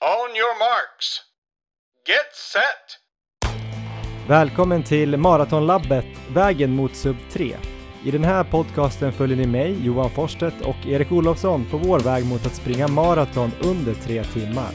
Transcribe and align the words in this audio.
On 0.00 0.36
your 0.36 0.58
marks. 0.58 1.20
Get 2.06 2.34
set! 2.52 2.98
Välkommen 4.28 4.82
till 4.82 5.16
Maratonlabbet, 5.16 6.04
vägen 6.34 6.70
mot 6.70 6.96
sub 6.96 7.16
3. 7.32 7.56
I 8.04 8.10
den 8.10 8.24
här 8.24 8.44
podcasten 8.44 9.12
följer 9.12 9.36
ni 9.36 9.46
mig, 9.46 9.86
Johan 9.86 10.10
Forstedt 10.10 10.66
och 10.66 10.86
Erik 10.86 11.12
Olofsson 11.12 11.66
på 11.70 11.76
vår 11.76 12.00
väg 12.00 12.26
mot 12.26 12.46
att 12.46 12.54
springa 12.54 12.88
maraton 12.88 13.50
under 13.64 13.94
tre 13.94 14.24
timmar. 14.24 14.70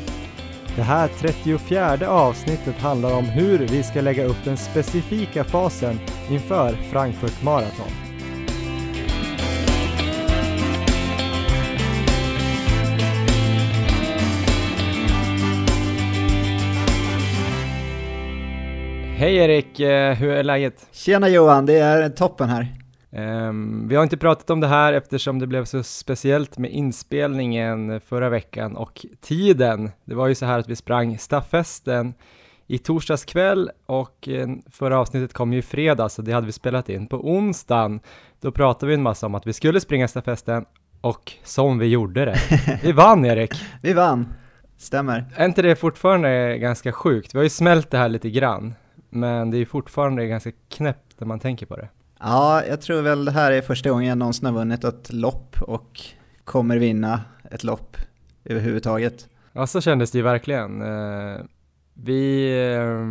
Det 0.76 0.82
här 0.82 1.08
34 1.08 2.10
avsnittet 2.10 2.78
handlar 2.78 3.18
om 3.18 3.26
hur 3.26 3.60
vi 3.60 3.84
ska 3.84 4.02
lägga 4.02 4.26
upp 4.26 4.44
den 4.44 4.58
specifika 4.58 5.44
fasen 5.44 6.00
inför 6.30 6.74
Frankfurt 6.92 7.44
Marathon. 7.44 8.03
Hej 19.24 19.36
Erik, 19.36 19.80
eh, 19.80 20.14
hur 20.14 20.30
är 20.30 20.44
läget? 20.44 20.88
Tjena 20.92 21.30
Johan, 21.30 21.66
det 21.66 21.78
är 21.78 22.10
toppen 22.10 22.50
här. 22.50 22.68
Um, 23.48 23.88
vi 23.88 23.96
har 23.96 24.04
inte 24.04 24.18
pratat 24.18 24.50
om 24.50 24.60
det 24.60 24.68
här 24.68 24.94
eftersom 24.94 25.40
det 25.40 25.48
blev 25.48 25.66
så 25.66 25.84
speciellt 25.84 26.58
med 26.58 26.72
inspelningen 26.72 28.02
förra 28.02 28.30
veckan 28.30 28.78
och 28.78 29.06
tiden. 29.22 29.92
Det 30.06 30.16
var 30.16 30.28
ju 30.28 30.36
så 30.36 30.46
här 30.46 30.60
att 30.60 30.70
vi 30.70 30.76
sprang 30.76 31.18
stafesten 31.18 32.14
i 32.68 32.78
torsdags 32.78 33.26
kväll 33.26 33.70
och 33.86 34.28
eh, 34.28 34.48
förra 34.72 35.00
avsnittet 35.00 35.34
kom 35.34 35.54
ju 35.54 35.60
i 35.60 35.62
fredag 35.62 36.10
så 36.10 36.22
det 36.22 36.32
hade 36.32 36.46
vi 36.46 36.52
spelat 36.52 36.90
in 36.90 37.08
på 37.08 37.18
onsdagen. 37.18 38.00
Då 38.42 38.52
pratade 38.52 38.88
vi 38.88 38.94
en 38.94 39.04
massa 39.04 39.26
om 39.26 39.36
att 39.36 39.48
vi 39.48 39.54
skulle 39.54 39.80
springa 39.80 40.08
stafesten 40.08 40.66
och 41.02 41.32
som 41.44 41.80
vi 41.80 41.86
gjorde 41.86 42.26
det. 42.26 42.38
Vi 42.84 42.92
vann 42.92 43.26
Erik! 43.26 43.54
vi 43.82 43.94
vann, 43.94 44.34
stämmer. 44.78 45.26
Är 45.36 45.46
inte 45.46 45.62
det 45.62 45.76
fortfarande 45.76 46.58
ganska 46.58 46.92
sjukt? 46.92 47.34
Vi 47.34 47.40
har 47.40 47.44
ju 47.44 47.50
smält 47.50 47.92
det 47.92 47.98
här 47.98 48.10
lite 48.10 48.30
grann, 48.30 48.74
men 49.14 49.52
det 49.52 49.58
är 49.58 49.66
fortfarande 49.66 50.28
ganska 50.28 50.52
knäppt 50.70 51.20
när 51.20 51.28
man 51.28 51.40
tänker 51.40 51.66
på 51.66 51.76
det. 51.76 51.90
Ja, 52.20 52.66
jag 52.66 52.82
tror 52.82 53.02
väl 53.02 53.26
det 53.26 53.32
här 53.32 53.52
är 53.52 53.62
första 53.62 53.90
gången 53.90 54.10
jag 54.10 54.18
någonsin 54.18 54.46
har 54.46 54.54
vunnit 54.54 54.84
ett 54.84 55.14
lopp 55.14 55.56
och 55.62 56.02
kommer 56.44 56.78
vinna 56.78 57.22
ett 57.52 57.64
lopp 57.64 57.98
överhuvudtaget. 58.46 59.28
Ja, 59.52 59.68
så 59.68 59.82
kändes 59.82 60.12
det 60.12 60.18
ju 60.18 60.24
verkligen. 60.24 60.82
Eh, 60.82 61.38
vi, 61.94 62.52
eh, 62.52 63.08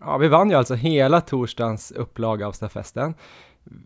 ja, 0.00 0.18
vi 0.18 0.28
vann 0.28 0.50
ju 0.50 0.56
alltså 0.56 0.74
hela 0.74 1.20
torsdagens 1.20 1.92
upplaga 1.92 2.46
av 2.46 2.52
stafetten. 2.52 3.14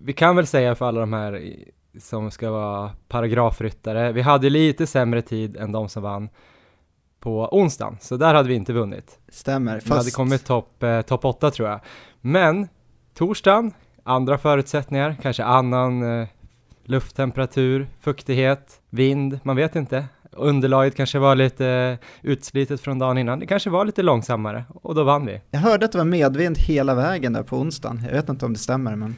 Vi 0.00 0.12
kan 0.12 0.36
väl 0.36 0.46
säga 0.46 0.74
för 0.74 0.88
alla 0.88 1.00
de 1.00 1.12
här 1.12 1.54
som 1.98 2.30
ska 2.30 2.50
vara 2.50 2.91
paragrafryttare, 3.08 4.12
vi 4.12 4.20
hade 4.20 4.50
lite 4.50 4.86
sämre 4.86 5.22
tid 5.22 5.56
än 5.56 5.72
de 5.72 5.88
som 5.88 6.02
vann 6.02 6.28
på 7.20 7.48
onsdagen, 7.52 7.97
så 8.00 8.16
där 8.16 8.34
hade 8.34 8.48
vi 8.48 8.55
inte 8.55 8.72
vunnit. 8.72 9.19
Stämmer. 9.28 9.80
Vi 9.84 9.94
hade 9.94 10.11
kommit 10.11 10.44
topp 10.44 10.83
eh, 10.83 11.00
top 11.02 11.25
8 11.25 11.50
tror 11.50 11.69
jag. 11.69 11.80
Men 12.20 12.69
torsdagen 13.14 13.72
andra 14.08 14.38
förutsättningar, 14.38 15.16
kanske 15.22 15.44
annan 15.44 16.20
eh, 16.20 16.28
lufttemperatur, 16.84 17.88
fuktighet, 18.00 18.80
vind, 18.91 19.41
man 19.42 19.56
vet 19.56 19.77
inte. 19.77 20.05
Underlaget 20.33 20.97
kanske 20.97 21.19
var 21.19 21.34
lite 21.34 21.66
eh, 21.66 21.98
utslitet 22.22 22.80
från 22.80 22.98
dagen 22.98 23.19
innan, 23.19 23.38
det 23.38 23.47
kanske 23.47 23.70
var 23.70 23.84
lite 23.84 24.03
långsammare 24.03 24.64
och 24.69 24.94
då 24.94 25.05
vann 25.05 25.27
vi. 25.27 25.41
Jag 25.50 25.60
hörde 25.60 25.84
att 25.84 25.92
det 25.92 25.98
var 25.98 26.05
medvind 26.05 26.58
hela 26.58 26.94
vägen 26.94 27.32
där 27.32 27.42
på 27.42 27.56
onsdagen, 27.56 28.03
jag 28.06 28.12
vet 28.12 28.28
inte 28.28 28.47
om 28.47 28.53
det 28.53 28.58
stämmer 28.58 28.97
men 28.97 29.16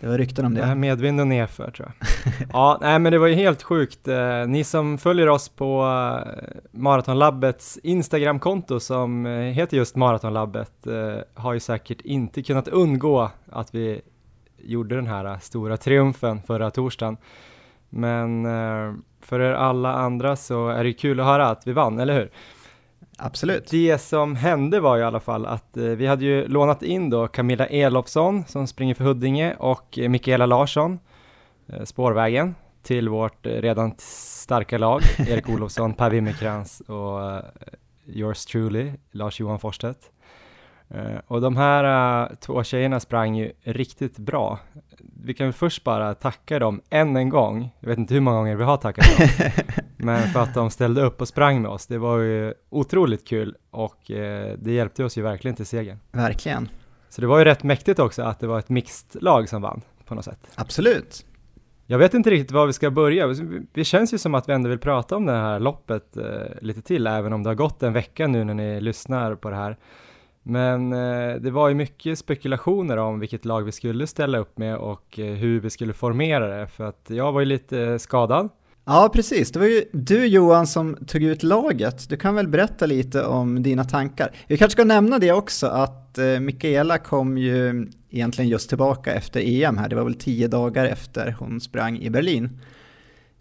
det 0.00 0.06
var 0.06 0.18
rykten 0.18 0.44
om 0.44 0.54
det. 0.54 0.60
det 0.60 0.74
medvind 0.74 1.20
och 1.20 1.26
nedför 1.26 1.70
tror 1.70 1.92
jag. 1.98 2.08
ja, 2.52 2.78
nej 2.80 2.98
men 2.98 3.12
det 3.12 3.18
var 3.18 3.26
ju 3.26 3.34
helt 3.34 3.62
sjukt. 3.62 4.08
Eh, 4.08 4.46
ni 4.46 4.64
som 4.64 4.98
följer 4.98 5.28
oss 5.28 5.48
på 5.48 5.82
eh, 5.82 6.32
Maratonlabbets 6.70 7.78
Instagramkonto 7.82 8.80
som 8.80 9.26
eh, 9.26 9.32
heter 9.32 9.76
just 9.76 9.96
Maratonlabbet 9.96 10.72
har 11.34 11.52
ju 11.52 11.60
säkert 11.60 12.00
inte 12.00 12.42
kunnat 12.42 12.68
undgå 12.68 13.30
att 13.52 13.74
vi 13.74 14.00
gjorde 14.58 14.94
den 14.94 15.06
här 15.06 15.38
stora 15.38 15.76
triumfen 15.76 16.42
förra 16.42 16.70
torsdagen. 16.70 17.16
Men 17.88 18.44
för 19.20 19.40
er 19.40 19.52
alla 19.52 19.92
andra 19.94 20.36
så 20.36 20.68
är 20.68 20.84
det 20.84 20.92
kul 20.92 21.20
att 21.20 21.26
höra 21.26 21.48
att 21.48 21.66
vi 21.66 21.72
vann, 21.72 21.98
eller 21.98 22.14
hur? 22.14 22.30
Absolut. 23.16 23.70
Det 23.70 23.98
som 23.98 24.36
hände 24.36 24.80
var 24.80 24.98
i 24.98 25.02
alla 25.02 25.20
fall 25.20 25.46
att 25.46 25.76
eh, 25.76 25.84
vi 25.84 26.06
hade 26.06 26.24
ju 26.24 26.48
lånat 26.48 26.82
in 26.82 27.10
då 27.10 27.28
Camilla 27.28 27.66
Elofsson 27.66 28.44
som 28.46 28.66
springer 28.66 28.94
för 28.94 29.04
Huddinge 29.04 29.54
och 29.58 29.98
eh, 29.98 30.08
Mikaela 30.08 30.46
Larsson, 30.46 30.98
eh, 31.68 31.84
spårvägen, 31.84 32.54
till 32.82 33.08
vårt 33.08 33.46
redan 33.46 33.94
starka 33.98 34.78
lag, 34.78 35.00
Erik 35.18 35.48
Olofsson, 35.54 35.94
Per 35.94 36.10
Wimmerkrans 36.10 36.80
och 36.80 37.42
yours 38.06 38.44
truly, 38.44 38.92
Lars-Johan 39.10 39.58
Forstedt. 39.58 40.10
Uh, 40.94 41.18
och 41.26 41.40
de 41.40 41.56
här 41.56 42.24
uh, 42.24 42.36
två 42.36 42.64
tjejerna 42.64 43.00
sprang 43.00 43.36
ju 43.36 43.52
riktigt 43.62 44.18
bra. 44.18 44.58
Vi 45.24 45.34
kan 45.34 45.46
väl 45.46 45.52
först 45.52 45.84
bara 45.84 46.14
tacka 46.14 46.58
dem 46.58 46.80
än 46.90 47.16
en 47.16 47.28
gång. 47.28 47.74
Jag 47.80 47.88
vet 47.88 47.98
inte 47.98 48.14
hur 48.14 48.20
många 48.20 48.36
gånger 48.36 48.56
vi 48.56 48.64
har 48.64 48.76
tackat 48.76 49.18
dem. 49.18 49.28
men 49.96 50.28
för 50.28 50.40
att 50.40 50.54
de 50.54 50.70
ställde 50.70 51.02
upp 51.02 51.20
och 51.20 51.28
sprang 51.28 51.62
med 51.62 51.70
oss. 51.70 51.86
Det 51.86 51.98
var 51.98 52.18
ju 52.18 52.54
otroligt 52.70 53.26
kul 53.28 53.56
och 53.70 54.10
uh, 54.10 54.16
det 54.58 54.72
hjälpte 54.72 55.04
oss 55.04 55.18
ju 55.18 55.22
verkligen 55.22 55.56
till 55.56 55.66
segern. 55.66 55.98
Verkligen. 56.12 56.68
Så 57.08 57.20
det 57.20 57.26
var 57.26 57.38
ju 57.38 57.44
rätt 57.44 57.62
mäktigt 57.62 57.98
också 57.98 58.22
att 58.22 58.40
det 58.40 58.46
var 58.46 58.58
ett 58.58 58.68
mixed 58.68 59.22
lag 59.22 59.48
som 59.48 59.62
vann 59.62 59.82
på 60.04 60.14
något 60.14 60.24
sätt. 60.24 60.48
Absolut. 60.54 61.24
Jag 61.86 61.98
vet 61.98 62.14
inte 62.14 62.30
riktigt 62.30 62.50
var 62.50 62.66
vi 62.66 62.72
ska 62.72 62.90
börja. 62.90 63.26
Det 63.72 63.84
känns 63.84 64.14
ju 64.14 64.18
som 64.18 64.34
att 64.34 64.48
vi 64.48 64.52
ändå 64.52 64.68
vill 64.68 64.78
prata 64.78 65.16
om 65.16 65.26
det 65.26 65.32
här 65.32 65.60
loppet 65.60 66.16
eh, 66.16 66.24
lite 66.60 66.82
till, 66.82 67.06
även 67.06 67.32
om 67.32 67.42
det 67.42 67.50
har 67.50 67.54
gått 67.54 67.82
en 67.82 67.92
vecka 67.92 68.26
nu 68.26 68.44
när 68.44 68.54
ni 68.54 68.80
lyssnar 68.80 69.34
på 69.34 69.50
det 69.50 69.56
här. 69.56 69.76
Men 70.48 70.92
eh, 70.92 71.34
det 71.34 71.50
var 71.50 71.68
ju 71.68 71.74
mycket 71.74 72.18
spekulationer 72.18 72.96
om 72.96 73.20
vilket 73.20 73.44
lag 73.44 73.62
vi 73.62 73.72
skulle 73.72 74.06
ställa 74.06 74.38
upp 74.38 74.58
med 74.58 74.76
och 74.76 75.18
eh, 75.18 75.34
hur 75.34 75.60
vi 75.60 75.70
skulle 75.70 75.92
formera 75.92 76.58
det, 76.58 76.66
för 76.66 76.84
att 76.84 77.06
jag 77.08 77.32
var 77.32 77.40
ju 77.40 77.46
lite 77.46 77.98
skadad. 77.98 78.48
Ja, 78.84 79.10
precis. 79.12 79.52
Det 79.52 79.58
var 79.58 79.66
ju 79.66 79.84
du 79.92 80.26
Johan 80.26 80.66
som 80.66 80.96
tog 81.06 81.22
ut 81.22 81.42
laget. 81.42 82.08
Du 82.08 82.16
kan 82.16 82.34
väl 82.34 82.48
berätta 82.48 82.86
lite 82.86 83.24
om 83.24 83.62
dina 83.62 83.84
tankar. 83.84 84.30
Vi 84.46 84.56
kanske 84.56 84.72
ska 84.72 84.84
nämna 84.84 85.18
det 85.18 85.32
också 85.32 85.66
att 85.66 86.18
eh, 86.18 86.40
Mikaela 86.40 86.98
kom 86.98 87.38
ju 87.38 87.88
egentligen 88.10 88.48
just 88.48 88.68
tillbaka 88.68 89.14
efter 89.14 89.40
EM 89.44 89.78
här. 89.78 89.88
Det 89.88 89.96
var 89.96 90.04
väl 90.04 90.14
tio 90.14 90.48
dagar 90.48 90.84
efter 90.84 91.36
hon 91.38 91.60
sprang 91.60 91.98
i 91.98 92.10
Berlin. 92.10 92.60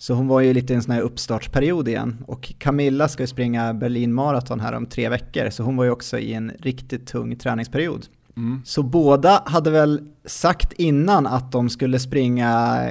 Så 0.06 0.14
hon 0.14 0.28
var 0.28 0.42
ju 0.42 0.54
lite 0.54 0.74
i 0.74 0.76
en 0.76 0.84
sån 0.84 0.94
här 0.94 1.02
uppstartsperiod 1.02 1.88
igen. 1.88 2.24
Och 2.28 2.54
Camilla 2.58 3.08
ska 3.08 3.24
ju 3.24 3.28
springa 3.28 3.74
Berlin 3.74 4.14
Marathon 4.14 4.60
här 4.60 4.74
om 4.74 4.86
tre 4.86 5.10
veckor, 5.10 5.50
så 5.50 5.64
hon 5.64 5.78
var 5.78 5.84
ju 5.84 5.92
också 5.92 6.18
i 6.18 6.34
en 6.34 6.52
riktigt 6.60 7.08
tung 7.08 7.36
träningsperiod. 7.36 8.08
Mm. 8.38 8.62
Så 8.66 8.84
båda 8.84 9.44
hade 9.46 9.72
väl 9.72 10.02
sagt 10.26 10.74
innan 10.74 11.28
att 11.28 11.52
de 11.52 11.70
skulle 11.70 12.00
springa 12.00 12.82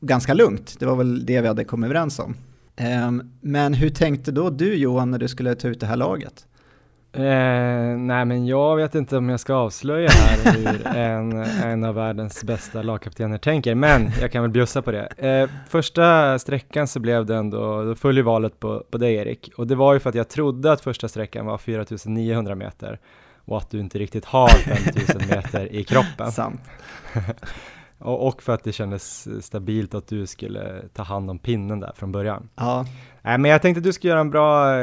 ganska 0.00 0.34
lugnt. 0.34 0.76
Det 0.78 0.86
var 0.86 0.96
väl 0.96 1.26
det 1.26 1.40
vi 1.40 1.48
hade 1.48 1.64
kommit 1.64 1.84
överens 1.84 2.18
om. 2.18 2.34
Um, 3.08 3.30
men 3.40 3.74
hur 3.74 3.90
tänkte 3.90 4.32
då 4.32 4.50
du 4.50 4.74
Johan 4.74 5.10
när 5.10 5.18
du 5.18 5.28
skulle 5.28 5.54
ta 5.54 5.68
ut 5.68 5.80
det 5.80 5.86
här 5.86 5.96
laget? 5.96 6.46
Eh, 7.14 7.96
nej 7.98 8.24
men 8.24 8.46
jag 8.46 8.76
vet 8.76 8.94
inte 8.94 9.16
om 9.16 9.28
jag 9.28 9.40
ska 9.40 9.54
avslöja 9.54 10.10
här 10.10 10.52
hur 10.52 10.86
en, 10.96 11.32
en 11.42 11.84
av 11.84 11.94
världens 11.94 12.44
bästa 12.44 12.82
lagkaptener 12.82 13.38
tänker, 13.38 13.74
men 13.74 14.10
jag 14.20 14.32
kan 14.32 14.42
väl 14.42 14.50
bjussa 14.50 14.82
på 14.82 14.90
det. 14.90 15.06
Eh, 15.16 15.50
första 15.68 16.38
sträckan 16.38 16.88
så 16.88 17.00
blev 17.00 17.26
det 17.26 17.36
ändå, 17.36 17.82
då 17.82 17.94
föll 17.94 18.16
ju 18.16 18.22
valet 18.22 18.60
på, 18.60 18.84
på 18.90 18.98
dig 18.98 19.14
Erik, 19.14 19.50
och 19.56 19.66
det 19.66 19.74
var 19.74 19.94
ju 19.94 20.00
för 20.00 20.08
att 20.08 20.14
jag 20.14 20.28
trodde 20.28 20.72
att 20.72 20.80
första 20.80 21.08
sträckan 21.08 21.46
var 21.46 21.58
4900 21.58 22.54
meter 22.54 22.98
och 23.44 23.58
att 23.58 23.70
du 23.70 23.80
inte 23.80 23.98
riktigt 23.98 24.24
har 24.24 24.48
5000 24.48 25.22
meter 25.28 25.72
i 25.72 25.84
kroppen. 25.84 26.32
Sant. 26.32 26.60
och, 28.02 28.42
för 28.42 28.52
att 28.52 28.64
det 28.64 28.72
kändes 28.72 29.28
stabilt 29.44 29.94
att 29.94 30.06
du 30.06 30.26
skulle 30.26 30.88
ta 30.92 31.02
hand 31.02 31.30
om 31.30 31.38
pinnen 31.38 31.80
där 31.80 31.92
från 31.96 32.12
början. 32.12 32.48
Ja. 32.54 32.86
Nej, 33.22 33.38
men 33.38 33.50
jag 33.50 33.62
tänkte 33.62 33.78
att 33.78 33.84
du 33.84 33.92
skulle 33.92 34.10
göra 34.10 34.20
en 34.20 34.30
bra, 34.30 34.74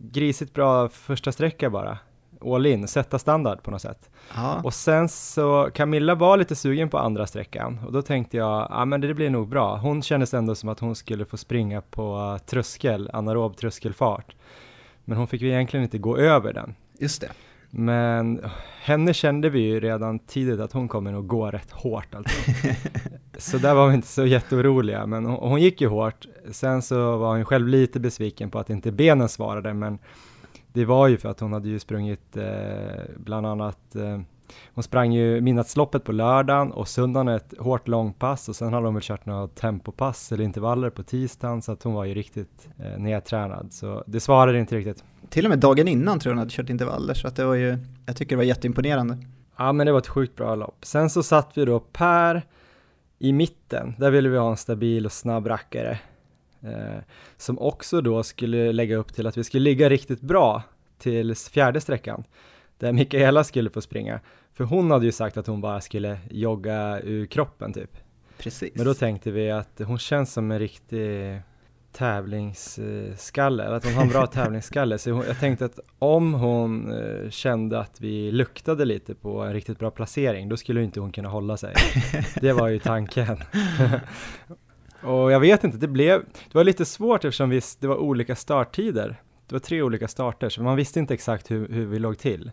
grisigt 0.00 0.54
bra 0.54 0.88
första 0.88 1.32
sträcka 1.32 1.70
bara. 1.70 1.98
All 2.44 2.66
in, 2.66 2.88
sätta 2.88 3.18
standard 3.18 3.62
på 3.62 3.70
något 3.70 3.82
sätt. 3.82 4.10
Ja. 4.34 4.60
Och 4.64 4.74
sen 4.74 5.08
så, 5.08 5.70
Camilla 5.74 6.14
var 6.14 6.36
lite 6.36 6.56
sugen 6.56 6.88
på 6.88 6.98
andra 6.98 7.26
sträckan 7.26 7.80
och 7.86 7.92
då 7.92 8.02
tänkte 8.02 8.36
jag, 8.36 8.66
ja 8.70 8.84
men 8.84 9.00
det 9.00 9.14
blir 9.14 9.30
nog 9.30 9.48
bra. 9.48 9.76
Hon 9.76 10.02
kändes 10.02 10.34
ändå 10.34 10.54
som 10.54 10.68
att 10.68 10.80
hon 10.80 10.94
skulle 10.94 11.24
få 11.24 11.36
springa 11.36 11.80
på 11.80 12.38
tröskel, 12.46 13.10
anaerob 13.12 13.56
tröskelfart. 13.56 14.34
Men 15.04 15.18
hon 15.18 15.26
fick 15.26 15.42
ju 15.42 15.48
egentligen 15.48 15.84
inte 15.84 15.98
gå 15.98 16.16
över 16.16 16.52
den. 16.52 16.74
Just 16.98 17.20
det. 17.20 17.30
Men 17.70 18.40
henne 18.82 19.14
kände 19.14 19.50
vi 19.50 19.60
ju 19.60 19.80
redan 19.80 20.18
tidigt 20.18 20.60
att 20.60 20.72
hon 20.72 20.88
kommer 20.88 21.12
nog 21.12 21.26
gå 21.26 21.50
rätt 21.50 21.70
hårt 21.70 22.14
alltså. 22.14 22.52
så 23.38 23.58
där 23.58 23.74
var 23.74 23.88
vi 23.88 23.94
inte 23.94 24.08
så 24.08 24.26
jätteoroliga, 24.26 25.06
men 25.06 25.26
hon, 25.26 25.48
hon, 25.48 25.60
gick 25.60 25.80
ju 25.80 25.88
hårt. 25.88 26.26
Sen 26.50 26.82
så 26.82 27.16
var 27.16 27.36
hon 27.36 27.44
själv 27.44 27.68
lite 27.68 28.00
besviken 28.00 28.50
på 28.50 28.58
att 28.58 28.70
inte 28.70 28.92
benen 28.92 29.28
svarade, 29.28 29.74
men 29.74 29.98
det 30.72 30.84
var 30.84 31.08
ju 31.08 31.16
för 31.16 31.28
att 31.28 31.40
hon 31.40 31.52
hade 31.52 31.68
ju 31.68 31.78
sprungit 31.78 32.36
eh, 32.36 33.02
bland 33.16 33.46
annat 33.46 33.96
eh, 33.96 34.20
hon 34.74 34.84
sprang 34.84 35.12
ju 35.12 35.40
midnattsloppet 35.40 36.04
på 36.04 36.12
lördagen 36.12 36.72
och 36.72 36.88
söndagen 36.88 37.28
ett 37.28 37.54
hårt 37.58 37.88
långpass 37.88 38.48
och 38.48 38.56
sen 38.56 38.72
hade 38.72 38.86
hon 38.86 38.94
väl 38.94 39.02
kört 39.02 39.26
några 39.26 39.48
tempopass 39.48 40.32
eller 40.32 40.44
intervaller 40.44 40.90
på 40.90 41.02
tisdagen 41.02 41.62
så 41.62 41.72
att 41.72 41.82
hon 41.82 41.94
var 41.94 42.04
ju 42.04 42.14
riktigt 42.14 42.68
eh, 42.78 42.98
nedtränad. 42.98 43.72
Så 43.72 44.04
det 44.06 44.20
svarade 44.20 44.58
inte 44.58 44.76
riktigt. 44.76 45.04
Till 45.30 45.46
och 45.46 45.50
med 45.50 45.58
dagen 45.58 45.88
innan 45.88 46.18
tror 46.18 46.30
jag 46.30 46.34
hon 46.34 46.38
hade 46.38 46.50
kört 46.50 46.70
intervaller 46.70 47.14
så 47.14 47.28
att 47.28 47.36
det 47.36 47.44
var 47.44 47.54
ju, 47.54 47.78
jag 48.06 48.16
tycker 48.16 48.30
det 48.30 48.36
var 48.36 48.44
jätteimponerande. 48.44 49.18
Ja 49.56 49.72
men 49.72 49.86
det 49.86 49.92
var 49.92 49.98
ett 49.98 50.08
sjukt 50.08 50.36
bra 50.36 50.54
lopp. 50.54 50.84
Sen 50.84 51.10
så 51.10 51.22
satt 51.22 51.50
vi 51.54 51.64
då 51.64 51.80
Per 51.80 52.42
i 53.18 53.32
mitten, 53.32 53.94
där 53.98 54.10
ville 54.10 54.28
vi 54.28 54.38
ha 54.38 54.50
en 54.50 54.56
stabil 54.56 55.06
och 55.06 55.12
snabb 55.12 55.46
rackare. 55.46 55.98
Eh, 56.62 57.02
som 57.36 57.58
också 57.58 58.00
då 58.00 58.22
skulle 58.22 58.72
lägga 58.72 58.96
upp 58.96 59.14
till 59.14 59.26
att 59.26 59.36
vi 59.36 59.44
skulle 59.44 59.64
ligga 59.64 59.88
riktigt 59.88 60.20
bra 60.20 60.62
till 60.98 61.36
fjärde 61.36 61.80
sträckan 61.80 62.24
där 62.78 62.92
Mikaela 62.92 63.44
skulle 63.44 63.70
få 63.70 63.80
springa. 63.80 64.20
För 64.52 64.64
hon 64.64 64.90
hade 64.90 65.06
ju 65.06 65.12
sagt 65.12 65.36
att 65.36 65.46
hon 65.46 65.60
bara 65.60 65.80
skulle 65.80 66.18
jogga 66.30 67.00
ur 67.00 67.26
kroppen 67.26 67.72
typ. 67.72 67.96
Precis. 68.38 68.74
Men 68.74 68.84
då 68.84 68.94
tänkte 68.94 69.30
vi 69.30 69.50
att 69.50 69.80
hon 69.84 69.98
känns 69.98 70.32
som 70.32 70.50
en 70.50 70.58
riktig 70.58 71.42
tävlingsskalle, 71.92 73.64
att 73.64 73.84
hon 73.84 73.94
har 73.94 74.02
en 74.02 74.08
bra 74.08 74.26
tävlingsskalle. 74.32 74.98
Så 74.98 75.10
hon, 75.10 75.24
jag 75.26 75.38
tänkte 75.38 75.64
att 75.64 75.78
om 75.98 76.34
hon 76.34 76.92
eh, 76.92 77.30
kände 77.30 77.80
att 77.80 78.00
vi 78.00 78.32
luktade 78.32 78.84
lite 78.84 79.14
på 79.14 79.40
en 79.40 79.52
riktigt 79.52 79.78
bra 79.78 79.90
placering, 79.90 80.48
då 80.48 80.56
skulle 80.56 80.82
inte 80.82 81.00
hon 81.00 81.12
kunna 81.12 81.28
hålla 81.28 81.56
sig. 81.56 81.74
Det 82.40 82.52
var 82.52 82.68
ju 82.68 82.78
tanken. 82.78 83.36
Och 85.02 85.32
jag 85.32 85.40
vet 85.40 85.64
inte, 85.64 85.78
det 85.78 85.88
blev, 85.88 86.20
det 86.20 86.54
var 86.54 86.64
lite 86.64 86.84
svårt 86.84 87.24
eftersom 87.24 87.50
vi, 87.50 87.60
det 87.80 87.86
var 87.86 87.96
olika 87.96 88.36
starttider. 88.36 89.20
Det 89.46 89.54
var 89.54 89.60
tre 89.60 89.82
olika 89.82 90.08
starter, 90.08 90.48
så 90.48 90.62
man 90.62 90.76
visste 90.76 91.00
inte 91.00 91.14
exakt 91.14 91.50
hur, 91.50 91.68
hur 91.68 91.86
vi 91.86 91.98
låg 91.98 92.18
till. 92.18 92.50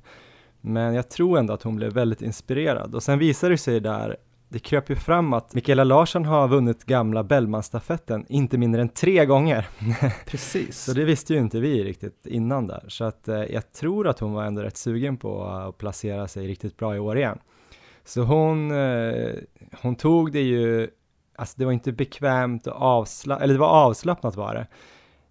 Men 0.62 0.94
jag 0.94 1.10
tror 1.10 1.40
ändå 1.40 1.54
att 1.54 1.64
hon 1.64 1.76
blev 1.76 1.94
väldigt 1.94 2.22
inspirerad 2.22 2.96
och 2.96 3.04
sen 3.04 3.20
visade 3.20 3.54
det 3.54 3.58
sig 3.58 3.80
där 3.80 4.18
det 4.50 4.60
kröp 4.60 4.90
ju 4.90 4.96
fram 4.96 5.34
att 5.34 5.54
Mikaela 5.54 5.84
Larsson 5.84 6.26
har 6.26 6.48
vunnit 6.48 6.84
gamla 6.84 7.24
Bellmanstafetten 7.24 8.26
inte 8.30 8.58
mindre 8.58 8.82
än 8.82 8.90
tre 8.90 9.26
gånger. 9.26 9.68
Precis. 10.26 10.84
så 10.84 10.94
det 10.94 11.06
visste 11.06 11.34
ju 11.34 11.40
inte 11.40 11.60
vi 11.60 11.84
riktigt 11.84 12.26
innan 12.26 12.68
där. 12.68 12.84
Så 12.88 13.04
att 13.04 13.28
eh, 13.28 13.44
jag 13.44 13.72
tror 13.72 14.08
att 14.08 14.20
hon 14.20 14.34
var 14.34 14.44
ändå 14.44 14.62
rätt 14.62 14.78
sugen 14.78 15.18
på 15.18 15.44
att 15.44 15.78
placera 15.78 16.28
sig 16.28 16.48
riktigt 16.48 16.78
bra 16.78 16.96
i 16.96 17.00
år 17.00 17.18
igen. 17.18 17.40
Så 18.06 18.22
hon, 18.22 18.72
eh, 18.72 19.34
hon 19.82 19.96
tog 19.96 20.32
det 20.32 20.42
ju, 20.42 20.90
alltså 21.36 21.56
det 21.58 21.66
var 21.66 21.72
inte 21.72 21.92
bekvämt 21.92 22.68
och 22.68 22.82
avslappnat, 22.82 23.44
eller 23.44 23.54
det 23.54 23.60
var 23.60 23.86
avslappnat 23.86 24.36
var 24.36 24.54
det. 24.54 24.68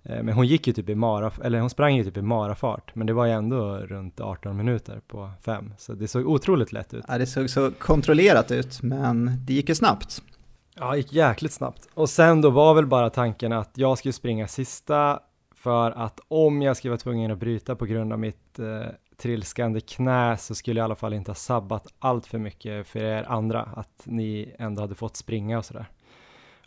Eh, 0.09 0.23
men 0.23 0.35
hon 0.35 0.47
gick 0.47 0.67
ju 0.67 0.73
typ 0.73 0.89
i 0.89 0.95
mara, 0.95 1.33
eller 1.45 1.61
hon 1.61 1.71
sprang 1.71 1.97
ju 1.97 2.05
typ 2.05 2.17
i 2.17 2.23
marafart, 2.23 2.95
men 2.95 3.07
det 3.07 3.13
var 3.13 3.27
ju 3.27 3.33
ändå 3.33 3.77
runt 3.77 4.21
18 4.21 4.57
minuter 4.57 5.01
på 5.07 5.31
fem, 5.45 5.73
så 5.79 5.93
det 5.93 6.09
såg 6.09 6.29
otroligt 6.29 6.73
lätt 6.73 6.95
ut. 6.95 7.05
Ja, 7.09 7.19
det 7.19 7.27
såg 7.27 7.51
så 7.51 7.71
kontrollerat 7.71 8.51
ut, 8.51 8.83
men 8.83 9.33
det 9.47 9.53
gick 9.53 9.69
ju 9.69 9.75
snabbt. 9.75 10.23
Ja, 10.75 10.91
det 10.91 10.97
gick 10.97 11.13
jäkligt 11.13 11.53
snabbt. 11.53 11.89
Och 11.95 12.09
sen 12.09 12.41
då 12.41 12.51
var 12.51 12.75
väl 12.75 12.87
bara 12.87 13.11
tanken 13.11 13.53
att 13.53 13.71
jag 13.75 13.99
skulle 13.99 14.13
springa 14.13 14.49
sista 14.49 15.21
för 15.55 15.91
att 15.91 16.21
om 16.29 16.63
jag 16.63 16.77
skulle 16.77 16.91
vara 16.91 16.99
tvungen 16.99 17.31
att 17.31 17.39
bryta 17.39 17.77
på 17.77 17.87
grund 17.87 18.13
av 18.13 18.19
mitt 18.19 18.59
eh, 18.59 18.93
trilskande 19.17 19.81
knä 19.81 20.37
så 20.37 20.55
skulle 20.55 20.81
jag 20.81 20.85
i 20.85 20.89
alla 20.89 20.95
fall 20.95 21.13
inte 21.13 21.31
ha 21.31 21.35
sabbat 21.35 21.87
allt 21.99 22.27
för 22.27 22.39
mycket 22.39 22.87
för 22.87 22.99
er 22.99 23.25
andra, 23.29 23.63
att 23.63 24.03
ni 24.05 24.55
ändå 24.59 24.81
hade 24.83 24.95
fått 24.95 25.17
springa 25.17 25.59
och 25.59 25.65
sådär. 25.65 25.87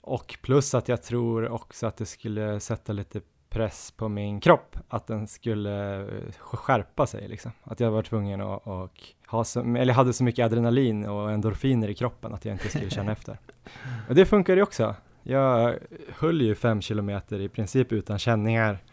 Och 0.02 0.38
plus 0.42 0.74
att 0.74 0.88
jag 0.88 1.04
tror 1.04 1.50
också 1.50 1.88
att 1.88 1.98
det 1.98 2.06
skulle 2.06 2.60
sätta 2.60 2.94
lite 2.94 3.22
press 3.50 3.92
på 3.92 4.10
min 4.10 4.40
kropp, 4.40 4.78
att 4.88 5.08
den 5.08 5.28
skulle 5.28 6.00
eh, 6.02 6.32
skärpa 6.40 7.08
sig 7.08 7.28
liksom. 7.28 7.52
Att 7.64 7.80
jag 7.80 7.92
var 7.92 8.04
tvungen 8.04 8.42
att 8.42 8.68
och 8.68 9.00
ha 9.28 9.44
så, 9.44 9.76
eller 9.76 9.94
hade 9.94 10.14
så 10.14 10.24
mycket 10.24 10.46
adrenalin 10.46 11.06
och 11.06 11.32
endorfiner 11.32 11.88
i 11.88 11.96
kroppen 11.96 12.34
att 12.34 12.46
jag 12.46 12.54
inte 12.54 12.70
skulle 12.70 12.90
känna 12.90 13.12
efter. 13.12 13.40
Och 14.10 14.16
det 14.16 14.26
funkar 14.26 14.56
ju 14.56 14.62
också. 14.62 14.96
Jag 15.24 15.76
höll 16.10 16.42
ju 16.42 16.56
fem 16.56 16.82
kilometer 16.82 17.42
i 17.42 17.50
princip 17.50 17.92
utan 17.92 18.20
känningar 18.20 18.84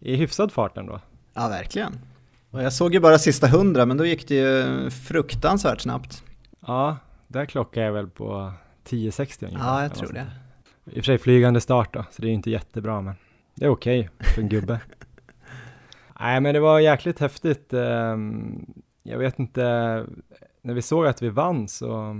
i 0.00 0.16
hyfsad 0.16 0.52
fart 0.52 0.76
ändå. 0.76 1.00
Ja, 1.34 1.48
verkligen. 1.48 1.98
Och 2.50 2.62
jag 2.62 2.72
såg 2.72 2.94
ju 2.94 3.00
bara 3.00 3.18
sista 3.18 3.46
hundra, 3.46 3.86
men 3.86 3.96
då 3.96 4.06
gick 4.06 4.28
det 4.28 4.34
ju 4.34 4.90
fruktansvärt 4.90 5.80
snabbt. 5.80 6.24
Ja, 6.66 6.96
där 7.28 7.46
klockade 7.46 7.86
jag 7.86 7.92
väl 7.92 8.08
på 8.08 8.52
10.60 8.84 9.44
ungefär. 9.46 9.66
Ja, 9.66 9.82
jag 9.82 9.94
tror 9.94 10.12
det. 10.12 10.26
I 10.92 10.92
och 10.92 10.94
för 10.94 11.02
sig 11.02 11.18
flygande 11.18 11.60
start 11.60 11.94
då, 11.94 12.04
så 12.10 12.22
det 12.22 12.28
är 12.28 12.32
inte 12.32 12.50
jättebra 12.50 13.00
men 13.00 13.14
det 13.54 13.64
är 13.64 13.70
okej 13.70 14.00
okay 14.00 14.26
för 14.34 14.42
en 14.42 14.48
gubbe. 14.48 14.80
Nej 16.20 16.40
men 16.40 16.54
det 16.54 16.60
var 16.60 16.80
jäkligt 16.80 17.18
häftigt. 17.18 17.72
Ehm, 17.72 18.66
jag 19.02 19.18
vet 19.18 19.38
inte, 19.38 19.62
när 20.62 20.74
vi 20.74 20.82
såg 20.82 21.06
att 21.06 21.22
vi 21.22 21.28
vann 21.28 21.68
så 21.68 22.16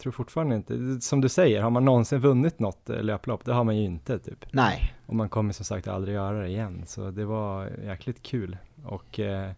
tror 0.00 0.12
fortfarande 0.12 0.56
inte, 0.56 1.00
som 1.00 1.20
du 1.20 1.28
säger, 1.28 1.62
har 1.62 1.70
man 1.70 1.84
någonsin 1.84 2.20
vunnit 2.20 2.58
något 2.58 2.90
eh, 2.90 3.02
löplopp? 3.02 3.44
Det 3.44 3.52
har 3.52 3.64
man 3.64 3.76
ju 3.76 3.84
inte 3.84 4.18
typ. 4.18 4.46
Nej. 4.52 4.94
Och 5.06 5.16
man 5.16 5.28
kommer 5.28 5.52
som 5.52 5.64
sagt 5.64 5.88
aldrig 5.88 6.14
göra 6.14 6.40
det 6.40 6.48
igen, 6.48 6.82
så 6.86 7.10
det 7.10 7.24
var 7.24 7.70
jäkligt 7.84 8.22
kul. 8.22 8.56
Och 8.84 9.20
eh, 9.20 9.50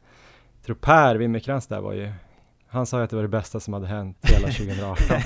tror 0.65 0.77
Per 0.77 1.17
Wimmerkrantz 1.17 1.67
där 1.67 1.81
var 1.81 1.93
ju, 1.93 2.13
han 2.73 2.87
sa 2.87 2.99
ju 2.99 3.05
att 3.05 3.11
det 3.11 3.17
var 3.17 3.23
det 3.23 3.29
bästa 3.29 3.61
som 3.61 3.75
hade 3.75 3.87
hänt 3.87 4.19
hela 4.23 4.49
2018. 4.49 4.97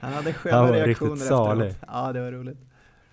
Han 0.00 0.12
hade 0.12 0.32
sköna 0.32 0.72
reaktioner 0.72 1.12
efteråt. 1.12 1.76
Ja, 1.86 2.12
det 2.12 2.20
var 2.20 2.32
roligt. 2.32 2.58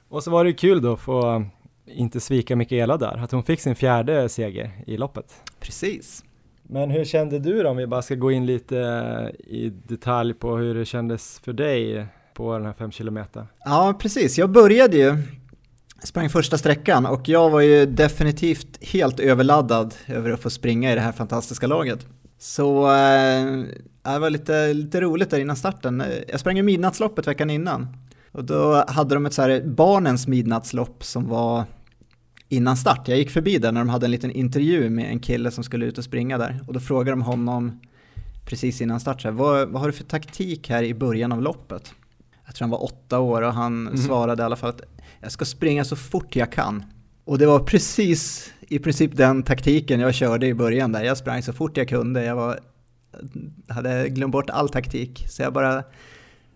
Och 0.09 0.23
så 0.23 0.31
var 0.31 0.45
det 0.45 0.53
kul 0.53 0.81
då 0.81 0.93
att 0.93 0.99
få 0.99 1.45
inte 1.85 2.19
svika 2.19 2.55
Mikaela 2.55 2.97
där, 2.97 3.23
att 3.23 3.31
hon 3.31 3.43
fick 3.43 3.59
sin 3.59 3.75
fjärde 3.75 4.29
seger 4.29 4.71
i 4.87 4.97
loppet. 4.97 5.33
Precis. 5.59 6.23
Men 6.63 6.91
hur 6.91 7.05
kände 7.05 7.39
du 7.39 7.63
då, 7.63 7.69
om 7.69 7.77
vi 7.77 7.87
bara 7.87 8.01
ska 8.01 8.15
gå 8.15 8.31
in 8.31 8.45
lite 8.45 8.75
i 9.47 9.69
detalj 9.69 10.33
på 10.33 10.57
hur 10.57 10.75
det 10.75 10.85
kändes 10.85 11.39
för 11.39 11.53
dig 11.53 12.05
på 12.33 12.57
den 12.57 12.65
här 12.65 12.73
fem 12.73 12.91
kilometer? 12.91 13.47
Ja, 13.65 13.95
precis. 13.99 14.37
Jag 14.37 14.49
började 14.49 14.97
ju, 14.97 15.17
sprang 16.03 16.29
första 16.29 16.57
sträckan 16.57 17.05
och 17.05 17.29
jag 17.29 17.49
var 17.49 17.61
ju 17.61 17.85
definitivt 17.85 18.83
helt 18.83 19.19
överladdad 19.19 19.93
över 20.07 20.31
att 20.31 20.39
få 20.39 20.49
springa 20.49 20.91
i 20.91 20.95
det 20.95 21.01
här 21.01 21.11
fantastiska 21.11 21.67
laget. 21.67 22.07
Så 22.37 22.85
äh, 22.91 23.63
det 24.03 24.19
var 24.19 24.29
lite, 24.29 24.73
lite 24.73 25.01
roligt 25.01 25.29
där 25.29 25.39
innan 25.39 25.55
starten. 25.55 26.03
Jag 26.27 26.39
sprang 26.39 26.57
ju 26.57 26.63
midnattsloppet 26.63 27.27
veckan 27.27 27.49
innan. 27.49 27.87
Och 28.31 28.43
då 28.43 28.85
hade 28.87 29.15
de 29.15 29.25
ett 29.25 29.33
så 29.33 29.41
här 29.41 29.61
barnens 29.65 30.27
midnattslopp 30.27 31.03
som 31.03 31.27
var 31.27 31.63
innan 32.49 32.77
start. 32.77 33.07
Jag 33.07 33.17
gick 33.17 33.29
förbi 33.29 33.57
där 33.57 33.71
när 33.71 33.81
de 33.81 33.89
hade 33.89 34.05
en 34.05 34.11
liten 34.11 34.31
intervju 34.31 34.89
med 34.89 35.11
en 35.11 35.19
kille 35.19 35.51
som 35.51 35.63
skulle 35.63 35.85
ut 35.85 35.97
och 35.97 36.03
springa 36.03 36.37
där. 36.37 36.59
Och 36.67 36.73
då 36.73 36.79
frågade 36.79 37.11
de 37.11 37.21
honom 37.21 37.79
precis 38.45 38.81
innan 38.81 38.99
start, 38.99 39.21
så 39.21 39.27
här, 39.27 39.35
vad, 39.35 39.69
vad 39.69 39.81
har 39.81 39.89
du 39.89 39.93
för 39.93 40.03
taktik 40.03 40.69
här 40.69 40.83
i 40.83 40.93
början 40.93 41.31
av 41.31 41.41
loppet? 41.41 41.93
Jag 42.45 42.55
tror 42.55 42.63
han 42.63 42.69
var 42.69 42.83
åtta 42.83 43.19
år 43.19 43.41
och 43.41 43.53
han 43.53 43.87
mm. 43.87 43.97
svarade 43.97 44.43
i 44.43 44.45
alla 44.45 44.55
fall 44.55 44.69
att 44.69 44.81
jag 45.21 45.31
ska 45.31 45.45
springa 45.45 45.85
så 45.85 45.95
fort 45.95 46.35
jag 46.35 46.51
kan. 46.51 46.83
Och 47.25 47.37
det 47.37 47.45
var 47.45 47.59
precis 47.59 48.53
i 48.69 48.79
princip 48.79 49.17
den 49.17 49.43
taktiken 49.43 49.99
jag 49.99 50.13
körde 50.13 50.47
i 50.47 50.53
början 50.53 50.91
där. 50.91 51.03
Jag 51.03 51.17
sprang 51.17 51.43
så 51.43 51.53
fort 51.53 51.77
jag 51.77 51.89
kunde. 51.89 52.23
Jag 52.23 52.35
var, 52.35 52.59
hade 53.67 54.09
glömt 54.09 54.31
bort 54.31 54.49
all 54.49 54.69
taktik. 54.69 55.25
Så 55.29 55.41
jag 55.41 55.53
bara 55.53 55.83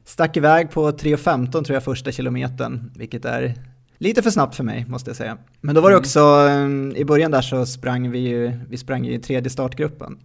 stack 0.06 0.38
iväg 0.38 0.72
på 0.72 0.92
3.15 0.92 1.52
tror 1.52 1.74
jag 1.74 1.84
första 1.84 2.12
kilometern, 2.12 2.92
vilket 2.96 3.26
är 3.26 3.54
lite 3.98 4.22
för 4.22 4.32
snabbt 4.32 4.56
för 4.56 4.64
mig 4.64 4.86
måste 4.88 5.10
jag 5.10 5.18
säga. 5.18 5.38
Men 5.62 5.76
då 5.76 5.82
var 5.82 5.90
det 5.90 5.96
mm. 5.96 6.02
också, 6.02 6.20
mm. 6.20 6.96
i 6.96 7.06
början 7.06 7.32
där 7.32 7.42
så 7.42 7.66
sprang 7.66 8.12
vi 8.12 8.20
ju, 8.20 8.60
vi 8.70 8.78
sprang 8.78 9.06
ju 9.06 9.14
i 9.14 9.20
tredje 9.20 9.50
startgruppen. 9.50 10.20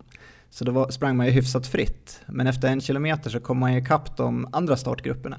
Så 0.50 0.64
då 0.64 0.72
var, 0.72 0.90
sprang 0.90 1.16
man 1.16 1.26
ju 1.26 1.32
hyfsat 1.32 1.66
fritt. 1.66 2.20
Men 2.26 2.46
efter 2.46 2.68
en 2.68 2.80
kilometer 2.80 3.30
så 3.30 3.40
kom 3.40 3.58
man 3.58 3.72
ju 3.72 3.80
ikapp 3.80 4.16
de 4.16 4.48
andra 4.52 4.76
startgrupperna. 4.76 5.36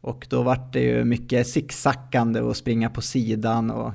Och 0.00 0.26
då 0.30 0.42
vart 0.42 0.72
det 0.72 0.80
ju 0.80 1.04
mycket 1.04 1.46
zigzackande 1.46 2.40
och 2.40 2.56
springa 2.56 2.90
på 2.90 3.00
sidan 3.00 3.70
och 3.70 3.92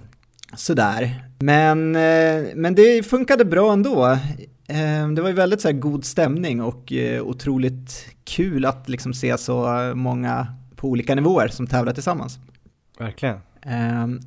sådär. 0.56 1.24
Men, 1.40 1.96
eh, 1.96 2.46
men 2.56 2.76
det 2.76 3.06
funkade 3.06 3.46
bra 3.46 3.74
ändå. 3.74 4.06
Eh, 4.68 5.10
det 5.16 5.22
var 5.22 5.30
ju 5.30 5.36
väldigt 5.36 5.62
så 5.62 5.72
god 5.72 6.06
stämning 6.06 6.62
och 6.62 6.94
eh, 6.94 7.22
otroligt 7.22 8.06
kul 8.24 8.66
att 8.66 8.90
liksom 8.90 9.14
se 9.14 9.38
så 9.38 9.68
många 9.96 10.48
på 10.76 10.88
olika 10.88 11.16
nivåer 11.16 11.48
som 11.48 11.68
tävlar 11.68 11.94
tillsammans. 11.94 12.40
Verkligen. 13.00 13.40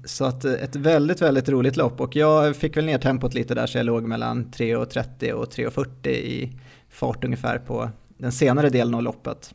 Så 0.05 0.25
att 0.25 0.45
ett 0.45 0.77
väldigt, 0.77 1.23
väldigt 1.23 1.49
roligt 1.49 1.77
lopp 1.77 2.01
och 2.01 2.17
jag 2.17 2.57
fick 2.57 2.77
väl 2.77 2.85
ner 2.85 2.99
tempot 2.99 3.35
lite 3.35 3.55
där 3.55 3.67
så 3.67 3.79
jag 3.79 3.87
låg 3.87 4.03
mellan 4.03 4.47
3.30 4.47 5.33
och 5.33 5.49
3.40 5.49 6.09
i 6.09 6.53
fart 6.91 7.25
ungefär 7.25 7.59
på 7.59 7.91
den 8.19 8.33
senare 8.33 8.71
delen 8.71 8.95
av 8.95 9.03
loppet. 9.03 9.55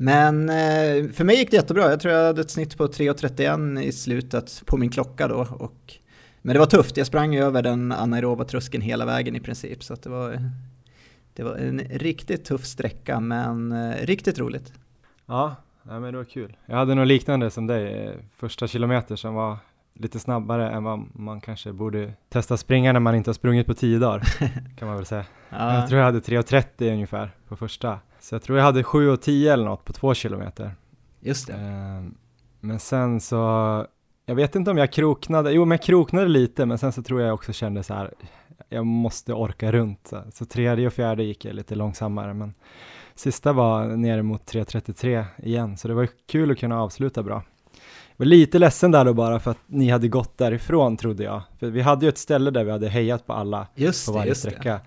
Men 0.00 0.48
eh, 0.48 1.10
för 1.12 1.24
mig 1.24 1.36
gick 1.36 1.50
det 1.50 1.56
jättebra. 1.56 1.90
Jag 1.90 2.00
tror 2.00 2.14
jag 2.14 2.26
hade 2.26 2.40
ett 2.40 2.50
snitt 2.50 2.76
på 2.78 2.86
3.31 2.86 3.80
i 3.80 3.92
slutet 3.92 4.62
på 4.66 4.76
min 4.76 4.90
klocka 4.90 5.28
då. 5.28 5.46
Och, 5.58 5.94
men 6.42 6.52
det 6.52 6.58
var 6.58 6.66
tufft. 6.66 6.96
Jag 6.96 7.06
sprang 7.06 7.36
över 7.36 7.62
den 7.62 7.92
anaeroba 7.92 8.44
tröskeln 8.44 8.82
hela 8.82 9.06
vägen 9.06 9.36
i 9.36 9.40
princip. 9.40 9.82
Så 9.82 9.94
det, 9.94 10.08
var, 10.08 10.50
det 11.34 11.42
var 11.42 11.56
en 11.56 11.78
riktigt 11.78 12.44
tuff 12.44 12.64
sträcka 12.64 13.20
men 13.20 13.72
eh, 13.72 14.06
riktigt 14.06 14.38
roligt. 14.38 14.72
Ja, 15.26 15.56
ja, 15.82 16.00
men 16.00 16.12
det 16.12 16.18
var 16.18 16.24
kul. 16.24 16.56
Jag 16.66 16.76
hade 16.76 16.94
något 16.94 17.08
liknande 17.08 17.50
som 17.50 17.66
dig, 17.66 18.16
första 18.36 18.68
kilometer 18.68 19.16
som 19.16 19.34
var 19.34 19.56
lite 19.94 20.18
snabbare 20.18 20.70
än 20.70 20.84
vad 20.84 21.06
man 21.12 21.40
kanske 21.40 21.72
borde 21.72 22.12
testa 22.28 22.56
springa 22.56 22.92
när 22.92 23.00
man 23.00 23.14
inte 23.14 23.28
har 23.28 23.34
sprungit 23.34 23.66
på 23.66 23.74
tio 23.74 23.98
dagar, 23.98 24.20
kan 24.78 24.88
man 24.88 24.96
väl 24.96 25.06
säga. 25.06 25.24
Ja. 25.50 25.74
Jag 25.74 25.88
tror 25.88 25.98
jag 25.98 26.06
hade 26.06 26.20
3.30 26.20 26.92
ungefär 26.92 27.30
på 27.48 27.56
första. 27.56 27.98
Så 28.20 28.34
jag 28.34 28.42
tror 28.42 28.58
jag 28.58 28.64
hade 28.64 28.82
7.10 28.82 29.52
eller 29.52 29.64
något 29.64 29.84
på 29.84 29.92
två 29.92 30.14
kilometer. 30.14 30.74
Just 31.20 31.46
det. 31.46 31.52
Ehm, 31.52 32.14
Men 32.60 32.78
sen 32.78 33.20
så, 33.20 33.36
jag 34.26 34.34
vet 34.34 34.54
inte 34.56 34.70
om 34.70 34.78
jag 34.78 34.92
kroknade, 34.92 35.52
jo 35.52 35.64
men 35.64 35.76
jag 35.76 35.82
kroknade 35.82 36.28
lite, 36.28 36.66
men 36.66 36.78
sen 36.78 36.92
så 36.92 37.02
tror 37.02 37.20
jag 37.22 37.34
också 37.34 37.52
kände 37.52 37.82
så 37.82 37.94
här, 37.94 38.14
jag 38.68 38.86
måste 38.86 39.32
orka 39.34 39.72
runt. 39.72 40.06
Så, 40.06 40.22
så 40.32 40.44
tredje 40.44 40.86
och 40.86 40.92
fjärde 40.92 41.22
gick 41.24 41.44
jag 41.44 41.54
lite 41.54 41.74
långsammare, 41.74 42.34
men 42.34 42.54
sista 43.14 43.52
var 43.52 43.86
nere 43.86 44.22
mot 44.22 44.52
3.33 44.52 45.24
igen, 45.42 45.76
så 45.76 45.88
det 45.88 45.94
var 45.94 46.08
kul 46.26 46.50
att 46.50 46.58
kunna 46.58 46.80
avsluta 46.82 47.22
bra. 47.22 47.42
Jag 48.16 48.24
var 48.24 48.26
lite 48.26 48.58
ledsen 48.58 48.90
där 48.90 49.04
då 49.04 49.14
bara 49.14 49.40
för 49.40 49.50
att 49.50 49.58
ni 49.66 49.88
hade 49.88 50.08
gått 50.08 50.38
därifrån 50.38 50.96
trodde 50.96 51.24
jag, 51.24 51.42
för 51.60 51.66
vi 51.66 51.80
hade 51.80 52.06
ju 52.06 52.08
ett 52.08 52.18
ställe 52.18 52.50
där 52.50 52.64
vi 52.64 52.70
hade 52.70 52.88
hejat 52.88 53.26
på 53.26 53.32
alla 53.32 53.66
Just 53.74 54.06
på 54.06 54.12
det, 54.12 54.18
varje 54.18 54.30
det. 54.30 54.34
sträcka. 54.34 54.80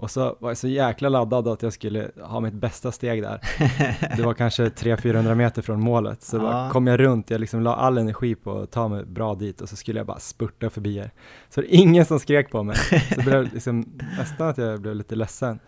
Och 0.00 0.10
så 0.10 0.36
var 0.40 0.50
jag 0.50 0.56
så 0.56 0.68
jäkla 0.68 1.08
laddad 1.08 1.48
att 1.48 1.62
jag 1.62 1.72
skulle 1.72 2.10
ha 2.22 2.40
mitt 2.40 2.54
bästa 2.54 2.92
steg 2.92 3.22
där. 3.22 3.40
Det 4.16 4.22
var 4.22 4.34
kanske 4.34 4.68
300-400 4.68 5.34
meter 5.34 5.62
från 5.62 5.80
målet, 5.80 6.22
så 6.22 6.36
Ja. 6.36 6.68
kom 6.72 6.86
jag 6.86 7.00
runt, 7.00 7.30
jag 7.30 7.40
liksom 7.40 7.60
la 7.62 7.74
all 7.74 7.98
energi 7.98 8.34
på 8.34 8.58
att 8.58 8.70
ta 8.70 8.88
mig 8.88 9.04
bra 9.04 9.34
dit 9.34 9.60
och 9.60 9.68
så 9.68 9.76
skulle 9.76 9.98
jag 10.00 10.06
bara 10.06 10.18
spurta 10.18 10.70
förbi 10.70 10.96
er. 10.96 11.10
Så 11.48 11.60
det 11.60 11.74
är 11.76 11.78
ingen 11.78 12.04
som 12.06 12.20
skrek 12.20 12.50
på 12.50 12.62
mig, 12.62 12.76
så 12.76 12.94
det 13.16 13.22
blev 13.24 13.52
liksom 13.54 13.86
nästan 14.18 14.48
att 14.48 14.58
jag 14.58 14.80
blev 14.80 14.94
lite 14.94 15.14
ledsen. 15.16 15.58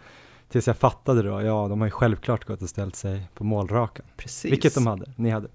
Tills 0.49 0.67
jag 0.67 0.77
fattade 0.77 1.23
då, 1.23 1.43
ja 1.43 1.69
de 1.69 1.81
har 1.81 1.87
ju 1.87 1.91
självklart 1.91 2.45
gått 2.45 2.63
och 2.63 2.69
ställt 2.69 2.97
sig 2.97 3.29
på 3.35 3.45
målrakan. 3.45 4.07
Precis. 4.17 4.53
Vilket 4.53 4.75
de 4.75 4.87
hade, 4.87 5.13
ni 5.17 5.31
hade. 5.31 5.49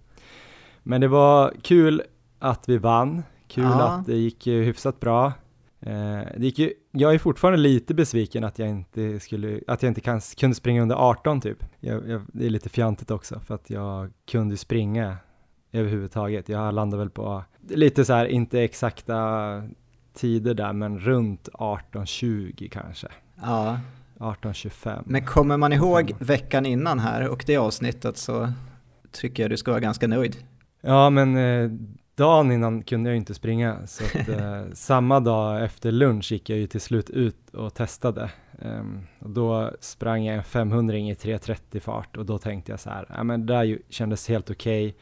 Men 0.83 1.01
det 1.01 1.07
var 1.07 1.53
kul 1.61 2.01
att 2.39 2.69
vi 2.69 2.77
vann, 2.77 3.23
kul 3.47 3.63
Ja. 3.63 3.87
att 3.87 4.05
det 4.05 4.15
gick 4.15 4.47
hyfsat 4.47 4.99
bra. 4.99 5.33
Eh, 5.85 6.27
det 6.37 6.45
gick 6.45 6.59
ju, 6.59 6.73
jag 6.91 7.13
är 7.13 7.17
fortfarande 7.17 7.59
lite 7.59 7.93
besviken 7.93 8.43
att 8.43 8.59
jag 8.59 8.69
inte 8.69 9.19
skulle, 9.19 9.59
att 9.67 9.83
jag 9.83 9.89
inte 9.89 10.01
kan, 10.01 10.21
kunde 10.37 10.55
springa 10.55 10.81
under 10.81 10.95
18 10.95 11.41
typ. 11.41 11.57
Jag, 11.79 12.09
jag, 12.09 12.21
det 12.33 12.45
är 12.45 12.49
lite 12.49 12.69
fjantigt 12.69 13.11
också 13.11 13.39
för 13.39 13.55
att 13.55 13.69
jag 13.69 14.11
kunde 14.31 14.57
springa 14.57 15.17
överhuvudtaget. 15.71 16.49
Jag 16.49 16.73
landade 16.73 17.03
väl 17.03 17.09
på 17.09 17.43
lite 17.69 18.05
så 18.05 18.13
här, 18.13 18.25
inte 18.25 18.61
exakta 18.61 19.17
tider 20.13 20.53
där, 20.53 20.73
men 20.73 20.99
runt 20.99 21.49
18-20 21.53 22.69
kanske. 22.69 23.07
Ja, 23.41 23.79
18-25. 24.17 25.03
men 25.05 25.25
kommer 25.25 25.57
man 25.57 25.73
ihåg 25.73 26.15
veckan 26.19 26.65
innan 26.65 26.99
här 26.99 27.27
och 27.29 27.43
det 27.47 27.57
avsnittet 27.57 28.17
så 28.17 28.51
tycker 29.11 29.43
jag 29.43 29.49
du 29.49 29.57
ska 29.57 29.71
vara 29.71 29.81
ganska 29.81 30.07
nöjd. 30.07 30.37
Ja, 30.81 31.09
men 31.09 31.37
eh, 31.37 31.71
dagen 32.15 32.51
innan 32.51 32.83
kunde 32.83 33.09
jag 33.09 33.17
inte 33.17 33.33
springa, 33.33 33.87
så 33.87 34.03
att, 34.03 34.29
eh, 34.39 34.63
samma 34.73 35.19
dag 35.19 35.63
efter 35.63 35.91
lunch 35.91 36.31
gick 36.31 36.49
jag 36.49 36.59
ju 36.59 36.67
till 36.67 36.81
slut 36.81 37.09
ut 37.09 37.49
och 37.53 37.73
testade. 37.73 38.31
Ehm, 38.61 39.01
och 39.19 39.29
då 39.29 39.71
sprang 39.79 40.25
jag 40.25 40.35
en 40.37 40.43
500 40.43 40.97
i 40.97 41.13
3.30 41.13 41.79
fart 41.79 42.17
och 42.17 42.25
då 42.25 42.37
tänkte 42.37 42.71
jag 42.71 42.79
så 42.79 42.89
här, 42.89 43.05
ja 43.15 43.23
men 43.23 43.45
det 43.45 43.53
där 43.53 43.63
ju, 43.63 43.79
kändes 43.89 44.29
helt 44.29 44.49
okej. 44.49 44.95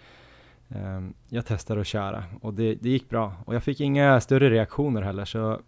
Ehm, 0.70 1.14
jag 1.30 1.46
testade 1.46 1.82
att 1.82 1.88
köra 1.88 2.24
och 2.42 2.54
det, 2.54 2.76
det 2.76 2.90
gick 2.90 3.10
bra 3.10 3.34
och 3.46 3.56
jag 3.56 3.64
fick 3.64 3.82
inga 3.82 4.22
större 4.22 4.50
reaktioner 4.50 5.02
heller 5.02 5.26
så 5.26 5.60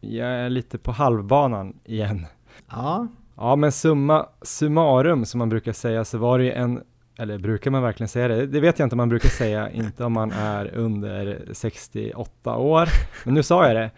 jag 0.00 0.28
är 0.28 0.50
lite 0.50 0.78
på 0.78 0.92
halvbanan 0.92 1.80
igen. 1.84 2.26
Ja, 2.70 3.06
Ja, 3.40 3.56
men 3.56 3.72
summa 3.72 4.28
summarum 4.42 5.24
som 5.24 5.38
man 5.38 5.48
brukar 5.48 5.72
säga 5.72 6.04
så 6.04 6.18
var 6.18 6.38
det 6.38 6.44
ju 6.44 6.52
en, 6.52 6.82
eller 7.20 7.38
brukar 7.38 7.70
man 7.70 7.82
verkligen 7.82 8.08
säga 8.08 8.28
det? 8.28 8.46
Det 8.46 8.60
vet 8.60 8.78
jag 8.78 8.86
inte 8.86 8.94
om 8.94 8.96
man 8.96 9.08
brukar 9.08 9.28
säga, 9.28 9.70
inte 9.72 10.04
om 10.04 10.12
man 10.12 10.32
är 10.32 10.74
under 10.74 11.48
68 11.52 12.56
år, 12.56 12.88
men 13.24 13.34
nu 13.34 13.42
sa 13.42 13.66
jag 13.66 13.76
det. 13.76 13.90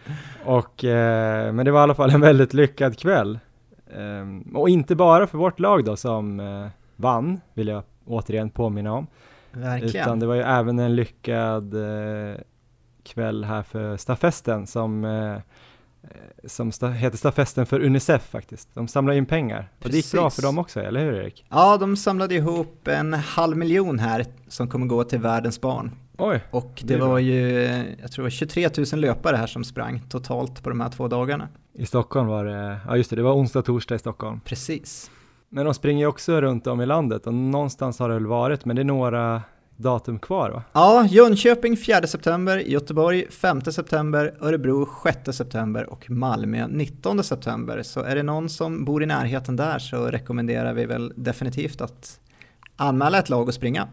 Och, 0.45 0.83
eh, 0.83 1.53
men 1.53 1.65
det 1.65 1.71
var 1.71 1.79
i 1.79 1.83
alla 1.83 1.95
fall 1.95 2.09
en 2.09 2.21
väldigt 2.21 2.53
lyckad 2.53 2.99
kväll. 2.99 3.39
Ehm, 3.97 4.41
och 4.41 4.69
inte 4.69 4.95
bara 4.95 5.27
för 5.27 5.37
vårt 5.37 5.59
lag 5.59 5.85
då 5.85 5.95
som 5.95 6.39
eh, 6.39 6.67
vann, 6.95 7.41
vill 7.53 7.67
jag 7.67 7.83
återigen 8.05 8.49
påminna 8.49 8.93
om, 8.93 9.07
verkligen. 9.51 10.05
utan 10.05 10.19
det 10.19 10.25
var 10.25 10.35
ju 10.35 10.41
även 10.41 10.79
en 10.79 10.95
lyckad 10.95 11.73
eh, 11.73 12.35
kväll 13.03 13.43
här 13.43 13.63
för 13.63 13.97
stafesten 13.97 14.67
som 14.67 15.05
eh, 15.05 15.37
som 16.45 16.71
sta- 16.71 16.91
heter 16.91 17.17
Stafesten 17.17 17.65
för 17.65 17.79
Unicef 17.79 18.21
faktiskt. 18.29 18.69
De 18.73 18.87
samlar 18.87 19.13
in 19.13 19.25
pengar. 19.25 19.69
Och 19.83 19.89
det 19.89 19.95
gick 19.95 20.11
bra 20.11 20.23
Precis. 20.23 20.35
för 20.41 20.47
dem 20.47 20.57
också, 20.57 20.79
eller 20.79 21.05
hur 21.05 21.13
Erik? 21.13 21.45
Ja, 21.49 21.77
de 21.77 21.97
samlade 21.97 22.35
ihop 22.35 22.87
en 22.87 23.13
halv 23.13 23.57
miljon 23.57 23.99
här 23.99 24.25
som 24.47 24.67
kommer 24.67 24.85
gå 24.87 25.03
till 25.03 25.19
världens 25.19 25.61
barn. 25.61 25.91
Oj! 26.17 26.43
Och 26.51 26.81
Det 26.85 26.93
det 26.95 26.99
var 27.05 27.19
ju, 27.19 27.41
jag 28.01 28.11
tror 28.11 28.23
det 28.23 28.25
var 28.25 28.29
23 28.29 28.69
000 28.77 28.85
löpare 29.01 29.35
här 29.35 29.47
som 29.47 29.63
sprang 29.63 30.01
totalt 30.09 30.63
på 30.63 30.69
de 30.69 30.81
här 30.81 30.89
två 30.89 31.07
dagarna. 31.07 31.49
I 31.73 31.85
Stockholm 31.85 32.27
var 32.27 32.45
det, 32.45 32.79
ja 32.87 32.97
just 32.97 33.09
det, 33.09 33.15
det 33.15 33.21
var 33.23 33.33
onsdag, 33.35 33.61
torsdag 33.61 33.95
i 33.95 33.99
Stockholm. 33.99 34.39
Precis. 34.45 35.11
Men 35.49 35.65
de 35.65 35.73
springer 35.73 35.99
ju 35.99 36.07
också 36.07 36.41
runt 36.41 36.67
om 36.67 36.81
i 36.81 36.85
landet 36.85 37.27
och 37.27 37.33
någonstans 37.33 37.99
har 37.99 38.07
det 38.09 38.13
väl 38.15 38.25
varit, 38.27 38.65
men 38.65 38.75
det 38.75 38.81
är 38.81 38.83
några 38.83 39.41
datum 39.81 40.19
kvar 40.19 40.49
va? 40.49 40.63
Ja, 40.73 41.07
Jönköping 41.09 41.77
4 41.77 42.07
september, 42.07 42.57
Göteborg 42.57 43.25
5 43.31 43.61
september, 43.61 44.33
Örebro 44.41 44.87
6 45.03 45.37
september 45.37 45.89
och 45.89 46.09
Malmö 46.09 46.67
19 46.67 47.23
september. 47.23 47.83
Så 47.83 47.99
är 47.99 48.15
det 48.15 48.23
någon 48.23 48.49
som 48.49 48.85
bor 48.85 49.03
i 49.03 49.05
närheten 49.05 49.55
där 49.55 49.79
så 49.79 50.05
rekommenderar 50.05 50.73
vi 50.73 50.85
väl 50.85 51.13
definitivt 51.15 51.81
att 51.81 52.19
anmäla 52.75 53.17
ett 53.17 53.29
lag 53.29 53.47
och 53.47 53.53
springa. 53.53 53.87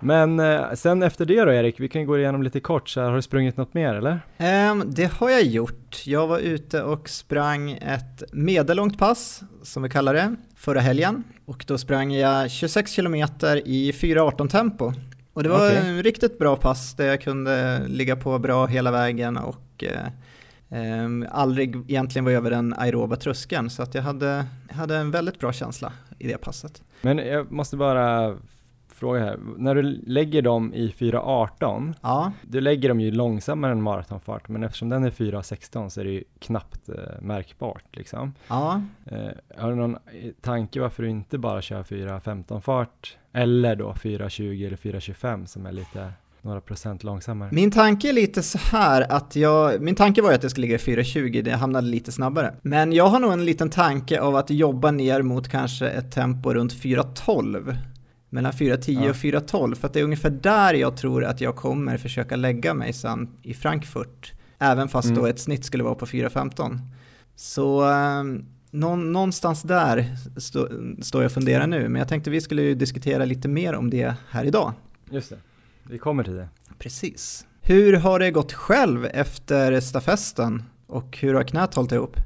Men 0.00 0.40
eh, 0.40 0.72
sen 0.74 1.02
efter 1.02 1.24
det 1.24 1.44
då 1.44 1.52
Erik, 1.52 1.80
vi 1.80 1.88
kan 1.88 2.06
gå 2.06 2.18
igenom 2.18 2.42
lite 2.42 2.60
kort, 2.60 2.88
så 2.88 3.00
här, 3.00 3.08
har 3.08 3.16
du 3.16 3.22
sprungit 3.22 3.56
något 3.56 3.74
mer 3.74 3.94
eller? 3.94 4.20
Ehm, 4.38 4.82
det 4.86 5.12
har 5.12 5.30
jag 5.30 5.42
gjort. 5.42 6.02
Jag 6.06 6.26
var 6.26 6.38
ute 6.38 6.82
och 6.82 7.08
sprang 7.08 7.70
ett 7.70 8.22
medellångt 8.32 8.98
pass, 8.98 9.42
som 9.62 9.82
vi 9.82 9.88
kallar 9.88 10.14
det, 10.14 10.36
förra 10.56 10.80
helgen. 10.80 11.24
Och 11.44 11.64
då 11.68 11.78
sprang 11.78 12.12
jag 12.12 12.50
26 12.50 12.92
kilometer 12.92 13.68
i 13.68 13.92
4.18 13.92 14.48
tempo. 14.48 14.92
Och 15.32 15.42
det 15.42 15.48
var 15.48 15.70
en 15.70 16.02
riktigt 16.02 16.38
bra 16.38 16.56
pass 16.56 16.94
där 16.94 17.06
jag 17.06 17.20
kunde 17.20 17.82
ligga 17.88 18.16
på 18.16 18.38
bra 18.38 18.66
hela 18.66 18.90
vägen 18.90 19.36
och 19.36 19.84
eh, 19.84 20.08
ehm, 20.70 21.26
aldrig 21.30 21.90
egentligen 21.90 22.24
var 22.24 22.32
över 22.32 22.50
den 22.50 22.74
aeroba 22.78 23.16
tröskeln. 23.16 23.70
Så 23.70 23.82
att 23.82 23.94
jag 23.94 24.02
hade, 24.02 24.46
hade 24.70 24.96
en 24.96 25.10
väldigt 25.10 25.38
bra 25.38 25.52
känsla 25.52 25.92
i 26.18 26.26
det 26.26 26.38
passet. 26.38 26.82
Men 27.02 27.18
jag 27.18 27.52
måste 27.52 27.76
bara 27.76 28.36
fråga 28.96 29.20
här, 29.20 29.38
när 29.56 29.74
du 29.74 29.82
lägger 30.06 30.42
dem 30.42 30.74
i 30.74 30.94
4.18, 30.98 31.94
Ja, 32.02 32.32
du 32.42 32.60
lägger 32.60 32.88
dem 32.88 33.00
ju 33.00 33.10
långsammare 33.10 33.72
än 33.72 33.82
maratonfart, 33.82 34.48
men 34.48 34.62
eftersom 34.62 34.88
den 34.88 35.04
är 35.04 35.10
4.16 35.10 35.88
så 35.88 36.00
är 36.00 36.04
det 36.04 36.10
ju 36.10 36.24
knappt 36.38 36.88
eh, 36.88 36.94
märkbart 37.20 37.84
liksom. 37.96 38.34
ja. 38.48 38.82
Eh, 39.06 39.18
har 39.58 39.70
du 39.70 39.76
någon 39.76 39.94
eh, 39.94 40.30
tanke 40.40 40.80
varför 40.80 41.02
du 41.02 41.08
inte 41.10 41.38
bara 41.38 41.62
kör 41.62 41.82
4.15 41.82 42.60
fart, 42.60 43.16
eller 43.32 43.76
då 43.76 43.92
4.20 43.92 44.66
eller 44.66 44.76
4.25 44.76 45.46
som 45.46 45.66
är 45.66 45.72
lite 45.72 46.12
några 46.42 46.60
procent 46.60 47.04
långsammare? 47.04 47.48
Min 47.52 47.70
tanke 47.70 48.08
är 48.08 48.12
lite 48.12 48.42
så 48.42 48.58
här 48.58 49.12
att 49.12 49.36
jag, 49.36 49.80
min 49.80 49.94
tanke 49.94 50.22
var 50.22 50.28
ju 50.30 50.34
att 50.34 50.42
jag 50.42 50.50
skulle 50.50 50.66
ligga 50.66 50.76
i 50.76 50.96
4.20, 50.96 51.42
det 51.42 51.50
hamnade 51.50 51.86
lite 51.86 52.12
snabbare. 52.12 52.54
Men 52.62 52.92
jag 52.92 53.06
har 53.06 53.20
nog 53.20 53.32
en 53.32 53.44
liten 53.44 53.70
tanke 53.70 54.20
av 54.20 54.36
att 54.36 54.50
jobba 54.50 54.90
ner 54.90 55.22
mot 55.22 55.48
kanske 55.48 55.88
ett 55.88 56.12
tempo 56.12 56.54
runt 56.54 56.74
4.12. 56.74 57.76
Mellan 58.28 58.52
4.10 58.52 59.04
Ja. 59.04 59.10
och 59.10 59.16
4.12, 59.16 59.74
för 59.74 59.86
att 59.86 59.92
det 59.92 60.00
är 60.00 60.04
ungefär 60.04 60.30
där 60.30 60.74
jag 60.74 60.96
tror 60.96 61.24
att 61.24 61.40
jag 61.40 61.56
kommer 61.56 61.96
försöka 61.96 62.36
lägga 62.36 62.74
mig 62.74 62.92
sen 62.92 63.28
i 63.42 63.54
Frankfurt. 63.54 64.32
Även 64.58 64.88
fast 64.88 65.08
Mm. 65.08 65.18
då 65.20 65.26
ett 65.26 65.38
snitt 65.38 65.64
skulle 65.64 65.84
vara 65.84 65.94
på 65.94 66.06
4.15. 66.06 66.78
Så 67.36 67.90
eh, 67.90 68.24
någon, 68.70 69.12
någonstans 69.12 69.62
där 69.62 70.16
stå, 70.36 70.68
står 71.02 71.22
jag 71.22 71.28
och 71.28 71.32
funderar 71.32 71.66
nu, 71.66 71.88
men 71.88 71.98
jag 71.98 72.08
tänkte 72.08 72.30
vi 72.30 72.40
skulle 72.40 72.74
diskutera 72.74 73.24
lite 73.24 73.48
mer 73.48 73.74
om 73.74 73.90
det 73.90 74.14
här 74.30 74.44
idag. 74.44 74.72
Just 75.10 75.30
det, 75.30 75.38
vi 75.82 75.98
kommer 75.98 76.24
till 76.24 76.34
det. 76.34 76.48
Precis. 76.78 77.46
Hur 77.62 77.92
har 77.92 78.18
det 78.18 78.30
gått 78.30 78.52
själv 78.52 79.04
efter 79.06 79.80
stafetten 79.80 80.62
och 80.86 81.18
hur 81.20 81.34
har 81.34 81.42
knät 81.42 81.74
hållit 81.74 81.92
ihop? 81.92 82.16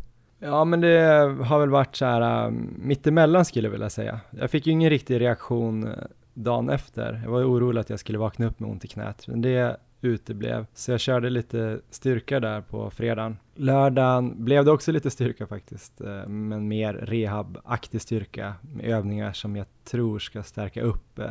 Ja 0.43 0.65
men 0.65 0.81
det 0.81 0.99
har 1.45 1.61
väl 1.61 1.71
varit 1.71 1.97
så 1.97 2.05
här 2.05 2.45
äh, 2.45 2.51
mittemellan 2.77 3.45
skulle 3.45 3.67
jag 3.67 3.73
vilja 3.73 3.91
säga. 3.91 4.21
Jag 4.31 4.51
fick 4.51 4.67
ju 4.67 4.73
ingen 4.73 4.91
riktig 4.91 5.21
reaktion 5.21 5.87
äh, 5.87 5.95
dagen 6.35 6.71
efter. 6.71 7.21
Jag 7.25 7.31
var 7.31 7.39
ju 7.39 7.45
orolig 7.45 7.81
att 7.81 7.91
jag 7.91 8.01
skulle 8.01 8.19
vakna 8.19 8.47
upp 8.47 8.61
med 8.61 8.71
ont 8.71 8.85
i 8.85 8.89
knät, 8.89 9.29
men 9.29 9.43
det 9.43 9.77
uteblev. 10.01 10.67
Så 10.75 10.91
jag 10.91 11.01
körde 11.01 11.31
lite 11.31 11.81
styrka 11.91 12.41
där 12.41 12.61
på 12.61 12.91
fredagen. 12.91 13.37
Lördagen 13.55 14.45
blev 14.45 14.65
det 14.65 14.71
också 14.71 14.93
lite 14.93 15.11
styrka 15.11 15.47
faktiskt, 15.47 16.01
äh, 16.01 16.27
men 16.27 16.69
mer 16.69 16.95
rehabaktig 16.95 18.01
styrka 18.01 18.55
med 18.61 18.85
övningar 18.85 19.33
som 19.33 19.57
jag 19.57 19.67
tror 19.85 20.19
ska 20.19 20.43
stärka 20.43 20.83
upp 20.83 21.19
äh, 21.19 21.27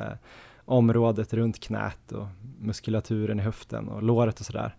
området 0.65 1.33
runt 1.33 1.59
knät 1.59 2.11
och 2.11 2.27
muskulaturen 2.59 3.39
i 3.39 3.43
höften 3.43 3.89
och 3.89 4.03
låret 4.03 4.39
och 4.39 4.45
sådär. 4.45 4.75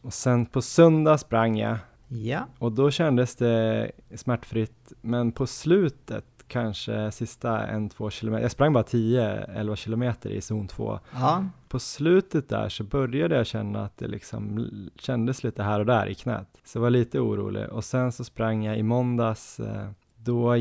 Och 0.00 0.12
sen 0.12 0.46
på 0.46 0.62
söndag 0.62 1.18
sprang 1.18 1.58
jag 1.58 1.76
Ja, 2.08 2.46
och 2.58 2.72
då 2.72 2.90
kändes 2.90 3.36
det 3.36 3.90
smärtfritt, 4.14 4.92
men 5.00 5.32
på 5.32 5.46
slutet 5.46 6.24
kanske 6.48 7.10
sista 7.10 7.66
en, 7.66 7.88
två 7.88 8.10
kilometer, 8.10 8.42
jag 8.42 8.50
sprang 8.50 8.72
bara 8.72 8.84
10-11 8.84 9.76
kilometer 9.76 10.30
i 10.30 10.40
zon 10.40 10.68
2. 10.68 10.98
Ja. 11.14 11.44
På 11.68 11.78
slutet 11.78 12.48
där 12.48 12.68
så 12.68 12.84
började 12.84 13.36
jag 13.36 13.46
känna 13.46 13.84
att 13.84 13.96
det 13.96 14.08
liksom 14.08 14.70
kändes 14.98 15.44
lite 15.44 15.62
här 15.62 15.80
och 15.80 15.86
där 15.86 16.06
i 16.06 16.14
knät. 16.14 16.48
Så 16.64 16.78
jag 16.78 16.82
var 16.82 16.90
lite 16.90 17.20
orolig 17.20 17.68
och 17.68 17.84
sen 17.84 18.12
så 18.12 18.24
sprang 18.24 18.64
jag 18.64 18.78
i 18.78 18.82
måndags, 18.82 19.60
eh, 19.60 19.90
då, 20.26 20.56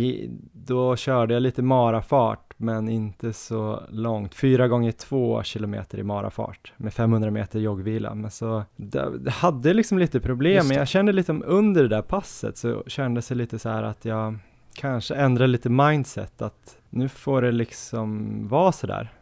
då 0.54 0.96
körde 0.96 1.34
jag 1.34 1.42
lite 1.42 1.62
marafart 1.62 2.54
men 2.58 2.90
inte 2.90 3.34
så 3.34 3.84
långt, 3.90 4.36
fyra 4.36 4.68
gånger 4.68 4.92
två 4.92 5.44
kilometer 5.44 5.98
i 5.98 6.04
marafart 6.04 6.74
med 6.78 6.94
500 6.94 7.32
meter 7.32 7.60
joggvila. 7.60 8.16
Men 8.16 8.32
så, 8.32 8.64
det, 8.76 9.30
hade 9.32 9.74
liksom 9.74 10.00
lite 10.00 10.20
problem, 10.20 10.68
men 10.68 10.78
jag 10.78 10.88
kände 10.88 11.12
lite 11.12 11.34
under 11.34 11.82
det 11.82 11.90
där 11.90 12.02
passet 12.02 12.58
så 12.58 12.84
kändes 12.88 13.28
det 13.28 13.36
lite 13.36 13.60
så 13.60 13.70
här 13.70 13.84
att 13.84 14.06
jag 14.06 14.38
kanske 14.74 15.16
ändrade 15.16 15.48
lite 15.48 15.70
mindset 15.70 16.42
att 16.42 16.78
nu 16.90 17.10
får 17.10 17.42
det 17.42 17.52
liksom 17.52 18.40
vara 18.48 18.72
sådär. 18.72 19.14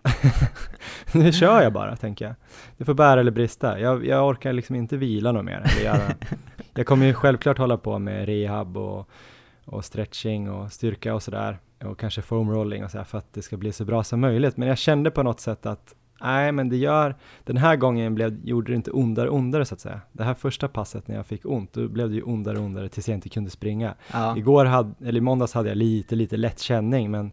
nu 1.13 1.31
kör 1.31 1.61
jag 1.61 1.73
bara, 1.73 1.95
tänker 1.95 2.25
jag. 2.25 2.35
Det 2.77 2.85
får 2.85 2.93
bära 2.93 3.19
eller 3.19 3.31
brista. 3.31 3.79
Jag, 3.79 4.05
jag 4.05 4.27
orkar 4.27 4.53
liksom 4.53 4.75
inte 4.75 4.97
vila 4.97 5.31
något 5.31 5.45
mer. 5.45 5.63
Eller 5.65 5.85
göra. 5.85 6.13
jag 6.73 6.85
kommer 6.85 7.05
ju 7.05 7.13
självklart 7.13 7.57
hålla 7.57 7.77
på 7.77 7.99
med 7.99 8.25
rehab 8.25 8.77
och, 8.77 9.09
och 9.65 9.85
stretching 9.85 10.49
och 10.51 10.71
styrka 10.71 11.15
och 11.15 11.23
sådär. 11.23 11.59
Och 11.83 11.99
kanske 11.99 12.21
foam 12.21 12.51
rolling 12.51 12.83
och 12.83 12.91
sådär 12.91 13.03
för 13.03 13.17
att 13.17 13.33
det 13.33 13.41
ska 13.41 13.57
bli 13.57 13.71
så 13.71 13.85
bra 13.85 14.03
som 14.03 14.19
möjligt. 14.19 14.57
Men 14.57 14.67
jag 14.67 14.77
kände 14.77 15.11
på 15.11 15.23
något 15.23 15.39
sätt 15.39 15.65
att 15.65 15.95
nej, 16.21 16.51
men 16.51 16.69
det 16.69 16.77
gör, 16.77 17.15
den 17.43 17.57
här 17.57 17.75
gången 17.75 18.15
blev, 18.15 18.39
gjorde 18.45 18.71
det 18.71 18.75
inte 18.75 18.91
ondare 18.91 19.29
och 19.29 19.35
ondare 19.35 19.65
så 19.65 19.75
att 19.75 19.81
säga. 19.81 20.01
Det 20.11 20.23
här 20.23 20.33
första 20.33 20.67
passet 20.67 21.07
när 21.07 21.15
jag 21.15 21.25
fick 21.25 21.45
ont, 21.45 21.73
då 21.73 21.87
blev 21.87 22.09
det 22.09 22.15
ju 22.15 22.21
ondare 22.21 22.57
och 22.57 22.65
ondare 22.65 22.89
tills 22.89 23.07
jag 23.07 23.17
inte 23.17 23.29
kunde 23.29 23.49
springa. 23.49 23.95
Ja. 24.11 24.37
Igår 24.37 24.65
hade, 24.65 24.93
eller 25.07 25.17
i 25.17 25.21
måndags 25.21 25.53
hade 25.53 25.69
jag 25.69 25.77
lite, 25.77 26.15
lite 26.15 26.37
lätt 26.37 26.59
känning, 26.59 27.11
men 27.11 27.31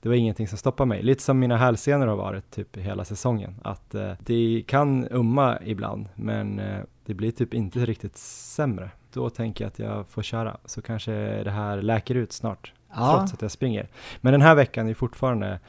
det 0.00 0.08
var 0.08 0.16
ingenting 0.16 0.48
som 0.48 0.58
stoppade 0.58 0.88
mig. 0.88 1.02
Lite 1.02 1.22
som 1.22 1.38
mina 1.38 1.56
hälsenor 1.56 2.06
har 2.06 2.16
varit 2.16 2.50
typ 2.50 2.76
hela 2.76 3.04
säsongen. 3.04 3.54
Att 3.62 3.94
eh, 3.94 4.12
det 4.18 4.64
kan 4.66 5.08
umma 5.10 5.58
ibland, 5.62 6.08
men 6.14 6.58
eh, 6.58 6.80
det 7.06 7.14
blir 7.14 7.30
typ 7.30 7.54
inte 7.54 7.78
riktigt 7.78 8.16
sämre. 8.16 8.90
Då 9.18 9.30
tänker 9.30 9.64
jag 9.64 9.68
att 9.68 9.78
jag 9.78 10.08
får 10.08 10.22
köra, 10.22 10.56
så 10.64 10.82
kanske 10.82 11.12
det 11.44 11.50
här 11.50 11.82
läker 11.82 12.14
ut 12.14 12.32
snart, 12.32 12.72
Ja. 12.94 13.16
trots 13.18 13.34
att 13.34 13.42
jag 13.42 13.50
springer. 13.50 13.88
Men 14.20 14.32
den 14.32 14.42
här 14.42 14.54
veckan 14.54 14.88
är 14.88 14.94
fortfarande 14.94 15.60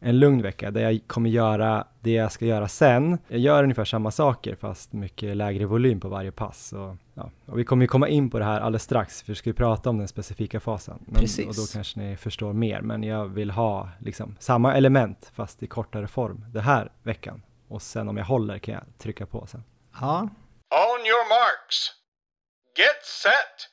en 0.00 0.18
lugn 0.18 0.42
vecka 0.42 0.70
där 0.70 0.80
jag 0.80 1.00
kommer 1.06 1.30
göra 1.30 1.86
det 2.00 2.10
jag 2.12 2.32
ska 2.32 2.46
göra 2.46 2.68
sen. 2.68 3.18
Jag 3.28 3.40
gör 3.40 3.62
ungefär 3.62 3.84
samma 3.84 4.10
saker 4.10 4.54
fast 4.54 4.92
mycket 4.92 5.36
lägre 5.36 5.66
volym 5.66 6.00
på 6.00 6.08
varje 6.08 6.32
pass. 6.32 6.72
Och, 6.72 6.96
ja. 7.14 7.30
och 7.46 7.58
vi 7.58 7.64
kommer 7.64 7.82
ju 7.84 7.88
komma 7.88 8.08
in 8.08 8.30
på 8.30 8.38
det 8.38 8.44
här 8.44 8.60
alldeles 8.60 8.82
strax 8.82 9.22
för 9.22 9.32
vi 9.32 9.36
ska 9.36 9.50
ju 9.50 9.54
prata 9.54 9.90
om 9.90 9.98
den 9.98 10.08
specifika 10.08 10.60
fasen. 10.60 10.98
Men, 11.06 11.14
Precis. 11.20 11.46
Och 11.46 11.54
då 11.54 11.62
kanske 11.72 12.00
ni 12.00 12.16
förstår 12.16 12.52
mer, 12.52 12.80
men 12.80 13.02
jag 13.02 13.26
vill 13.28 13.50
ha 13.50 13.88
liksom 13.98 14.36
samma 14.38 14.74
element 14.74 15.30
fast 15.34 15.62
i 15.62 15.66
kortare 15.66 16.06
form 16.06 16.44
den 16.48 16.62
här 16.62 16.90
veckan. 17.02 17.42
Och 17.68 17.82
sen 17.82 18.08
om 18.08 18.16
jag 18.16 18.24
håller 18.24 18.58
kan 18.58 18.74
jag 18.74 18.82
trycka 18.98 19.26
på 19.26 19.46
sen. 19.46 19.64
ja. 20.00 20.28
On 20.70 21.00
your 21.06 21.28
marks. 21.28 22.01
Get 22.76 23.04
set. 23.22 23.68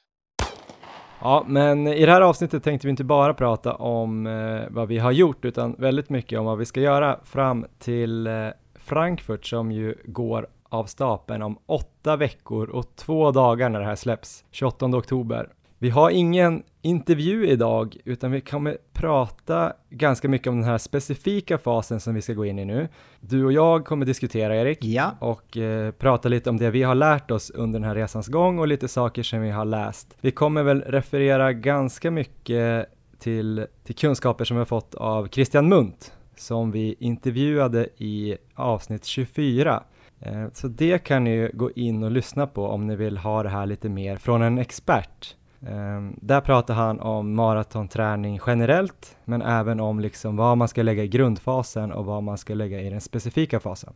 Ja, 1.21 1.43
men 1.47 1.87
i 1.87 2.05
det 2.05 2.11
här 2.11 2.21
avsnittet 2.21 2.63
tänkte 2.63 2.87
vi 2.87 2.91
inte 2.91 3.03
bara 3.03 3.33
prata 3.33 3.73
om 3.73 4.27
eh, 4.27 4.61
vad 4.69 4.87
vi 4.87 4.97
har 4.97 5.11
gjort 5.11 5.45
utan 5.45 5.75
väldigt 5.77 6.09
mycket 6.09 6.39
om 6.39 6.45
vad 6.45 6.57
vi 6.57 6.65
ska 6.65 6.81
göra 6.81 7.19
fram 7.23 7.65
till 7.79 8.27
eh, 8.27 8.47
Frankfurt 8.75 9.45
som 9.45 9.71
ju 9.71 9.95
går 10.05 10.47
av 10.69 10.85
stapeln 10.85 11.41
om 11.41 11.59
åtta 11.65 12.15
veckor 12.15 12.69
och 12.69 12.95
två 12.95 13.31
dagar 13.31 13.69
när 13.69 13.79
det 13.79 13.85
här 13.85 13.95
släpps, 13.95 14.45
28 14.51 14.85
oktober. 14.85 15.49
Vi 15.81 15.89
har 15.89 16.09
ingen 16.09 16.63
intervju 16.81 17.47
idag 17.47 17.97
utan 18.05 18.31
vi 18.31 18.41
kommer 18.41 18.77
prata 18.93 19.73
ganska 19.89 20.29
mycket 20.29 20.47
om 20.47 20.55
den 20.55 20.69
här 20.69 20.77
specifika 20.77 21.57
fasen 21.57 21.99
som 21.99 22.15
vi 22.15 22.21
ska 22.21 22.33
gå 22.33 22.45
in 22.45 22.59
i 22.59 22.65
nu. 22.65 22.87
Du 23.19 23.45
och 23.45 23.53
jag 23.53 23.85
kommer 23.85 24.05
diskutera 24.05 24.55
Erik 24.55 24.77
Ja. 24.85 25.11
och 25.19 25.57
eh, 25.57 25.91
prata 25.91 26.29
lite 26.29 26.49
om 26.49 26.57
det 26.57 26.71
vi 26.71 26.83
har 26.83 26.95
lärt 26.95 27.31
oss 27.31 27.49
under 27.49 27.79
den 27.79 27.87
här 27.87 27.95
resans 27.95 28.27
gång 28.27 28.59
och 28.59 28.67
lite 28.67 28.87
saker 28.87 29.23
som 29.23 29.41
vi 29.41 29.49
har 29.49 29.65
läst. 29.65 30.17
Vi 30.21 30.31
kommer 30.31 30.63
väl 30.63 30.81
referera 30.81 31.53
ganska 31.53 32.11
mycket 32.11 32.85
till, 33.19 33.65
till 33.83 33.95
kunskaper 33.95 34.45
som 34.45 34.57
vi 34.57 34.59
har 34.59 34.65
fått 34.65 34.95
av 34.95 35.27
Christian 35.27 35.69
Munt 35.69 36.13
som 36.35 36.71
vi 36.71 36.95
intervjuade 36.99 37.87
i 37.97 38.37
avsnitt 38.55 39.05
24. 39.05 39.83
Eh, 40.21 40.45
Så 40.53 40.67
det 40.67 40.97
kan 41.03 41.23
ni 41.23 41.49
gå 41.53 41.71
in 41.71 42.03
och 42.03 42.11
lyssna 42.11 42.47
på 42.47 42.65
om 42.67 42.87
ni 42.87 42.95
vill 42.95 43.17
ha 43.17 43.43
det 43.43 43.49
här 43.49 43.65
lite 43.65 43.89
mer 43.89 44.17
från 44.17 44.41
en 44.41 44.57
expert. 44.57 45.35
Eh, 45.67 46.09
Där 46.15 46.41
pratar 46.41 46.73
han 46.73 46.99
om 46.99 47.35
maratonträning 47.35 48.39
generellt, 48.47 49.17
men 49.25 49.41
även 49.41 49.79
om 49.79 49.99
liksom 49.99 50.35
vad 50.37 50.57
man 50.57 50.67
ska 50.67 50.83
lägga 50.83 51.03
i 51.03 51.07
grundfasen 51.07 51.91
och 51.91 52.05
vad 52.05 52.23
man 52.23 52.37
ska 52.37 52.53
lägga 52.53 52.81
i 52.81 52.89
den 52.89 53.01
specifika 53.01 53.59
fasen. 53.59 53.93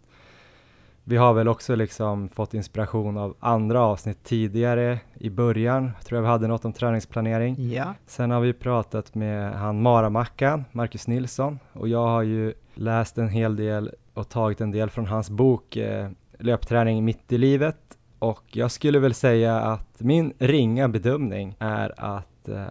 Vi 1.06 1.18
har 1.18 1.34
väl 1.34 1.48
också 1.48 1.76
liksom 1.76 2.30
fått 2.30 2.54
inspiration 2.54 3.18
av 3.18 3.36
andra 3.40 3.82
avsnitt 3.82 4.24
tidigare 4.24 5.00
i 5.14 5.30
början, 5.30 5.92
tror 6.06 6.18
jag 6.18 6.22
vi 6.22 6.28
hade 6.28 6.48
något 6.48 6.66
om 6.66 6.74
träningsplanering. 6.74 7.72
Ja. 7.72 7.94
Sen 8.06 8.32
har 8.32 8.40
vi 8.42 8.54
pratat 8.54 9.16
med 9.16 9.54
han 9.54 9.82
Maramackan, 9.82 10.66
Marcus 10.72 11.08
Nilsson, 11.08 11.60
och 11.74 11.88
jag 11.88 12.08
har 12.08 12.22
ju 12.22 12.54
läst 12.74 13.18
en 13.18 13.30
hel 13.30 13.56
del 13.56 13.92
och 14.14 14.30
tagit 14.30 14.62
en 14.62 14.72
del 14.72 14.90
från 14.90 15.06
hans 15.06 15.30
bok 15.30 15.78
eh, 15.78 16.10
Löpträning 16.38 17.06
mitt 17.06 17.32
i 17.32 17.38
livet. 17.38 17.78
Och 18.24 18.44
jag 18.52 18.72
skulle 18.72 19.00
väl 19.00 19.14
säga 19.14 19.60
att 19.60 20.00
min 20.00 20.34
ringa 20.40 20.90
bedömning 20.90 21.56
är 21.60 21.94
att 21.98 22.50
eh, 22.50 22.66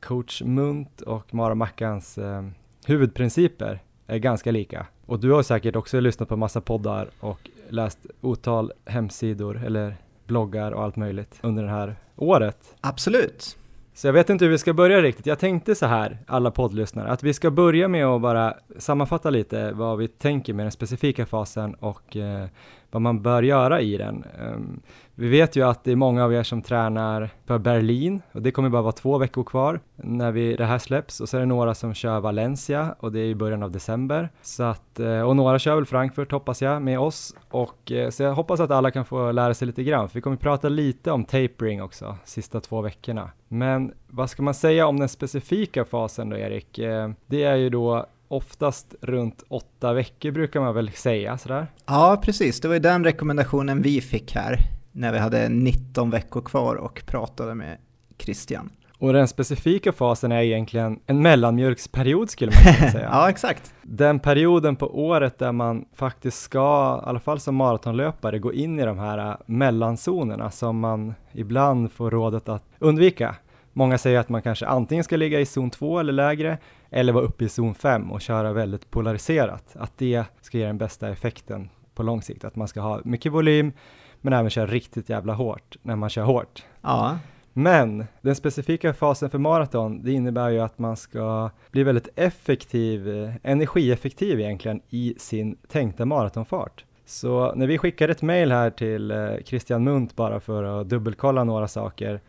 coach 0.00 0.42
Munt 0.42 1.00
och 1.00 1.34
Maramackans 1.34 2.18
eh, 2.18 2.42
huvudprinciper 2.86 3.82
är 4.06 4.18
ganska 4.18 4.50
lika. 4.50 4.86
Och 5.06 5.20
du 5.20 5.32
har 5.32 5.42
säkert 5.42 5.76
också 5.76 6.00
lyssnat 6.00 6.28
på 6.28 6.36
massa 6.36 6.60
poddar 6.60 7.08
och 7.20 7.50
läst 7.68 7.98
otal 8.20 8.72
hemsidor 8.84 9.64
eller 9.64 9.96
bloggar 10.26 10.72
och 10.72 10.82
allt 10.82 10.96
möjligt 10.96 11.38
under 11.42 11.62
det 11.62 11.70
här 11.70 11.96
året. 12.16 12.74
Absolut. 12.80 13.58
Så 13.96 14.08
jag 14.08 14.12
vet 14.12 14.30
inte 14.30 14.44
hur 14.44 14.52
vi 14.52 14.58
ska 14.58 14.72
börja 14.72 15.02
riktigt. 15.02 15.26
Jag 15.26 15.38
tänkte 15.38 15.74
så 15.74 15.86
här, 15.86 16.18
alla 16.26 16.50
poddlyssnare, 16.50 17.08
att 17.08 17.22
vi 17.22 17.34
ska 17.34 17.50
börja 17.50 17.88
med 17.88 18.06
att 18.06 18.22
bara 18.22 18.54
sammanfatta 18.78 19.30
lite 19.30 19.72
vad 19.72 19.98
vi 19.98 20.08
tänker 20.08 20.54
med 20.54 20.64
den 20.64 20.72
specifika 20.72 21.26
fasen 21.26 21.74
och 21.74 22.16
eh, 22.16 22.46
vad 22.90 23.02
man 23.02 23.22
bör 23.22 23.42
göra 23.42 23.80
i 23.80 23.96
den. 23.96 24.24
Um, 24.40 24.80
vi 25.14 25.28
vet 25.28 25.56
ju 25.56 25.62
att 25.62 25.84
det 25.84 25.92
är 25.92 25.96
många 25.96 26.24
av 26.24 26.34
er 26.34 26.42
som 26.42 26.62
tränar 26.62 27.30
på 27.46 27.58
Berlin 27.58 28.22
och 28.32 28.42
det 28.42 28.50
kommer 28.50 28.68
bara 28.68 28.82
vara 28.82 28.92
två 28.92 29.18
veckor 29.18 29.44
kvar 29.44 29.80
när 29.96 30.32
vi, 30.32 30.56
det 30.56 30.64
här 30.64 30.78
släpps 30.78 31.20
och 31.20 31.28
så 31.28 31.36
är 31.36 31.40
det 31.40 31.46
några 31.46 31.74
som 31.74 31.94
kör 31.94 32.20
Valencia 32.20 32.94
och 33.00 33.12
det 33.12 33.20
är 33.20 33.26
i 33.26 33.34
början 33.34 33.62
av 33.62 33.70
december. 33.70 34.30
Så 34.42 34.62
att, 34.62 35.00
eh, 35.00 35.20
och 35.20 35.36
några 35.36 35.58
kör 35.58 35.74
väl 35.74 35.86
Frankfurt 35.86 36.32
hoppas 36.32 36.62
jag 36.62 36.82
med 36.82 36.98
oss 36.98 37.34
och 37.50 37.92
eh, 37.92 38.10
så 38.10 38.22
jag 38.22 38.34
hoppas 38.34 38.60
att 38.60 38.70
alla 38.70 38.90
kan 38.90 39.04
få 39.04 39.32
lära 39.32 39.54
sig 39.54 39.66
lite 39.66 39.82
grann 39.82 40.08
för 40.08 40.14
vi 40.14 40.20
kommer 40.20 40.36
prata 40.36 40.68
lite 40.68 41.10
om 41.10 41.24
tapering 41.24 41.82
också 41.82 42.16
sista 42.24 42.60
två 42.60 42.80
veckorna. 42.80 43.30
Men 43.48 43.92
vad 44.06 44.30
ska 44.30 44.42
man 44.42 44.54
säga 44.54 44.86
om 44.86 44.98
den 44.98 45.08
specifika 45.08 45.84
fasen 45.84 46.28
då 46.28 46.36
Erik? 46.36 46.78
Eh, 46.78 47.10
det 47.26 47.42
är 47.42 47.56
ju 47.56 47.70
då 47.70 48.06
oftast 48.28 48.94
runt 49.00 49.42
åtta 49.48 49.92
veckor 49.92 50.30
brukar 50.30 50.60
man 50.60 50.74
väl 50.74 50.90
säga 50.90 51.38
sådär. 51.38 51.66
Ja, 51.86 52.20
precis. 52.22 52.60
Det 52.60 52.68
var 52.68 52.74
ju 52.74 52.80
den 52.80 53.04
rekommendationen 53.04 53.82
vi 53.82 54.00
fick 54.00 54.34
här 54.34 54.58
när 54.92 55.12
vi 55.12 55.18
hade 55.18 55.48
19 55.48 56.10
veckor 56.10 56.40
kvar 56.40 56.74
och 56.74 57.02
pratade 57.06 57.54
med 57.54 57.78
Christian. 58.18 58.70
Och 58.98 59.12
den 59.12 59.28
specifika 59.28 59.92
fasen 59.92 60.32
är 60.32 60.42
egentligen 60.42 61.00
en 61.06 61.22
mellanmjölksperiod 61.22 62.30
skulle 62.30 62.52
man 62.52 62.74
kunna 62.74 62.90
säga. 62.90 63.08
Ja, 63.12 63.30
exakt. 63.30 63.74
Den 63.82 64.20
perioden 64.20 64.76
på 64.76 65.06
året 65.06 65.38
där 65.38 65.52
man 65.52 65.84
faktiskt 65.94 66.42
ska, 66.42 67.00
i 67.04 67.08
alla 67.08 67.20
fall 67.20 67.40
som 67.40 67.54
maratonlöpare, 67.54 68.38
gå 68.38 68.52
in 68.52 68.80
i 68.80 68.84
de 68.84 68.98
här 68.98 69.30
äh, 69.30 69.36
mellanzonerna 69.46 70.50
som 70.50 70.80
man 70.80 71.14
ibland 71.32 71.92
får 71.92 72.10
rådet 72.10 72.48
att 72.48 72.64
undvika. 72.78 73.36
Många 73.72 73.98
säger 73.98 74.18
att 74.18 74.28
man 74.28 74.42
kanske 74.42 74.66
antingen 74.66 75.04
ska 75.04 75.16
ligga 75.16 75.40
i 75.40 75.46
zon 75.46 75.70
2 75.70 75.98
eller 75.98 76.12
lägre, 76.12 76.58
eller 76.90 77.12
vara 77.12 77.24
uppe 77.24 77.44
i 77.44 77.48
zon 77.48 77.74
5 77.74 78.12
och 78.12 78.20
köra 78.20 78.52
väldigt 78.52 78.90
polariserat. 78.90 79.76
Att 79.78 79.92
det 79.98 80.24
ska 80.40 80.58
ge 80.58 80.66
den 80.66 80.78
bästa 80.78 81.08
effekten 81.08 81.68
på 81.94 82.02
lång 82.02 82.22
sikt. 82.22 82.44
Att 82.44 82.56
man 82.56 82.68
ska 82.68 82.80
ha 82.80 83.00
mycket 83.04 83.32
volym, 83.32 83.72
men 84.20 84.32
även 84.32 84.50
köra 84.50 84.66
riktigt 84.66 85.08
jävla 85.08 85.32
hårt 85.32 85.76
när 85.82 85.96
man 85.96 86.08
kör 86.10 86.22
hårt. 86.22 86.64
Ja, 86.82 87.18
Men 87.58 88.04
den 88.20 88.34
specifika 88.34 88.94
fasen 88.94 89.30
för 89.30 89.38
maraton, 89.38 90.02
det 90.02 90.12
innebär 90.12 90.50
ju 90.50 90.60
att 90.60 90.78
man 90.78 90.96
ska 90.96 91.50
bli 91.70 91.82
väldigt 91.82 92.08
effektiv, 92.16 93.08
eh, 93.08 93.34
energieffektiv 93.42 94.40
egentligen 94.40 94.80
i 94.88 95.14
sin 95.18 95.56
tänkta 95.68 96.04
maratonfart. 96.04 96.84
Så 97.04 97.54
när 97.54 97.66
vi 97.66 97.78
skickade 97.78 98.12
ett 98.12 98.22
mail 98.22 98.52
här 98.52 98.70
till 98.70 99.10
eh, 99.10 99.30
Christian 99.44 99.84
Munt 99.84 100.16
bara 100.16 100.40
för 100.40 100.64
att 100.64 100.88
dubbelkolla 100.88 101.44
några 101.44 101.68
saker 101.68 102.20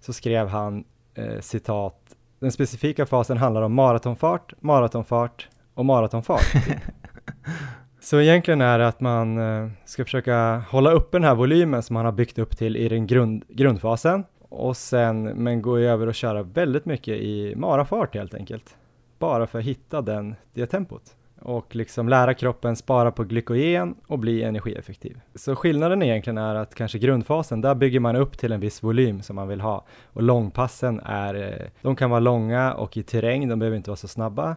så 0.00 0.12
skrev 0.12 0.48
han 0.48 0.84
eh, 1.14 1.40
citat 1.40 2.16
den 2.38 2.52
specifika 2.52 3.06
fasen 3.06 3.36
handlar 3.36 3.62
om 3.62 3.74
maratonfart, 3.74 4.54
maratonfart 4.60 5.48
och 5.74 5.84
maratonfart. 5.84 6.46
Så 8.00 8.20
egentligen 8.20 8.60
är 8.60 8.78
det 8.78 8.88
att 8.88 9.00
man 9.00 9.38
eh, 9.38 9.70
ska 9.84 10.04
försöka 10.04 10.64
hålla 10.70 10.90
uppe 10.90 11.16
den 11.16 11.24
här 11.24 11.34
volymen 11.34 11.82
som 11.82 11.94
man 11.94 12.04
har 12.04 12.12
byggt 12.12 12.38
upp 12.38 12.56
till 12.56 12.76
i 12.76 12.88
den 12.88 13.06
grund, 13.06 13.44
grundfasen 13.48 14.24
och 14.52 14.76
sen 14.76 15.22
men 15.22 15.62
gå 15.62 15.78
över 15.78 16.06
och 16.06 16.14
köra 16.14 16.42
väldigt 16.42 16.84
mycket 16.84 17.14
i 17.14 17.54
marafart 17.56 18.14
helt 18.14 18.34
enkelt. 18.34 18.76
bara 19.18 19.46
för 19.46 19.58
att 19.58 19.64
hitta 19.64 20.02
den, 20.02 20.34
det 20.52 20.66
tempot 20.66 21.16
och 21.40 21.76
liksom 21.76 22.08
lära 22.08 22.34
kroppen 22.34 22.76
spara 22.76 23.12
på 23.12 23.24
glykogen 23.24 23.94
och 24.06 24.18
bli 24.18 24.42
energieffektiv. 24.42 25.20
Så 25.34 25.56
skillnaden 25.56 26.02
egentligen 26.02 26.38
är 26.38 26.54
att 26.54 26.74
kanske 26.74 26.98
grundfasen, 26.98 27.60
där 27.60 27.74
bygger 27.74 28.00
man 28.00 28.16
upp 28.16 28.38
till 28.38 28.52
en 28.52 28.60
viss 28.60 28.82
volym 28.82 29.22
som 29.22 29.36
man 29.36 29.48
vill 29.48 29.60
ha 29.60 29.84
och 30.04 30.22
långpassen 30.22 31.00
är, 31.04 31.34
eh, 31.34 31.66
de 31.82 31.96
kan 31.96 32.10
vara 32.10 32.20
långa 32.20 32.74
och 32.74 32.96
i 32.96 33.02
terräng, 33.02 33.48
de 33.48 33.58
behöver 33.58 33.76
inte 33.76 33.90
vara 33.90 33.96
så 33.96 34.08
snabba. 34.08 34.56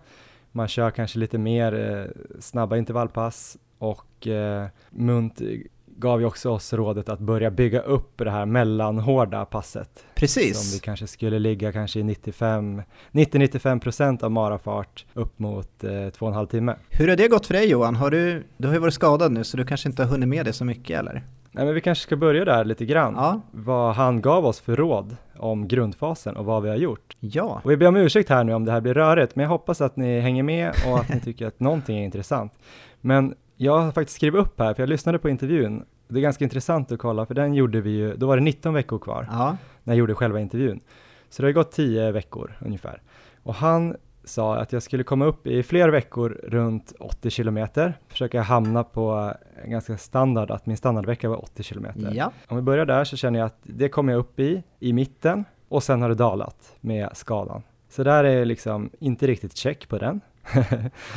Man 0.51 0.67
kör 0.67 0.91
kanske 0.91 1.19
lite 1.19 1.37
mer 1.37 1.73
eh, 1.73 2.39
snabba 2.39 2.77
intervallpass 2.77 3.57
och 3.77 4.27
eh, 4.27 4.67
Munt 4.89 5.41
gav 5.95 6.19
ju 6.19 6.25
också 6.25 6.49
oss 6.49 6.73
rådet 6.73 7.09
att 7.09 7.19
börja 7.19 7.51
bygga 7.51 7.81
upp 7.81 8.17
det 8.17 8.31
här 8.31 8.45
mellanhårda 8.45 9.45
passet. 9.45 10.05
Precis. 10.15 10.61
Som 10.61 10.73
vi 10.73 10.79
kanske 10.79 11.07
skulle 11.07 11.39
ligga 11.39 11.71
kanske 11.71 11.99
i 11.99 12.03
90-95% 12.03 14.23
av 14.23 14.31
marafart 14.31 15.05
upp 15.13 15.39
mot 15.39 15.83
eh, 15.83 16.09
två 16.09 16.25
och 16.25 16.31
en 16.31 16.35
halv 16.35 16.47
timme. 16.47 16.75
Hur 16.89 17.07
har 17.07 17.15
det 17.15 17.27
gått 17.27 17.45
för 17.45 17.53
dig 17.53 17.69
Johan? 17.69 17.95
Har 17.95 18.11
du, 18.11 18.43
du 18.57 18.67
har 18.67 18.75
ju 18.75 18.79
varit 18.79 18.93
skadad 18.93 19.31
nu 19.31 19.43
så 19.43 19.57
du 19.57 19.65
kanske 19.65 19.89
inte 19.89 20.03
har 20.03 20.09
hunnit 20.09 20.29
med 20.29 20.45
det 20.45 20.53
så 20.53 20.65
mycket 20.65 20.99
eller? 20.99 21.23
Nej 21.51 21.65
men 21.65 21.73
vi 21.73 21.81
kanske 21.81 22.03
ska 22.03 22.15
börja 22.15 22.45
där 22.45 22.65
lite 22.65 22.85
grann. 22.85 23.13
Ja. 23.17 23.41
Vad 23.51 23.95
han 23.95 24.21
gav 24.21 24.45
oss 24.45 24.59
för 24.59 24.75
råd 24.75 25.15
om 25.37 25.67
grundfasen 25.67 26.37
och 26.37 26.45
vad 26.45 26.63
vi 26.63 26.69
har 26.69 26.75
gjort. 26.75 27.15
Ja. 27.19 27.61
Och 27.63 27.71
vi 27.71 27.77
ber 27.77 27.87
om 27.87 27.95
ursäkt 27.95 28.29
här 28.29 28.43
nu 28.43 28.53
om 28.53 28.65
det 28.65 28.71
här 28.71 28.81
blir 28.81 28.93
rörigt, 28.93 29.35
men 29.35 29.43
jag 29.43 29.49
hoppas 29.49 29.81
att 29.81 29.95
ni 29.95 30.19
hänger 30.19 30.43
med 30.43 30.73
och 30.87 30.99
att 30.99 31.09
ni 31.09 31.19
tycker 31.19 31.47
att 31.47 31.59
någonting 31.59 31.99
är 31.99 32.05
intressant. 32.05 32.53
Men 33.01 33.35
jag 33.57 33.79
har 33.79 33.91
faktiskt 33.91 34.15
skrivit 34.15 34.41
upp 34.41 34.59
här, 34.59 34.73
för 34.73 34.81
jag 34.81 34.89
lyssnade 34.89 35.19
på 35.19 35.29
intervjun. 35.29 35.85
Det 36.07 36.19
är 36.19 36.21
ganska 36.21 36.43
intressant 36.43 36.91
att 36.91 36.99
kolla, 36.99 37.25
för 37.25 37.33
den 37.33 37.53
gjorde 37.53 37.81
vi 37.81 37.89
ju, 37.89 38.15
då 38.15 38.27
var 38.27 38.37
det 38.37 38.43
19 38.43 38.73
veckor 38.73 38.99
kvar, 38.99 39.27
Ja. 39.31 39.57
när 39.83 39.93
jag 39.93 39.99
gjorde 39.99 40.15
själva 40.15 40.39
intervjun. 40.39 40.79
Så 41.29 41.41
det 41.41 41.47
har 41.47 41.53
gått 41.53 41.71
10 41.71 42.11
veckor 42.11 42.57
ungefär. 42.59 43.01
Och 43.43 43.53
han 43.55 43.95
sa 44.23 44.55
att 44.57 44.73
jag 44.73 44.83
skulle 44.83 45.03
komma 45.03 45.25
upp 45.25 45.47
i 45.47 45.63
fler 45.63 45.89
veckor 45.89 46.29
runt 46.43 46.93
80 46.99 47.29
kilometer, 47.29 47.93
försöka 48.07 48.41
hamna 48.41 48.83
på 48.83 49.33
en 49.63 49.71
ganska 49.71 49.97
standard, 49.97 50.51
att 50.51 50.65
min 50.65 50.77
standardvecka 50.77 51.29
var 51.29 51.43
80 51.43 51.63
kilometer. 51.63 52.11
Ja. 52.15 52.31
Om 52.47 52.55
vi 52.57 52.61
börjar 52.63 52.85
där 52.85 53.03
så 53.03 53.17
känner 53.17 53.39
jag 53.39 53.45
att 53.45 53.59
det 53.63 53.89
kommer 53.89 54.13
jag 54.13 54.19
upp 54.19 54.39
i, 54.39 54.63
i 54.79 54.93
mitten, 54.93 55.45
och 55.69 55.83
sen 55.83 56.01
har 56.01 56.09
det 56.09 56.15
dalat 56.15 56.75
med 56.81 57.09
skadan. 57.13 57.63
Så 57.89 58.03
där 58.03 58.23
är 58.23 58.45
liksom 58.45 58.89
inte 58.99 59.27
riktigt 59.27 59.57
check 59.57 59.89
på 59.89 59.97
den. 59.97 60.21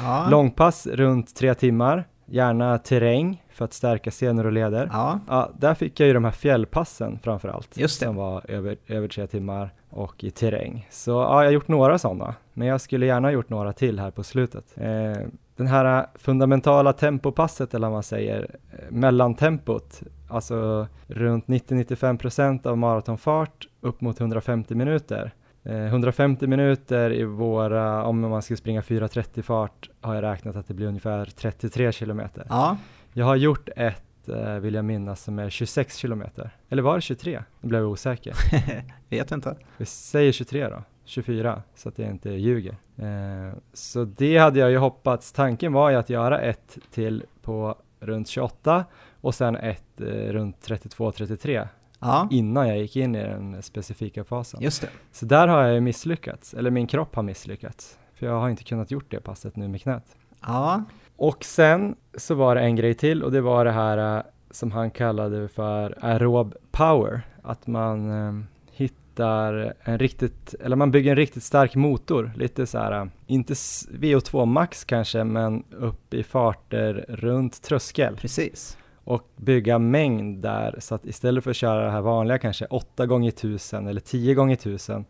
ja. 0.02 0.28
Långpass 0.30 0.86
runt 0.86 1.36
tre 1.36 1.54
timmar, 1.54 2.04
gärna 2.30 2.78
terräng 2.78 3.42
för 3.52 3.64
att 3.64 3.72
stärka 3.72 4.10
senor 4.10 4.46
och 4.46 4.52
leder. 4.52 4.88
Ja. 4.92 5.20
Ja, 5.28 5.50
där 5.58 5.74
fick 5.74 6.00
jag 6.00 6.06
ju 6.06 6.12
de 6.12 6.24
här 6.24 6.30
fjällpassen 6.30 7.18
framför 7.22 7.48
allt, 7.48 7.76
Just 7.76 8.00
det. 8.00 8.06
som 8.06 8.16
var 8.16 8.50
över, 8.50 8.76
över 8.86 9.08
tre 9.08 9.26
timmar 9.26 9.70
och 9.90 10.24
i 10.24 10.30
terräng. 10.30 10.86
Så 10.90 11.10
ja, 11.10 11.40
jag 11.42 11.48
har 11.48 11.52
gjort 11.52 11.68
några 11.68 11.98
sådana, 11.98 12.34
men 12.52 12.68
jag 12.68 12.80
skulle 12.80 13.06
gärna 13.06 13.28
ha 13.28 13.32
gjort 13.32 13.48
några 13.50 13.72
till 13.72 13.98
här 14.00 14.10
på 14.10 14.22
slutet. 14.24 14.64
Eh, 14.76 15.22
den 15.56 15.66
här 15.66 16.06
fundamentala 16.14 16.92
tempopasset, 16.92 17.74
eller 17.74 17.86
vad 17.86 17.94
man 17.94 18.02
säger, 18.02 18.56
eh, 18.72 18.78
mellantempot, 18.90 20.00
alltså 20.30 20.86
runt 21.06 21.46
90-95% 21.48 22.66
av 22.66 22.78
maratonfart 22.78 23.68
upp 23.80 24.00
mot 24.00 24.20
150 24.20 24.74
minuter. 24.74 25.34
Eh, 25.64 25.84
150 25.84 26.46
minuter 26.46 27.12
i 27.12 27.24
våra, 27.24 28.04
om 28.04 28.20
man 28.20 28.42
ska 28.42 28.56
springa 28.56 28.80
4.30 28.80 29.42
fart, 29.42 29.90
har 30.00 30.14
jag 30.14 30.22
räknat 30.22 30.56
att 30.56 30.68
det 30.68 30.74
blir 30.74 30.86
ungefär 30.86 31.24
33 31.24 31.92
kilometer. 31.92 32.46
Ja. 32.48 32.76
Jag 33.12 33.24
har 33.24 33.36
gjort 33.36 33.68
ett, 33.76 34.28
eh, 34.28 34.54
vill 34.54 34.74
jag 34.74 34.84
minnas, 34.84 35.22
som 35.22 35.38
är 35.38 35.50
26 35.50 35.96
kilometer. 35.96 36.50
Eller 36.68 36.82
var 36.82 36.94
det 36.94 37.00
23? 37.00 37.42
Nu 37.60 37.68
blev 37.68 37.80
jag 37.80 37.90
osäker. 37.90 38.34
Vet 39.08 39.32
inte. 39.32 39.56
Vi 39.76 39.84
säger 39.84 40.32
23 40.32 40.68
då, 40.68 40.82
24, 41.04 41.62
så 41.74 41.88
att 41.88 41.98
jag 41.98 42.08
inte 42.08 42.30
ljuger. 42.30 42.76
Eh, 42.96 43.54
så 43.72 44.04
det 44.04 44.38
hade 44.38 44.58
jag 44.58 44.70
ju 44.70 44.78
hoppats. 44.78 45.32
Tanken 45.32 45.72
var 45.72 45.90
ju 45.90 45.96
att 45.96 46.10
göra 46.10 46.40
ett 46.40 46.78
till 46.90 47.24
på 47.42 47.76
runt 48.00 48.28
28 48.28 48.84
och 49.20 49.34
sen 49.34 49.56
ett 49.56 50.00
eh, 50.00 50.06
runt 50.06 50.68
32-33 50.68 51.68
Ja. 52.00 52.28
innan 52.30 52.68
jag 52.68 52.78
gick 52.78 52.96
in 52.96 53.14
i 53.14 53.22
den 53.22 53.62
specifika 53.62 54.24
fasen. 54.24 54.60
Just 54.62 54.80
det. 54.82 54.88
Så 55.12 55.26
där 55.26 55.48
har 55.48 55.62
jag 55.62 55.74
ju 55.74 55.80
misslyckats, 55.80 56.54
eller 56.54 56.70
min 56.70 56.86
kropp 56.86 57.14
har 57.14 57.22
misslyckats. 57.22 57.98
För 58.14 58.26
jag 58.26 58.36
har 58.36 58.48
inte 58.50 58.64
kunnat 58.64 58.90
gjort 58.90 59.10
det 59.10 59.20
passet 59.20 59.56
nu 59.56 59.68
med 59.68 59.82
knät. 59.82 60.16
Ja. 60.42 60.82
Och 61.16 61.44
sen 61.44 61.96
så 62.16 62.34
var 62.34 62.54
det 62.54 62.60
en 62.60 62.76
grej 62.76 62.94
till 62.94 63.22
och 63.22 63.32
det 63.32 63.40
var 63.40 63.64
det 63.64 63.72
här 63.72 64.16
eh, 64.16 64.22
som 64.50 64.72
han 64.72 64.90
kallade 64.90 65.48
för 65.48 65.98
aerob 66.00 66.54
power. 66.70 67.20
Att 67.42 67.66
man 67.66 68.10
eh, 68.10 68.44
hittar 68.72 69.74
en 69.82 69.98
riktigt, 69.98 70.54
eller 70.60 70.76
man 70.76 70.90
bygger 70.90 71.10
en 71.10 71.16
riktigt 71.16 71.42
stark 71.42 71.74
motor. 71.74 72.32
Lite 72.36 72.66
så 72.66 72.78
här, 72.78 72.92
eh, 72.92 73.06
inte 73.26 73.52
s- 73.52 73.88
VO2 73.92 74.46
max 74.46 74.84
kanske, 74.84 75.24
men 75.24 75.64
upp 75.70 76.14
i 76.14 76.22
farter 76.22 77.04
runt 77.08 77.62
tröskel. 77.62 78.16
Precis. 78.16 78.78
Och 79.08 79.22
bygga 79.36 79.78
mängd 79.78 80.42
där 80.42 80.76
så 80.78 80.94
att 80.94 81.06
istället 81.06 81.44
för 81.44 81.50
att 81.50 81.56
köra 81.56 81.84
det 81.84 81.90
här 81.90 82.00
vanliga 82.00 82.38
kanske 82.38 82.64
8 82.64 83.06
gånger 83.06 83.28
1000 83.28 83.86
eller 83.86 84.00
10 84.00 84.34
gånger 84.34 84.54
1000 84.54 85.04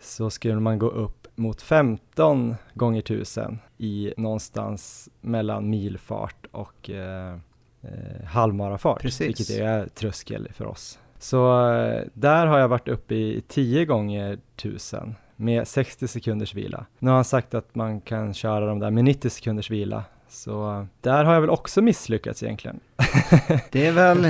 så 0.00 0.30
skulle 0.30 0.60
man 0.60 0.78
gå 0.78 0.88
upp 0.88 1.26
mot 1.34 1.62
15 1.62 2.54
gånger 2.74 2.98
1000 2.98 3.58
i 3.78 4.14
någonstans 4.16 5.08
mellan 5.20 5.70
milfart 5.70 6.46
och 6.50 6.90
eh, 6.90 7.34
eh, 7.82 8.24
halvmarafart, 8.26 9.02
Precis. 9.02 9.28
vilket 9.28 9.50
är 9.50 9.86
tröskel 9.86 10.48
för 10.52 10.66
oss. 10.66 10.98
Så 11.18 11.70
eh, 11.72 12.04
där 12.14 12.46
har 12.46 12.58
jag 12.58 12.68
varit 12.68 12.88
uppe 12.88 13.14
i 13.14 13.42
10 13.48 13.84
gånger 13.84 14.38
1000 14.56 15.14
med 15.36 15.68
60 15.68 16.08
sekunders 16.08 16.54
vila. 16.54 16.86
Nu 16.98 17.10
har 17.10 17.14
han 17.14 17.24
sagt 17.24 17.54
att 17.54 17.74
man 17.74 18.00
kan 18.00 18.34
köra 18.34 18.66
de 18.66 18.78
där 18.78 18.90
med 18.90 19.04
90 19.04 19.30
sekunders 19.30 19.70
vila, 19.70 20.04
så 20.34 20.86
där 21.00 21.24
har 21.24 21.34
jag 21.34 21.40
väl 21.40 21.50
också 21.50 21.82
misslyckats 21.82 22.42
egentligen. 22.42 22.80
Det 23.72 23.86
är 23.86 23.92
väl, 23.92 24.26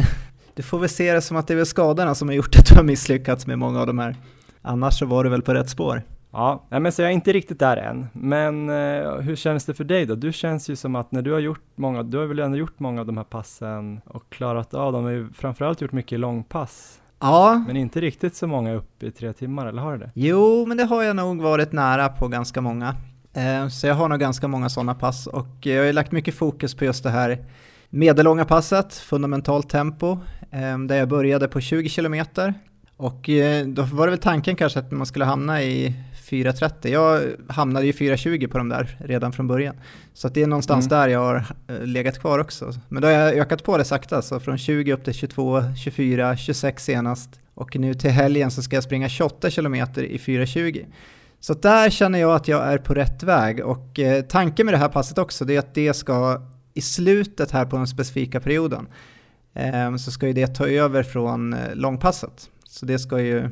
du 0.54 0.62
får 0.62 0.78
väl 0.78 0.88
se 0.88 1.12
det 1.12 1.20
som 1.20 1.36
att 1.36 1.46
det 1.46 1.54
är 1.54 1.56
väl 1.56 1.66
skadorna 1.66 2.14
som 2.14 2.28
har 2.28 2.34
gjort 2.34 2.56
att 2.58 2.66
du 2.66 2.74
har 2.74 2.82
misslyckats 2.82 3.46
med 3.46 3.58
många 3.58 3.80
av 3.80 3.86
de 3.86 3.98
här. 3.98 4.16
Annars 4.62 4.98
så 4.98 5.06
var 5.06 5.24
du 5.24 5.30
väl 5.30 5.42
på 5.42 5.54
rätt 5.54 5.68
spår. 5.70 6.02
Ja, 6.32 6.64
men 6.70 6.92
så 6.92 7.02
jag 7.02 7.10
är 7.10 7.14
inte 7.14 7.32
riktigt 7.32 7.58
där 7.58 7.76
än. 7.76 8.06
Men 8.12 8.68
eh, 8.68 9.14
hur 9.20 9.36
känns 9.36 9.64
det 9.64 9.74
för 9.74 9.84
dig 9.84 10.06
då? 10.06 10.14
Du 10.14 10.32
känns 10.32 10.70
ju 10.70 10.76
som 10.76 10.96
att 10.96 11.12
när 11.12 11.22
du 11.22 11.32
har 11.32 11.38
gjort 11.40 11.62
många, 11.74 12.02
du 12.02 12.18
har 12.18 12.24
väl 12.26 12.38
ändå 12.38 12.58
gjort 12.58 12.78
många 12.80 13.00
av 13.00 13.06
de 13.06 13.16
här 13.16 13.24
passen 13.24 14.00
och 14.04 14.30
klarat 14.30 14.74
av 14.74 14.92
dem. 14.92 15.04
Du 15.06 15.22
har 15.22 15.28
framförallt 15.32 15.80
gjort 15.80 15.92
mycket 15.92 16.20
långpass, 16.20 17.00
Ja, 17.20 17.64
men 17.66 17.76
inte 17.76 18.00
riktigt 18.00 18.36
så 18.36 18.46
många 18.46 18.74
upp 18.74 19.02
i 19.02 19.10
tre 19.10 19.32
timmar, 19.32 19.66
eller 19.66 19.82
har 19.82 19.92
du 19.92 19.98
det? 19.98 20.10
jo, 20.14 20.66
men 20.66 20.76
det 20.76 20.84
har 20.84 21.02
jag 21.02 21.16
nog 21.16 21.42
varit 21.42 21.72
nära 21.72 22.08
på 22.08 22.28
ganska 22.28 22.60
många. 22.60 22.94
Eh, 23.34 23.68
Så 23.68 23.86
jag 23.86 23.94
har 23.94 24.08
nog 24.08 24.20
ganska 24.20 24.48
många 24.48 24.68
sådana 24.68 24.94
pass 24.94 25.26
och 25.26 25.46
jag 25.60 25.84
har 25.86 25.92
lagt 25.92 26.12
mycket 26.12 26.34
fokus 26.34 26.74
på 26.74 26.84
just 26.84 27.02
det 27.02 27.10
här 27.10 27.38
medellånga 27.90 28.44
passet, 28.44 28.94
fundamentalt 28.94 29.70
tempo, 29.70 30.18
eh, 30.50 30.78
där 30.78 30.96
jag 30.96 31.08
började 31.08 31.48
på 31.48 31.60
20 31.60 31.88
kilometer. 31.88 32.54
Och 32.96 33.28
eh, 33.28 33.66
då 33.66 33.82
var 33.82 34.06
det 34.06 34.10
väl 34.10 34.20
tanken 34.20 34.56
kanske 34.56 34.78
att 34.78 34.90
man 34.92 35.06
skulle 35.06 35.24
hamna 35.24 35.62
i 35.62 35.94
4.30. 36.30 36.88
Jag 36.88 37.22
hamnade 37.48 37.86
ju 37.86 37.92
4.20 37.92 38.46
på 38.48 38.58
de 38.58 38.68
där 38.68 38.96
redan 39.00 39.32
från 39.32 39.46
början. 39.48 39.76
Så 40.14 40.26
att 40.26 40.34
det 40.34 40.42
är 40.42 40.46
någonstans 40.46 40.86
Mm. 40.86 40.98
där 40.98 41.08
jag 41.08 41.20
har 41.20 41.44
legat 41.86 42.18
kvar 42.20 42.38
också. 42.38 42.72
Men 42.88 43.02
då 43.02 43.08
har 43.08 43.12
jag 43.12 43.34
ökat 43.34 43.64
på 43.64 43.78
det 43.78 43.84
sakta, 43.84 44.22
så 44.22 44.40
från 44.40 44.58
20 44.58 44.92
upp 44.92 45.04
till 45.04 45.14
22, 45.14 45.62
24, 45.76 46.36
26 46.36 46.84
senast. 46.84 47.30
Och 47.54 47.76
nu 47.76 47.94
till 47.94 48.10
helgen 48.10 48.50
så 48.50 48.62
ska 48.62 48.76
jag 48.76 48.84
springa 48.84 49.08
28 49.08 49.50
kilometer 49.50 50.02
i 50.02 50.18
4.20. 50.18 50.84
Så 51.44 51.54
där 51.54 51.90
känner 51.90 52.18
jag 52.18 52.35
att 52.35 52.48
jag 52.48 52.62
är 52.64 52.78
på 52.78 52.94
rätt 52.94 53.22
väg 53.22 53.64
och 53.64 53.98
eh, 53.98 54.22
tanken 54.22 54.66
med 54.66 54.74
det 54.74 54.78
här 54.78 54.88
passet 54.88 55.18
också 55.18 55.44
det 55.44 55.54
är 55.54 55.59
att 55.59 55.74
det 55.74 55.94
ska 55.94 56.42
i 56.74 56.80
slutet 56.80 57.50
här 57.50 57.64
på 57.66 57.76
den 57.76 57.87
specifika 57.87 58.40
perioden 58.40 58.87
eh, 59.54 59.96
så 59.96 60.11
ska 60.11 60.26
ju 60.26 60.33
det 60.33 60.46
ta 60.46 60.66
över 60.66 61.02
från 61.02 61.52
eh, 61.52 61.74
långpasset. 61.74 62.50
Så 62.68 62.87
det 62.87 62.98
ska 62.98 63.20
ju 63.20 63.48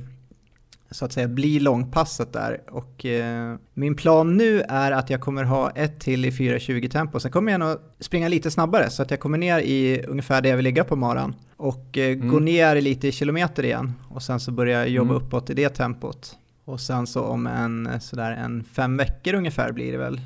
så 0.90 1.04
att 1.04 1.12
säga 1.12 1.28
bli 1.28 1.60
långpasset 1.60 2.32
där 2.32 2.60
och 2.70 3.06
eh, 3.06 3.56
min 3.74 3.94
plan 3.94 4.36
nu 4.36 4.62
är 4.68 4.92
att 4.92 5.10
jag 5.10 5.20
kommer 5.20 5.44
ha 5.44 5.70
ett 5.70 6.00
till 6.00 6.24
i 6.24 6.30
4.20 6.30 6.88
tempo. 6.88 7.20
Sen 7.20 7.30
kommer 7.30 7.52
jag 7.52 7.58
nog 7.58 7.76
springa 8.00 8.28
lite 8.28 8.50
snabbare 8.50 8.90
så 8.90 9.02
att 9.02 9.10
jag 9.10 9.20
kommer 9.20 9.38
ner 9.38 9.58
i 9.58 10.04
ungefär 10.08 10.40
där 10.42 10.50
jag 10.50 10.56
vill 10.56 10.64
ligga 10.64 10.84
på 10.84 10.96
maran 10.96 11.34
och 11.56 11.98
eh, 11.98 12.12
Mm. 12.12 12.44
ner 12.44 12.80
lite 12.80 13.08
i 13.08 13.12
kilometer 13.12 13.62
igen 13.64 13.92
och 14.08 14.22
sen 14.22 14.40
så 14.40 14.52
börjar 14.52 14.78
jag 14.80 14.88
jobba 14.88 15.10
Mm. 15.14 15.22
uppåt 15.26 15.50
i 15.50 15.54
det 15.54 15.68
tempot. 15.68 16.36
Och 16.64 16.80
sen 16.80 17.06
så 17.06 17.24
om 17.24 17.46
en 17.46 17.86
eh, 17.86 17.98
sådär 17.98 18.32
en 18.32 18.64
fem 18.64 18.96
veckor 18.96 19.34
ungefär 19.34 19.72
blir 19.72 19.92
det 19.92 19.98
väl, 19.98 20.20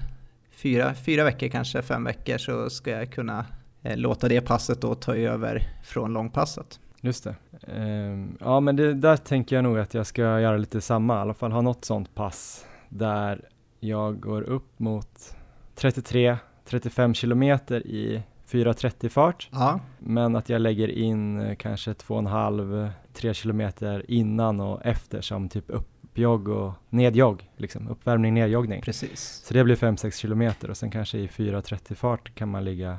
fyra, 0.50 0.94
fyra 0.94 1.24
veckor 1.24 1.48
kanske, 1.48 1.82
fem 1.82 2.04
veckor 2.04 2.38
så 2.38 2.70
ska 2.70 2.90
jag 2.90 3.12
kunna 3.12 3.44
eh, 3.82 3.96
låta 3.96 4.28
det 4.28 4.40
passet 4.40 4.80
då 4.80 4.94
ta 4.94 5.16
över 5.16 5.62
från 5.84 6.12
långpasset. 6.12 6.80
Just 7.00 7.24
det. 7.24 7.34
Ehm, 7.66 8.36
ja, 8.40 8.60
men 8.60 8.76
det, 8.76 8.94
där 8.94 9.16
tänker 9.16 9.56
jag 9.56 9.62
nog 9.62 9.78
att 9.78 9.94
jag 9.94 10.06
ska 10.06 10.22
göra 10.22 10.56
lite 10.56 10.80
samma, 10.80 11.16
i 11.16 11.18
alla 11.18 11.34
fall 11.34 11.52
ha 11.52 11.60
något 11.60 11.84
sånt 11.84 12.14
pass 12.14 12.66
där 12.88 13.48
jag 13.80 14.20
går 14.20 14.42
upp 14.42 14.78
mot 14.78 15.36
33-35 15.76 17.14
kilometer 17.14 17.86
i 17.86 18.22
4.30 18.50 19.08
fart, 19.08 19.48
Ja, 19.52 19.80
men 19.98 20.36
att 20.36 20.48
jag 20.48 20.60
lägger 20.60 20.88
in 20.88 21.40
eh, 21.40 21.54
kanske 21.56 21.92
2,5-3 21.92 23.32
kilometer 23.32 24.10
innan 24.10 24.60
och 24.60 24.86
efter 24.86 25.20
som 25.20 25.48
typ 25.48 25.70
upp, 25.70 25.88
uppjogg 26.16 26.48
och 26.48 26.72
nedjogg, 26.88 27.50
liksom 27.56 27.88
uppvärmning, 27.88 28.34
nedjoggning. 28.34 28.82
Precis. 28.82 29.42
Så 29.44 29.54
det 29.54 29.64
blir 29.64 29.76
5-6 29.76 30.20
kilometer 30.20 30.70
och 30.70 30.76
sen 30.76 30.90
kanske 30.90 31.18
i 31.18 31.26
4.30 31.26 31.94
fart 31.94 32.34
kan 32.34 32.48
man 32.48 32.64
ligga 32.64 32.98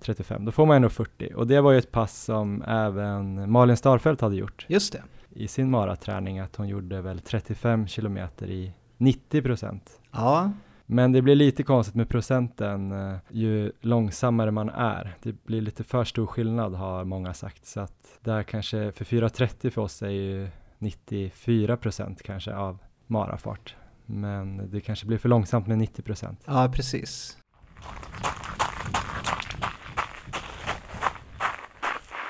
35. 0.00 0.44
Då 0.44 0.52
får 0.52 0.66
man 0.66 0.76
ändå 0.76 0.88
40 0.88 1.32
och 1.34 1.46
det 1.46 1.60
var 1.60 1.72
ju 1.72 1.78
ett 1.78 1.90
pass 1.92 2.24
som 2.24 2.62
även 2.62 3.50
Malin 3.50 3.76
Starfelt 3.76 4.20
hade 4.20 4.36
gjort 4.36 4.66
Just 4.68 4.92
det. 4.92 5.02
i 5.30 5.48
sin 5.48 5.70
maraträning 5.70 6.38
att 6.38 6.56
hon 6.56 6.68
gjorde 6.68 7.00
väl 7.00 7.20
35 7.20 7.86
kilometer 7.86 8.46
i 8.50 8.72
90 8.96 9.42
procent. 9.42 10.00
Ja, 10.12 10.52
Men 10.86 11.12
det 11.12 11.22
blir 11.22 11.34
lite 11.34 11.62
konstigt 11.62 11.94
med 11.94 12.08
procenten 12.08 12.92
eh, 12.92 13.16
ju 13.30 13.72
långsammare 13.80 14.50
man 14.50 14.68
är. 14.68 15.16
Det 15.22 15.44
blir 15.44 15.60
lite 15.60 15.84
för 15.84 16.04
stor 16.04 16.26
skillnad 16.26 16.74
har 16.74 17.04
många 17.04 17.34
sagt. 17.34 17.66
Så 17.66 17.80
att 17.80 18.18
där 18.20 18.42
kanske 18.42 18.92
för 18.92 19.04
4.30 19.04 19.70
för 19.70 19.82
oss 19.82 20.02
är 20.02 20.08
ju 20.08 20.48
94 20.78 21.76
procent 21.76 22.22
kanske 22.22 22.54
av 22.54 22.78
marafart. 23.06 23.74
Men 24.06 24.70
det 24.70 24.80
kanske 24.80 25.06
blir 25.06 25.18
för 25.18 25.28
långsamt 25.28 25.66
med 25.66 25.78
90 25.78 26.02
procent. 26.02 26.42
ja 26.46 26.70
precis. 26.74 27.36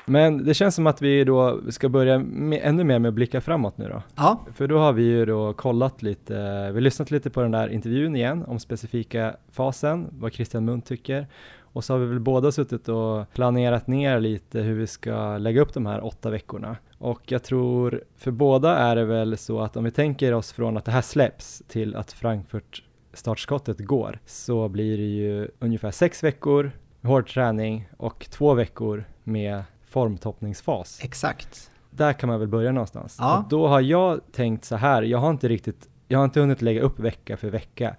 Men 0.08 0.44
det 0.44 0.54
känns 0.54 0.74
som 0.74 0.86
att 0.86 1.02
vi 1.02 1.24
då 1.24 1.60
ska 1.70 1.88
börja 1.88 2.18
med, 2.18 2.60
ännu 2.62 2.84
mer 2.84 2.98
med 2.98 3.08
att 3.08 3.14
blicka 3.14 3.40
framåt 3.40 3.78
nu 3.78 3.88
då. 3.88 4.02
Ja, 4.14 4.40
För 4.54 4.66
då 4.66 4.78
har 4.78 4.92
vi 4.92 5.02
ju 5.02 5.26
då 5.26 5.52
kollat 5.52 6.02
lite, 6.02 6.34
vi 6.68 6.74
har 6.74 6.80
lyssnat 6.80 7.10
lite 7.10 7.30
på 7.30 7.40
den 7.40 7.50
där 7.50 7.68
intervjun 7.68 8.16
igen 8.16 8.44
om 8.46 8.58
specifika 8.58 9.36
fasen, 9.50 10.08
vad 10.12 10.32
Christian 10.32 10.64
Munt 10.64 10.86
tycker. 10.86 11.26
Och 11.60 11.84
så 11.84 11.94
har 11.94 11.98
vi 11.98 12.06
väl 12.06 12.20
båda 12.20 12.52
suttit 12.52 12.88
och 12.88 13.32
planerat 13.32 13.86
ner 13.86 14.20
lite 14.20 14.60
hur 14.60 14.74
vi 14.74 14.86
ska 14.86 15.38
lägga 15.38 15.60
upp 15.60 15.74
de 15.74 15.86
här 15.86 16.04
åtta 16.04 16.30
veckorna. 16.30 16.76
Och 16.98 17.32
jag 17.32 17.42
tror 17.42 18.04
för 18.16 18.30
båda 18.30 18.76
är 18.76 18.96
det 18.96 19.04
väl 19.04 19.38
så 19.38 19.60
att 19.60 19.76
om 19.76 19.84
vi 19.84 19.90
tänker 19.90 20.32
oss 20.34 20.52
från 20.52 20.76
att 20.76 20.84
det 20.84 20.92
här 20.92 21.02
släpps 21.02 21.62
till 21.68 21.96
att 21.96 22.12
Frankfurt 22.12 22.82
startskottet 23.12 23.78
går 23.78 24.18
så 24.26 24.68
blir 24.68 24.96
det 24.98 25.04
ju 25.04 25.48
ungefär 25.58 25.90
sex 25.90 26.24
veckor 26.24 26.72
hård 27.02 27.28
träning 27.28 27.88
och 27.96 28.26
två 28.30 28.54
veckor 28.54 29.04
med 29.24 29.64
formtoppningsfas 29.84 31.00
exakt. 31.02 31.70
där 31.90 32.12
kan 32.12 32.28
man 32.28 32.40
väl 32.40 32.48
börja 32.48 32.72
någonstans. 32.72 33.16
Ja. 33.20 33.38
Och 33.38 33.48
då 33.48 33.66
har 33.66 33.80
jag 33.80 34.20
tänkt 34.32 34.64
så 34.64 34.76
här, 34.76 35.02
jag 35.02 35.18
har 35.18 35.30
inte 35.30 35.48
riktigt, 35.48 35.88
jag 36.08 36.18
har 36.18 36.24
inte 36.24 36.40
hunnit 36.40 36.62
lägga 36.62 36.80
upp 36.80 36.98
vecka 36.98 37.36
för 37.36 37.50
vecka, 37.50 37.96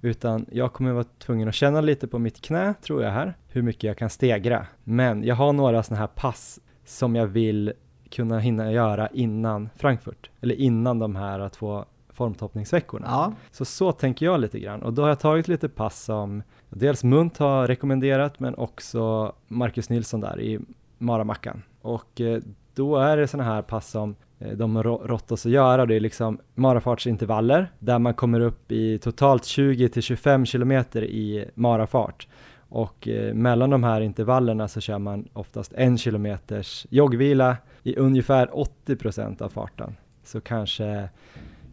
utan 0.00 0.46
jag 0.52 0.72
kommer 0.72 0.92
vara 0.92 1.04
tvungen 1.04 1.48
att 1.48 1.54
känna 1.54 1.80
lite 1.80 2.08
på 2.08 2.18
mitt 2.18 2.40
knä, 2.40 2.74
tror 2.82 3.02
jag 3.02 3.10
här, 3.10 3.36
hur 3.48 3.62
mycket 3.62 3.84
jag 3.84 3.98
kan 3.98 4.10
stegra. 4.10 4.66
Men 4.84 5.24
jag 5.24 5.34
har 5.34 5.52
några 5.52 5.82
sådana 5.82 6.00
här 6.00 6.06
pass 6.06 6.60
som 6.84 7.16
jag 7.16 7.26
vill 7.26 7.72
kunna 8.10 8.38
hinna 8.38 8.72
göra 8.72 9.08
innan 9.08 9.68
Frankfurt, 9.76 10.30
eller 10.40 10.54
innan 10.54 10.98
de 10.98 11.16
här 11.16 11.48
två 11.48 11.84
formtoppningsveckorna. 12.08 13.06
Ja, 13.10 13.32
Så 13.50 13.64
så 13.64 13.92
tänker 13.92 14.26
jag 14.26 14.40
lite 14.40 14.58
grann 14.60 14.82
och 14.82 14.92
då 14.92 15.02
har 15.02 15.08
jag 15.08 15.20
tagit 15.20 15.48
lite 15.48 15.68
pass 15.68 16.00
som 16.04 16.42
dels 16.70 17.04
Munt 17.04 17.38
har 17.38 17.66
rekommenderat 17.66 18.40
men 18.40 18.54
också 18.54 19.32
Marcus 19.48 19.88
Nilsson 19.90 20.20
där 20.20 20.40
i 20.40 20.58
Maramackan. 20.98 21.62
Och 21.82 22.20
eh, 22.20 22.40
då 22.74 22.96
är 22.96 23.16
det 23.16 23.26
sådana 23.28 23.50
här 23.54 23.62
pass 23.62 23.90
som 23.90 24.14
eh, 24.38 24.52
de 24.52 24.76
har 24.76 24.82
rå- 24.84 25.06
rått 25.06 25.32
oss 25.32 25.46
att 25.46 25.52
göra. 25.52 25.86
Det 25.86 25.94
är 25.94 26.00
liksom 26.00 26.38
marafartsintervaller 26.54 27.72
där 27.78 27.98
man 27.98 28.14
kommer 28.14 28.40
upp 28.40 28.72
i 28.72 28.98
totalt 28.98 29.44
20 29.44 29.88
till 29.88 30.02
25 30.02 30.46
kilometer 30.46 31.04
i 31.04 31.48
marafart. 31.54 32.28
Och 32.68 33.08
eh, 33.08 33.34
mellan 33.34 33.70
de 33.70 33.84
här 33.84 34.00
intervallerna 34.00 34.68
så 34.68 34.80
kör 34.80 34.98
man 34.98 35.28
oftast 35.32 35.72
en 35.72 35.98
kilometers 35.98 36.86
joggvila 36.90 37.56
i 37.82 37.96
ungefär 37.96 38.58
80 38.58 38.96
procent 38.96 39.42
av 39.42 39.48
farten. 39.48 39.96
Så 40.24 40.40
kanske 40.40 41.08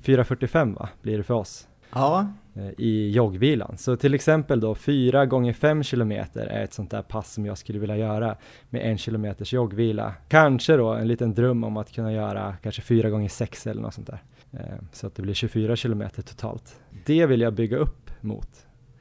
4.45 0.03 0.75
va, 0.75 0.89
blir 1.01 1.17
det 1.17 1.23
för 1.23 1.33
oss 1.33 1.67
ja, 1.93 2.27
eh, 2.55 2.69
i 2.77 3.11
joggvilan. 3.11 3.77
Så 3.77 3.95
till 3.97 4.13
exempel 4.13 4.59
då 4.59 4.75
4 4.75 5.25
gånger 5.25 5.53
5 5.53 5.83
kilometer 5.83 6.45
är 6.45 6.63
ett 6.63 6.73
sånt 6.73 6.91
där 6.91 7.01
pass 7.01 7.33
som 7.33 7.45
jag 7.45 7.57
skulle 7.57 7.79
vilja 7.79 7.97
göra 7.97 8.37
med 8.69 8.81
en 8.81 8.97
kilometers 8.97 9.53
joggvila. 9.53 10.13
Kanske 10.27 10.77
då 10.77 10.93
en 10.93 11.07
liten 11.07 11.33
dröm 11.33 11.63
om 11.63 11.77
att 11.77 11.91
kunna 11.91 12.13
göra 12.13 12.55
kanske 12.63 12.81
4 12.81 13.09
gånger 13.09 13.29
6 13.29 13.67
eller 13.67 13.81
något 13.81 13.93
sånt 13.93 14.07
där. 14.07 14.23
Eh, 14.51 14.59
Så 14.91 15.07
att 15.07 15.15
det 15.15 15.21
blir 15.21 15.33
24 15.33 15.75
kilometer 15.75 16.21
totalt. 16.21 16.75
Det 17.05 17.25
vill 17.25 17.41
jag 17.41 17.53
bygga 17.53 17.77
upp 17.77 18.11
mot. 18.21 18.49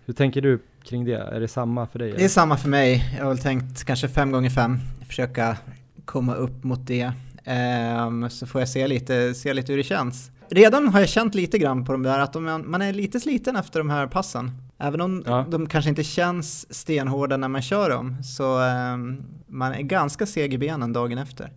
Hur 0.07 0.15
tänker 0.15 0.41
du 0.41 0.63
kring 0.85 1.05
det? 1.05 1.17
Är 1.17 1.41
det 1.41 1.49
samma 1.49 1.87
för 1.87 1.99
dig? 1.99 2.09
det 2.09 2.15
är 2.15 2.19
eller? 2.19 2.29
samma 2.29 2.57
för 2.57 2.69
mig. 2.69 3.15
Jag 3.17 3.25
har 3.25 3.31
väl 3.31 3.39
tänkt 3.39 3.85
kanske 3.85 4.09
fem 4.09 4.33
gånger 4.33 4.51
fem, 4.51 4.79
försöka 5.07 5.57
komma 6.05 6.35
upp 6.35 6.65
mot 6.65 6.87
det. 6.87 7.13
Ehm, 7.45 8.31
så 8.31 8.47
får 8.47 8.61
jag 8.61 8.69
se 8.69 8.87
lite, 8.89 9.35
se 9.35 9.55
lite 9.55 9.73
hur 9.73 9.77
det 9.77 9.85
känns. 9.85 10.31
Redan 10.51 10.89
har 10.89 11.01
jag 11.01 11.09
känt 11.09 11.35
lite 11.35 11.59
grann 11.59 11.85
på 11.85 11.93
de 11.93 12.03
där 12.03 12.19
att 12.19 12.33
de, 12.33 12.65
man 12.67 12.83
är 12.83 12.93
lite 12.93 13.21
sliten 13.21 13.57
efter 13.57 13.81
de 13.81 13.91
här 13.91 14.07
passen. 14.07 14.51
Även 14.79 15.01
om 15.01 15.23
Ja. 15.27 15.47
de 15.51 15.67
kanske 15.67 15.89
inte 15.89 16.05
känns 16.05 16.75
stenhårda 16.75 17.37
när 17.37 17.49
man 17.49 17.63
kör 17.63 17.91
dem 17.91 18.23
så 18.23 18.59
ehm, 18.61 19.23
man 19.47 19.73
är 19.73 19.83
ganska 19.83 20.27
seg 20.27 20.55
i 20.55 20.59
benen 20.59 20.93
dagen 20.93 21.19
efter. 21.19 21.51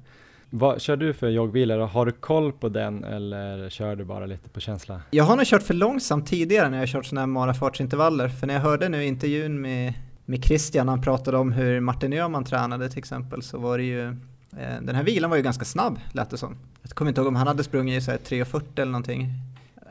Vad 0.49 0.81
kör 0.81 0.97
du 0.97 1.13
för 1.13 1.29
joggvila 1.29 1.77
då? 1.77 1.85
Har 1.85 2.05
du 2.05 2.11
koll 2.11 2.51
på 2.51 2.69
den 2.69 3.03
eller 3.03 3.69
kör 3.69 3.95
du 3.95 4.03
bara 4.03 4.25
lite 4.25 4.49
på 4.49 4.59
känsla? 4.59 5.01
Jag 5.11 5.23
har 5.23 5.35
nog 5.35 5.45
kört 5.45 5.63
för 5.63 5.73
långsamt 5.73 6.27
tidigare 6.27 6.69
när 6.69 6.77
jag 6.77 6.81
har 6.81 6.87
kört 6.87 7.05
sådana 7.05 7.21
här 7.21 7.27
marafartsintervaller. 7.27 8.29
För 8.29 8.47
när 8.47 8.53
jag 8.53 8.61
hörde 8.61 8.89
nu 8.89 9.05
intervjun 9.05 9.61
med, 9.61 9.93
med 10.25 10.43
Christian, 10.43 10.87
han 10.87 11.01
pratade 11.01 11.37
om 11.37 11.51
hur 11.51 11.79
Martin 11.79 12.13
Öhman 12.13 12.43
tränade 12.43 12.89
till 12.89 12.99
exempel, 12.99 13.41
så 13.41 13.57
var 13.57 13.77
det 13.77 13.83
ju 13.83 14.07
eh, 14.07 14.81
den 14.81 14.95
här 14.95 15.03
vilan 15.03 15.29
var 15.29 15.37
ju 15.37 15.43
ganska 15.43 15.65
snabb 15.65 15.99
lät 16.11 16.29
det 16.29 16.37
som. 16.37 16.57
Jag 16.81 16.91
kommer 16.91 17.09
inte 17.09 17.21
ihåg 17.21 17.27
om 17.27 17.35
han 17.35 17.47
hade 17.47 17.63
sprungit 17.63 18.01
i 18.01 18.05
så 18.05 18.11
här 18.11 18.17
3.40 18.17 18.61
eller 18.75 18.91
någonting. 18.91 19.29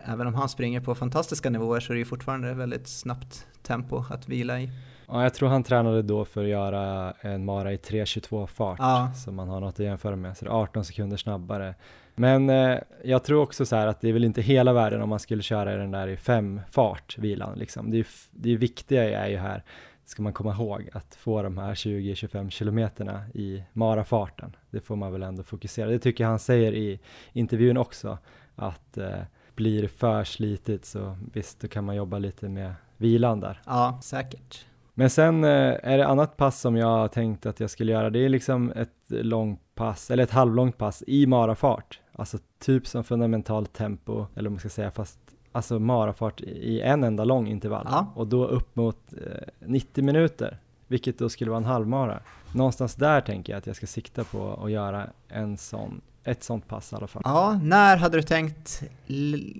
Även 0.04 0.26
om 0.26 0.34
han 0.34 0.48
springer 0.48 0.80
på 0.80 0.94
fantastiska 0.94 1.50
nivåer 1.50 1.80
så 1.80 1.92
är 1.92 1.94
det 1.94 1.98
ju 1.98 2.04
fortfarande 2.04 2.54
väldigt 2.54 2.88
snabbt 2.88 3.46
tempo 3.62 4.04
att 4.10 4.28
vila 4.28 4.60
i. 4.60 4.70
Ja, 5.08 5.22
jag 5.22 5.34
tror 5.34 5.48
han 5.48 5.62
tränade 5.62 6.02
då 6.02 6.24
för 6.24 6.42
att 6.42 6.48
göra 6.48 7.12
en 7.20 7.44
mara 7.44 7.72
i 7.72 7.76
3.22 7.76 8.46
fart, 8.46 8.78
Ja. 8.78 9.12
så 9.16 9.32
man 9.32 9.48
har 9.48 9.60
något 9.60 9.74
att 9.74 9.78
jämföra 9.86 10.16
med, 10.16 10.36
så 10.36 10.44
det 10.44 10.50
är 10.50 10.54
18 10.54 10.84
sekunder 10.84 11.16
snabbare. 11.16 11.74
Men 12.14 12.50
eh, 12.50 12.78
jag 13.04 13.24
tror 13.24 13.42
också 13.42 13.66
så 13.66 13.76
här 13.76 13.86
att 13.86 14.00
det 14.00 14.08
är 14.08 14.12
väl 14.12 14.24
inte 14.24 14.42
hela 14.42 14.72
världen 14.72 15.02
om 15.02 15.08
man 15.08 15.18
skulle 15.18 15.42
köra 15.42 15.76
den 15.76 15.90
där 15.90 16.08
i 16.08 16.16
fem 16.16 16.60
fart, 16.70 17.18
vilan 17.18 17.58
liksom. 17.58 17.90
Det, 17.90 17.98
är, 17.98 18.06
det 18.30 18.56
viktiga 18.56 19.20
är 19.20 19.28
ju 19.28 19.36
här, 19.36 19.62
ska 20.04 20.22
man 20.22 20.32
komma 20.32 20.52
ihåg, 20.52 20.88
att 20.92 21.14
få 21.14 21.42
de 21.42 21.58
här 21.58 21.74
20-25 21.74 22.50
kilometerna 22.50 23.22
i 23.34 23.62
marafarten. 23.72 24.56
Det 24.70 24.80
får 24.80 24.96
man 24.96 25.12
väl 25.12 25.22
ändå 25.22 25.42
fokusera. 25.42 25.90
Det 25.90 25.98
tycker 25.98 26.24
jag 26.24 26.28
han 26.28 26.38
säger 26.38 26.72
i 26.72 27.00
intervjun 27.32 27.76
också, 27.76 28.18
att 28.56 28.98
eh, 28.98 29.10
blir 29.54 29.82
det 29.82 29.88
för 29.88 30.24
slitigt 30.24 30.84
så 30.84 31.16
visst, 31.32 31.60
då 31.60 31.68
kan 31.68 31.84
man 31.84 31.96
jobba 31.96 32.18
lite 32.18 32.48
med 32.48 32.74
vilan 32.96 33.40
där. 33.40 33.60
Ja, 33.66 33.98
säkert. 34.02 34.66
Men 34.98 35.10
sen 35.10 35.44
eh, 35.44 35.74
är 35.82 35.98
det 35.98 36.06
annat 36.06 36.36
pass 36.36 36.60
som 36.60 36.76
jag 36.76 37.12
tänkt 37.12 37.46
att 37.46 37.60
jag 37.60 37.70
skulle 37.70 37.92
göra. 37.92 38.10
Det 38.10 38.24
är 38.24 38.28
liksom 38.28 38.72
ett 38.76 38.90
långt 39.08 39.60
pass, 39.74 40.10
eller 40.10 40.22
ett 40.22 40.30
halvlångt 40.30 40.78
pass 40.78 41.04
i 41.06 41.26
marafart. 41.26 42.00
Alltså 42.12 42.38
typ 42.58 42.86
som 42.86 43.04
fundamentalt 43.04 43.72
tempo, 43.72 44.26
eller 44.34 44.48
vad 44.48 44.52
man 44.52 44.58
ska 44.58 44.68
säga, 44.68 44.90
fast 44.90 45.18
alltså 45.52 45.78
marafart 45.78 46.40
i 46.40 46.80
en 46.80 47.04
enda 47.04 47.24
lång 47.24 47.48
intervall. 47.48 47.86
Ja. 47.90 48.12
Och 48.14 48.26
då 48.26 48.46
upp 48.46 48.76
mot 48.76 49.12
eh, 49.12 49.48
90 49.58 50.04
minuter, 50.04 50.58
vilket 50.86 51.18
då 51.18 51.28
skulle 51.28 51.50
vara 51.50 51.58
en 51.58 51.64
halvmara. 51.64 52.20
Någonstans 52.52 52.94
där 52.94 53.20
tänker 53.20 53.52
jag 53.52 53.58
att 53.58 53.66
jag 53.66 53.76
ska 53.76 53.86
sikta 53.86 54.24
på 54.24 54.60
att 54.64 54.70
göra 54.70 55.06
en 55.28 55.56
sån, 55.56 56.00
ett 56.26 56.42
sånt 56.42 56.68
pass 56.68 56.92
i 56.92 56.96
alla 56.96 57.06
fall. 57.06 57.22
Ja, 57.24 57.60
när 57.62 57.96
hade 57.96 58.18
du 58.18 58.22
tänkt 58.22 58.82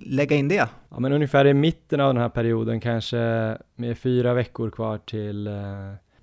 lägga 0.05 0.35
in 0.35 0.47
det? 0.47 0.69
Ja 0.89 0.99
men 0.99 1.11
ungefär 1.13 1.45
i 1.47 1.53
mitten 1.53 1.99
av 1.99 2.13
den 2.13 2.21
här 2.21 2.29
perioden 2.29 2.79
kanske 2.79 3.17
med 3.75 3.97
fyra 3.97 4.33
veckor 4.33 4.69
kvar 4.69 4.97
till, 4.97 5.47
eh, 5.47 5.53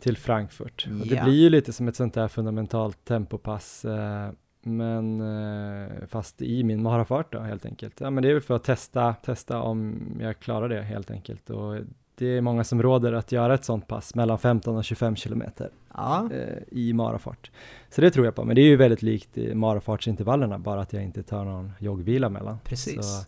till 0.01 0.17
Frankfurt. 0.17 0.87
Och 1.01 1.07
det 1.07 1.15
Ja. 1.15 1.25
blir 1.25 1.35
ju 1.35 1.51
lite 1.51 1.73
som 1.73 1.89
ett 1.89 1.97
sånt 1.97 2.15
där 2.15 2.29
fundamentalt 2.29 3.05
tempopass 3.05 3.85
eh, 3.85 4.31
men 4.67 5.21
eh, 5.21 5.89
fast 6.09 6.43
i 6.43 6.65
min 6.65 6.83
marafart 6.83 7.33
då 7.33 7.39
helt 7.41 7.67
enkelt. 7.67 8.01
Ja 8.01 8.11
men 8.11 8.23
det 8.23 8.29
är 8.29 8.33
väl 8.33 8.43
för 8.43 8.57
att 8.57 8.65
testa, 8.65 9.13
testa 9.15 9.61
om 9.61 10.01
jag 10.21 10.39
klarar 10.41 10.69
det 10.69 10.83
helt 10.83 11.11
enkelt 11.11 11.51
och 11.51 11.77
det 12.19 12.27
är 12.27 12.41
många 12.41 12.65
som 12.65 12.83
råder 12.83 13.13
att 13.13 13.33
göra 13.33 13.55
ett 13.55 13.65
sånt 13.65 13.89
pass 13.89 14.15
mellan 14.15 14.39
15 14.39 14.77
och 14.77 14.85
25 14.85 15.17
kilometer 15.17 15.71
Ja, 15.95 16.29
eh, 16.33 16.63
i 16.69 16.93
marafart. 16.93 17.51
Så 17.91 18.01
det 18.01 18.11
tror 18.11 18.25
jag 18.27 18.35
på, 18.35 18.45
men 18.45 18.55
det 18.57 18.61
är 18.63 18.67
ju 18.67 18.77
väldigt 18.77 19.03
likt 19.03 19.37
marafartsintervallerna, 19.55 20.59
bara 20.59 20.81
att 20.81 20.93
jag 20.93 21.03
inte 21.03 21.23
tar 21.23 21.45
någon 21.45 21.73
joggvila 21.79 22.29
mellan. 22.29 22.59
precis. 22.65 23.07
Så 23.07 23.27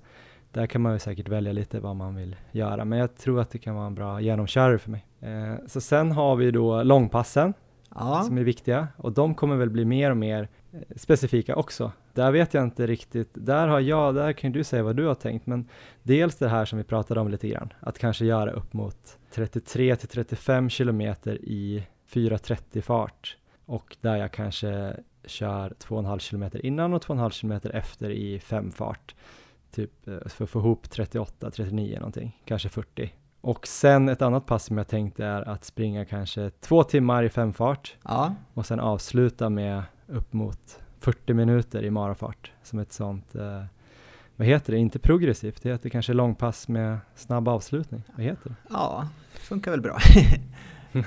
där 0.52 0.66
kan 0.66 0.82
man 0.82 0.92
ju 0.92 0.98
säkert 0.98 1.28
välja 1.28 1.52
lite 1.52 1.80
vad 1.80 1.96
man 1.96 2.14
vill 2.14 2.36
göra, 2.52 2.84
men 2.84 2.98
jag 2.98 3.16
tror 3.16 3.40
att 3.40 3.50
det 3.50 3.58
kan 3.58 3.74
vara 3.74 3.86
en 3.86 3.94
bra 3.94 4.20
genomkörare 4.20 4.78
för 4.78 4.90
mig. 4.90 5.06
Eh, 5.20 5.54
så 5.66 5.80
sen 5.80 6.12
har 6.12 6.36
vi 6.36 6.50
då 6.50 6.82
långpassen 6.82 7.54
Ja, 7.94 8.22
som 8.26 8.38
är 8.38 8.42
viktiga 8.44 8.88
och 8.96 9.12
de 9.12 9.34
kommer 9.34 9.56
väl 9.56 9.70
bli 9.70 9.84
mer 9.84 10.10
och 10.10 10.16
mer 10.16 10.48
specifika 10.96 11.56
också. 11.56 11.92
Där 12.12 12.32
vet 12.32 12.54
jag 12.54 12.64
inte 12.64 12.86
riktigt, 12.86 13.28
där 13.32 13.68
har 13.68 13.80
jag, 13.80 14.14
där 14.14 14.32
kan 14.32 14.52
du 14.52 14.64
säga 14.64 14.82
vad 14.82 14.96
du 14.96 15.06
har 15.06 15.14
tänkt, 15.14 15.46
men 15.46 15.68
dels 16.02 16.36
det 16.36 16.48
här 16.48 16.64
som 16.64 16.78
vi 16.78 16.84
pratade 16.84 17.20
om 17.20 17.28
lite 17.28 17.48
grann, 17.48 17.72
att 17.80 17.98
kanske 17.98 18.24
göra 18.24 18.50
upp 18.50 18.72
mot 18.72 19.18
33 19.30 19.96
till 19.96 20.08
35 20.08 20.70
kilometer 20.70 21.38
i 21.42 21.86
4.30 22.10 22.80
fart 22.80 23.36
och 23.64 23.96
där 24.00 24.16
jag 24.16 24.32
kanske 24.32 24.96
kör 25.24 25.70
2,5 25.70 26.18
kilometer 26.18 26.66
innan 26.66 26.94
och 26.94 27.04
2,5 27.04 27.30
kilometer 27.30 27.70
efter 27.70 28.10
i 28.10 28.40
5 28.40 28.72
fart 28.72 29.14
typ 29.70 30.08
eh, 30.08 30.28
för 30.28 30.44
att 30.44 30.50
få 30.50 30.58
ihop 30.58 30.90
38, 30.90 31.50
39 31.50 31.96
någonting, 31.98 32.42
kanske 32.44 32.68
40. 32.68 33.12
Och 33.40 33.66
sen 33.66 34.08
ett 34.08 34.22
annat 34.22 34.46
pass 34.46 34.64
som 34.64 34.78
jag 34.78 34.88
tänkte 34.88 35.24
är 35.24 35.48
att 35.48 35.64
springa 35.64 36.04
kanske 36.04 36.50
två 36.50 36.82
timmar 36.82 37.22
i 37.22 37.28
femfart 37.28 37.96
Ja, 38.04 38.34
och 38.54 38.66
sen 38.66 38.80
avsluta 38.80 39.50
med 39.50 39.82
upp 40.08 40.32
mot 40.32 40.78
40 40.98 41.34
minuter 41.34 41.82
i 41.84 41.90
marafart 41.90 42.52
som 42.62 42.78
ett 42.78 42.92
sånt, 42.92 43.34
eh, 43.34 43.62
vad 44.36 44.48
heter 44.48 44.72
det, 44.72 44.78
inte 44.78 44.98
progressivt, 44.98 45.62
det 45.62 45.68
heter 45.68 45.88
kanske 45.90 46.12
långpass 46.12 46.68
med 46.68 46.98
snabb 47.14 47.48
avslutning, 47.48 48.02
vad 48.16 48.24
heter 48.24 48.48
det? 48.50 48.54
ja, 48.70 49.08
funkar 49.34 49.70
väl 49.70 49.80
bra. 49.80 49.98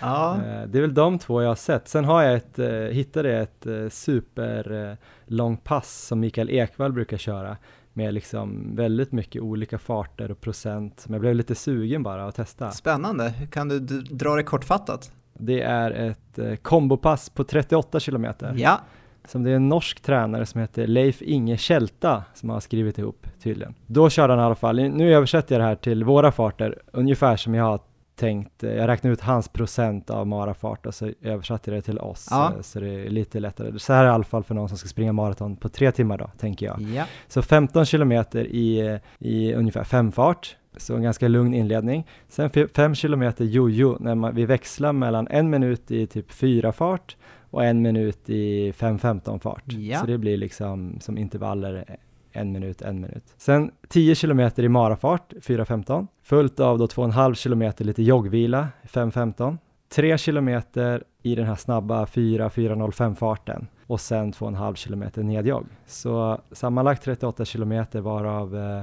ja, 0.00 0.36
Eh, 0.36 0.66
Det 0.68 0.78
är 0.78 0.80
väl 0.80 0.94
de 0.94 1.18
två 1.18 1.42
jag 1.42 1.48
har 1.48 1.54
sett. 1.54 1.88
Sen 1.88 2.04
har 2.04 2.22
jag 2.22 2.34
ett, 2.34 2.58
eh, 2.58 2.68
hittade 2.68 3.28
jag 3.32 3.42
ett 3.42 3.66
eh, 3.66 3.88
super 3.88 4.72
eh, 4.90 4.96
långpass 5.26 6.06
som 6.06 6.20
Mikael 6.20 6.50
Ekvall 6.50 6.92
brukar 6.92 7.16
köra 7.16 7.56
med 7.92 8.14
liksom 8.14 8.76
väldigt 8.76 9.12
mycket 9.12 9.42
olika 9.42 9.78
farter 9.78 10.30
och 10.30 10.40
procent. 10.40 11.04
Men 11.06 11.12
jag 11.12 11.20
blev 11.20 11.34
lite 11.34 11.54
sugen 11.54 12.02
bara 12.02 12.26
att 12.26 12.34
testa. 12.34 12.70
spännande. 12.70 13.32
Kan 13.50 13.68
du 13.68 13.78
dra 14.00 14.34
det 14.36 14.42
kortfattat? 14.42 15.12
Det 15.38 15.60
är 15.62 15.90
ett 15.90 16.38
eh, 16.38 16.54
kombopass 16.54 17.30
på 17.30 17.44
38 17.44 18.00
kilometer 18.00 18.54
Ja, 18.56 18.80
som 19.28 19.42
det 19.42 19.50
är 19.50 19.54
en 19.56 19.68
norsk 19.68 20.00
tränare 20.00 20.46
som 20.46 20.60
heter 20.60 20.86
Leif 20.86 21.22
Inge 21.22 21.56
Kälta 21.56 22.24
som 22.34 22.50
har 22.50 22.60
skrivit 22.60 22.98
ihop 22.98 23.26
tydligen. 23.42 23.74
Då 23.86 24.10
körde 24.10 24.32
han 24.32 24.40
i 24.40 24.44
alla 24.44 24.54
fall, 24.54 24.76
nu 24.76 25.14
översätter 25.14 25.54
jag 25.54 25.60
det 25.62 25.66
här 25.68 25.76
till 25.76 26.04
våra 26.04 26.32
farter, 26.32 26.78
ungefär 26.92 27.36
som 27.36 27.54
jag 27.54 27.64
har 27.64 27.80
tänkt, 28.16 28.62
jag 28.62 28.88
räknar 28.88 29.10
ut 29.10 29.20
hans 29.20 29.48
procent 29.48 30.10
av 30.10 30.26
marafart 30.26 30.86
och 30.86 30.94
så 30.94 31.10
översatte 31.22 31.70
jag 31.70 31.78
det 31.78 31.82
till 31.82 31.98
oss, 31.98 32.28
Ja. 32.30 32.52
eh, 32.56 32.60
så 32.60 32.80
det 32.80 32.88
är 32.88 33.10
lite 33.10 33.40
lättare. 33.40 33.78
Så 33.78 33.92
här 33.92 34.00
är 34.00 34.04
det 34.04 34.10
i 34.10 34.14
alla 34.14 34.24
fall 34.24 34.44
för 34.44 34.54
någon 34.54 34.68
som 34.68 34.78
ska 34.78 34.88
springa 34.88 35.12
maraton 35.12 35.56
på 35.56 35.68
tre 35.68 35.92
timmar 35.92 36.18
då, 36.18 36.30
tänker 36.38 36.66
jag. 36.66 36.80
ja, 36.82 37.04
Så 37.28 37.42
15 37.42 37.84
kilometer 37.84 38.44
i, 38.44 38.78
eh, 38.86 38.96
i 39.18 39.54
ungefär 39.54 39.84
femfart, 39.84 40.56
så 40.76 40.96
en 40.96 41.02
ganska 41.02 41.28
lugn 41.28 41.54
inledning. 41.54 42.06
Sen 42.28 42.50
5 42.74 42.94
kilometer 42.94 43.44
jojo, 43.44 43.96
när 44.00 44.14
man, 44.14 44.34
vi 44.34 44.46
växlar 44.46 44.92
mellan 44.92 45.28
en 45.30 45.50
minut 45.50 45.90
i 45.90 46.06
typ 46.06 46.32
fyra 46.32 46.72
fart 46.72 47.16
och 47.50 47.64
en 47.64 47.82
minut 47.82 48.30
i 48.30 48.72
5-15 48.72 49.38
fart. 49.38 49.64
Ja. 49.66 50.00
Så 50.00 50.06
det 50.06 50.18
blir 50.18 50.36
liksom 50.36 50.96
som 51.00 51.18
intervaller 51.18 51.96
en 52.32 52.52
minut, 52.52 52.82
en 52.82 53.00
minut. 53.00 53.24
Sen 53.36 53.70
10 53.88 54.14
kilometer 54.14 54.62
i 54.62 54.68
marafart, 54.68 55.32
4.15, 55.32 56.06
följt 56.22 56.60
av 56.60 56.78
då 56.78 56.86
2,5 56.86 57.34
kilometer 57.34 57.84
lite 57.84 58.02
joggvila, 58.02 58.68
5.15. 58.82 59.58
3 59.88 60.18
kilometer 60.18 61.04
i 61.22 61.34
den 61.34 61.46
här 61.46 61.54
snabba 61.54 62.04
4-4.05 62.04 63.14
farten 63.14 63.66
och 63.86 64.00
sen 64.00 64.32
2,5 64.32 64.74
kilometer 64.74 65.22
nedjogg. 65.22 65.66
Så 65.86 66.40
sammanlagt 66.52 67.04
38 67.04 67.44
kilometer 67.44 68.00
varav 68.00 68.56
eh, 68.56 68.82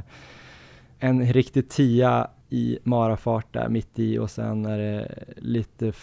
en 1.02 1.34
riktig 1.34 1.70
tia 1.70 2.28
i 2.50 2.80
marafart 2.84 3.54
där 3.54 3.70
mitt 3.70 4.00
i 4.00 4.18
och 4.18 4.30
sen 4.32 4.66
är 4.66 4.78
det 4.78 5.24
lite 5.38 5.94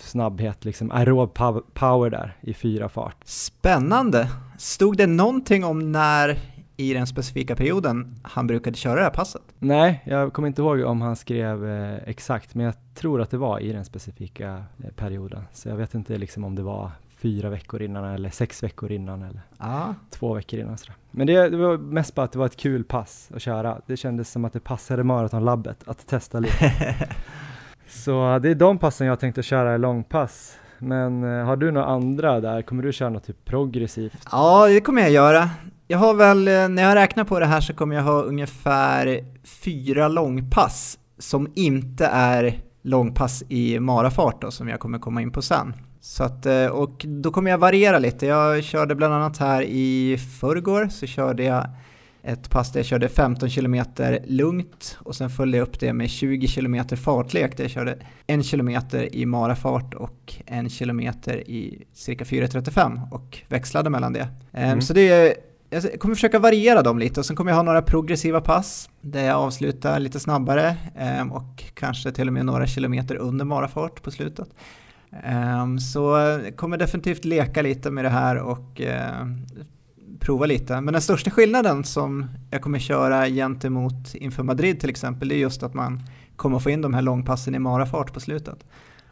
snabbhet, 0.00 0.64
liksom 0.64 0.90
aerob 0.90 1.36
pow- 1.36 1.62
power 1.74 2.10
där 2.10 2.36
i 2.40 2.54
fyra 2.54 2.88
fart. 2.88 3.16
Spännande. 3.24 4.28
Stod 4.58 4.96
det 4.96 5.06
någonting 5.06 5.64
om 5.64 5.92
när 5.92 6.38
i 6.76 6.94
den 6.94 7.06
specifika 7.06 7.56
perioden 7.56 8.14
han 8.22 8.46
brukade 8.46 8.76
köra 8.76 8.94
det 8.94 9.02
här 9.02 9.10
passet? 9.10 9.42
Nej, 9.58 10.02
jag 10.06 10.32
kommer 10.32 10.48
inte 10.48 10.62
ihåg 10.62 10.80
om 10.80 11.00
han 11.00 11.16
skrev 11.16 11.66
eh, 11.70 11.98
exakt, 12.06 12.54
men 12.54 12.66
jag 12.66 12.74
tror 12.94 13.20
att 13.20 13.30
det 13.30 13.38
var 13.38 13.60
i 13.60 13.72
den 13.72 13.84
specifika 13.84 14.64
eh, 14.84 14.90
perioden. 14.96 15.44
Så 15.52 15.68
jag 15.68 15.76
vet 15.76 15.94
inte 15.94 16.18
liksom 16.18 16.44
om 16.44 16.54
det 16.54 16.62
var 16.62 16.90
fyra 17.24 17.50
veckor 17.50 17.82
innan 17.82 18.04
eller 18.04 18.30
sex 18.30 18.62
veckor 18.62 18.92
innan 18.92 19.22
eller 19.22 19.40
Ja, 19.58 19.94
två 20.10 20.34
veckor 20.34 20.60
innan. 20.60 20.78
Sådär. 20.78 20.96
Men 21.10 21.26
det, 21.26 21.48
det 21.48 21.56
var 21.56 21.78
mest 21.78 22.14
bara 22.14 22.22
att 22.22 22.32
det 22.32 22.38
var 22.38 22.46
ett 22.46 22.56
kul 22.56 22.84
pass 22.84 23.30
att 23.34 23.42
köra. 23.42 23.80
Det 23.86 23.96
kändes 23.96 24.30
som 24.30 24.44
att 24.44 24.52
det 24.52 24.60
passade 24.60 25.04
maratonlabbet 25.04 25.88
att 25.88 26.06
testa 26.06 26.40
lite. 26.40 26.72
Så 27.88 28.38
det 28.38 28.50
är 28.50 28.54
de 28.54 28.78
passen 28.78 29.06
jag 29.06 29.20
tänkte 29.20 29.42
köra 29.42 29.74
i 29.74 29.78
långpass. 29.78 30.58
Men 30.78 31.24
eh, 31.24 31.44
har 31.44 31.56
du 31.56 31.70
några 31.70 31.86
andra 31.86 32.40
där? 32.40 32.62
Kommer 32.62 32.82
du 32.82 32.92
köra 32.92 33.10
något 33.10 33.24
typ 33.24 33.44
progressivt? 33.44 34.28
ja 34.32 34.66
det 34.66 34.80
kommer 34.80 35.02
jag 35.02 35.10
göra. 35.10 35.50
Jag 35.88 35.98
har 35.98 36.14
väl, 36.14 36.48
eh, 36.48 36.68
när 36.68 36.82
jag 36.82 36.94
räknar 36.94 37.24
på 37.24 37.40
det 37.40 37.46
här 37.46 37.60
så 37.60 37.74
kommer 37.74 37.96
jag 37.96 38.02
ha 38.02 38.22
ungefär 38.22 39.24
fyra 39.44 40.08
långpass 40.08 40.98
som 41.18 41.48
inte 41.54 42.06
är 42.06 42.60
långpass 42.82 43.42
i 43.48 43.80
marafart 43.80 44.42
då, 44.42 44.50
som 44.50 44.68
jag 44.68 44.80
kommer 44.80 44.98
komma 44.98 45.22
in 45.22 45.30
på 45.30 45.42
sen. 45.42 45.74
Så 46.04 46.24
att, 46.24 46.46
eh, 46.46 46.66
och 46.66 47.04
då 47.08 47.30
kommer 47.30 47.50
jag 47.50 47.58
variera 47.58 47.98
lite. 47.98 48.26
Jag 48.26 48.64
körde 48.64 48.94
bland 48.94 49.14
annat 49.14 49.38
här 49.38 49.62
i 49.62 50.18
förrgår 50.40 50.88
så 50.88 51.06
körde 51.06 51.44
jag 51.44 51.66
ett 52.22 52.50
pass 52.50 52.72
där 52.72 52.80
jag 52.80 52.86
körde 52.86 53.08
15 53.08 53.50
km 53.50 53.84
lugnt 54.24 54.98
och 55.00 55.16
sen 55.16 55.30
följde 55.30 55.58
jag 55.58 55.68
upp 55.68 55.80
det 55.80 55.92
med 55.92 56.10
20 56.10 56.48
km 56.48 56.88
fartlek 56.96 57.56
där 57.56 57.64
jag 57.64 57.70
körde 57.70 57.98
en 58.26 58.42
kilometer 58.42 59.14
i 59.14 59.26
marafart 59.26 59.94
och 59.94 60.34
en 60.46 60.70
kilometer 60.70 61.50
i 61.50 61.84
cirka 61.92 62.24
4.35 62.24 63.12
och 63.12 63.38
växlade 63.48 63.90
mellan 63.90 64.12
det. 64.12 64.28
Ehm, 64.52 64.68
Mm. 64.68 64.80
Så 64.80 64.92
det 64.92 65.08
är, 65.08 65.34
jag 65.70 66.00
kommer 66.00 66.14
försöka 66.14 66.38
variera 66.38 66.82
dem 66.82 66.98
lite 66.98 67.20
och 67.20 67.26
sen 67.26 67.36
kommer 67.36 67.50
jag 67.50 67.56
ha 67.56 67.62
några 67.62 67.82
progressiva 67.82 68.40
pass 68.40 68.90
där 69.00 69.24
jag 69.24 69.36
avslutar 69.36 69.98
lite 70.00 70.20
snabbare 70.20 70.76
ehm, 70.96 71.32
och 71.32 71.64
kanske 71.74 72.12
till 72.12 72.26
och 72.26 72.32
med 72.34 72.46
några 72.46 72.66
kilometer 72.66 73.16
under 73.16 73.44
marafart 73.44 74.02
på 74.02 74.10
slutet. 74.10 74.48
Ehm, 75.22 75.78
Så 75.78 76.00
jag 76.44 76.56
kommer 76.56 76.76
definitivt 76.76 77.24
leka 77.24 77.62
lite 77.62 77.90
med 77.90 78.04
det 78.04 78.08
här 78.08 78.36
och 78.36 78.80
eh, 78.80 79.26
prova 80.20 80.46
lite. 80.46 80.80
Men 80.80 80.92
den 80.92 81.02
största 81.02 81.30
skillnaden 81.30 81.84
som 81.84 82.26
jag 82.50 82.62
kommer 82.62 82.78
köra 82.78 83.28
gentemot 83.28 84.14
inför 84.14 84.42
Madrid 84.42 84.80
till 84.80 84.90
exempel, 84.90 85.28
det 85.28 85.34
är 85.34 85.38
just 85.38 85.62
att 85.62 85.74
man 85.74 86.02
kommer 86.36 86.58
få 86.58 86.70
in 86.70 86.82
de 86.82 86.94
här 86.94 87.02
långpassen 87.02 87.54
i 87.54 87.58
marafart 87.58 88.12
på 88.12 88.20
slutet. 88.20 88.64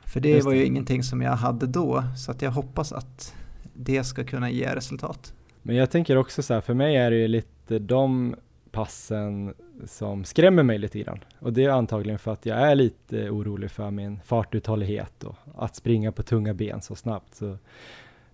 För 0.05 0.21
det 0.21 0.29
Just 0.29 0.45
var 0.47 0.53
ju 0.53 0.59
det. 0.59 0.67
ingenting 0.67 1.03
som 1.03 1.23
jag 1.23 1.33
hade 1.33 1.67
då, 1.67 2.05
så 2.17 2.31
att 2.31 2.43
jag 2.43 2.51
hoppas 2.51 2.93
att 2.93 3.35
det 3.75 4.05
ska 4.05 4.25
kunna 4.25 4.51
ge 4.51 4.75
resultat. 4.75 5.35
Men 5.62 5.77
jag 5.77 5.91
tänker 5.91 6.17
också 6.17 6.43
så 6.43 6.55
här, 6.55 6.61
för 6.61 6.75
mig 6.75 6.97
är 6.97 7.11
det 7.11 7.17
ju 7.17 7.29
lite 7.29 7.79
de 7.79 8.35
passen 8.73 9.55
som 9.87 10.25
skrämmer 10.25 10.62
mig 10.62 10.79
lite 10.79 10.99
grann. 10.99 11.25
Och 11.38 11.53
det 11.53 11.64
är 11.64 11.71
antagligen 11.71 12.18
för 12.18 12.33
att 12.33 12.47
jag 12.47 12.59
är 12.59 12.75
lite 12.75 13.31
orolig 13.31 13.71
för 13.71 13.90
min 13.90 14.21
fartuthållighet 14.25 15.25
och 15.25 15.37
att 15.55 15.77
springa 15.77 16.12
på 16.12 16.23
tunga 16.23 16.55
ben 16.55 16.83
så 16.83 16.95
snabbt. 16.95 17.35
Så 17.35 17.59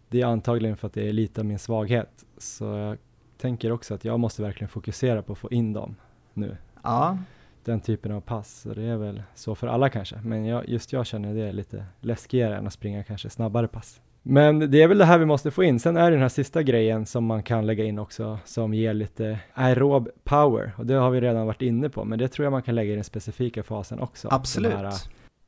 det 0.09 0.21
är 0.21 0.27
antagligen 0.27 0.77
för 0.77 0.87
att 0.87 0.93
det 0.95 1.09
är 1.09 1.13
lite 1.13 1.41
av 1.41 1.45
min 1.45 1.59
svaghet. 1.59 2.25
Så 2.39 2.65
jag 2.65 2.99
tänker 3.39 3.73
också 3.73 3.95
att 3.95 4.05
jag 4.05 4.21
måste 4.21 4.43
verkligen 4.43 4.69
fokusera 4.69 5.23
på 5.23 5.33
att 5.33 5.39
få 5.39 5.51
in 5.51 5.73
dem 5.73 5.97
nu. 6.35 6.57
Ja, 6.83 7.19
Den 7.65 7.81
typen 7.81 8.13
av 8.13 8.21
pass. 8.21 8.67
Och 8.67 8.75
det 8.75 8.83
är 8.83 8.97
väl 8.97 9.23
så 9.35 9.55
för 9.55 9.67
alla 9.67 9.89
kanske. 9.89 10.17
Men 10.25 10.45
jag, 10.45 10.69
just 10.69 10.93
jag 10.93 11.07
känner 11.07 11.35
det 11.35 11.49
är 11.49 11.53
lite 11.53 11.85
läskigare 12.01 12.57
än 12.57 12.67
att 12.67 12.73
springa 12.73 13.05
kanske 13.05 13.31
snabbare 13.31 13.69
pass. 13.69 14.01
Men 14.23 14.71
det 14.71 14.83
är 14.83 14.89
väl 14.89 14.99
det 14.99 15.05
här 15.05 15.19
vi 15.19 15.27
måste 15.27 15.51
få 15.51 15.65
in. 15.65 15.81
Sen 15.81 15.97
är 15.97 16.05
det 16.05 16.17
den 16.17 16.23
här 16.23 16.29
sista 16.29 16.63
grejen 16.63 17.07
som 17.07 17.25
man 17.25 17.43
kan 17.43 17.67
lägga 17.67 17.85
in 17.85 17.99
också 17.99 18.39
som 18.45 18.75
ger 18.75 18.95
lite 18.95 19.39
aerob 19.55 20.09
power. 20.25 20.73
Och 20.77 20.87
det 20.87 20.95
har 20.95 21.11
vi 21.11 21.21
redan 21.21 21.47
varit 21.47 21.63
inne 21.63 21.89
på. 21.89 22.05
Men 22.05 22.19
det 22.19 22.29
tror 22.29 22.45
jag 22.45 22.51
man 22.53 22.63
kan 22.63 22.75
lägga 22.75 22.93
i 22.93 22.95
den 22.95 23.05
specifika 23.05 23.63
fasen 23.63 24.01
också. 24.01 24.29
absolut. 24.31 24.73
Här, 24.73 24.95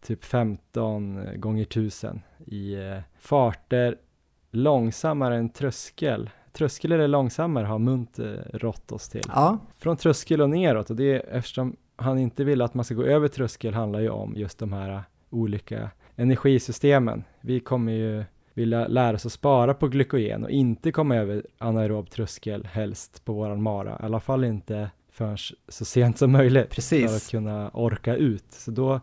typ 0.03 0.25
15 0.25 1.41
gånger 1.41 1.63
1000 1.63 2.21
i 2.47 2.75
eh, 2.75 2.99
farter 3.19 3.97
långsammare 4.51 5.37
än 5.37 5.49
tröskel. 5.49 6.31
Tröskel 6.53 6.93
eller 6.93 7.09
långsammare 7.09 7.67
har 7.67 7.79
Munt 7.79 8.19
eh, 8.19 8.25
rått 8.53 8.93
oss 8.93 9.09
till 9.09 9.25
Ja, 9.29 9.59
från 9.79 9.97
tröskel 9.97 10.41
och 10.41 10.51
neråt 10.51 10.91
och 10.91 10.97
det 10.97 11.15
är 11.15 11.37
eftersom 11.37 11.77
han 11.97 12.19
inte 12.19 12.45
vill 12.45 12.63
att 12.63 12.75
man 12.75 12.85
ska 12.85 12.95
gå 12.95 13.03
över 13.05 13.29
tröskel 13.29 13.75
handlar 13.75 14.01
ju 14.01 14.09
om 14.09 14.37
just 14.37 14.59
de 14.59 14.73
här 14.73 15.03
olika 15.31 15.91
energisystemen. 16.17 17.25
Vi 17.41 17.61
kommer 17.61 17.93
ju 17.93 18.25
vilja 18.55 18.87
lära 18.87 19.15
oss 19.15 19.27
att 19.27 19.33
spara 19.33 19.75
på 19.75 19.89
glykogen 19.89 20.45
och 20.45 20.51
inte 20.51 20.93
komma 20.93 21.17
över 21.17 21.47
anaerob 21.59 22.11
tröskel 22.11 22.65
helst 22.65 23.25
på 23.25 23.33
våran 23.33 23.63
mara, 23.63 23.91
i 23.91 24.05
alla 24.05 24.21
fall 24.21 24.45
inte 24.45 24.91
förrän 25.11 25.37
så 25.69 25.85
sent 25.85 26.19
som 26.19 26.33
möjligt 26.33 26.63
för 26.63 26.67
att 26.67 26.75
precis. 26.75 27.29
kunna 27.29 27.71
orka 27.75 28.17
ut. 28.17 28.53
Så 28.53 28.71
då 28.71 29.01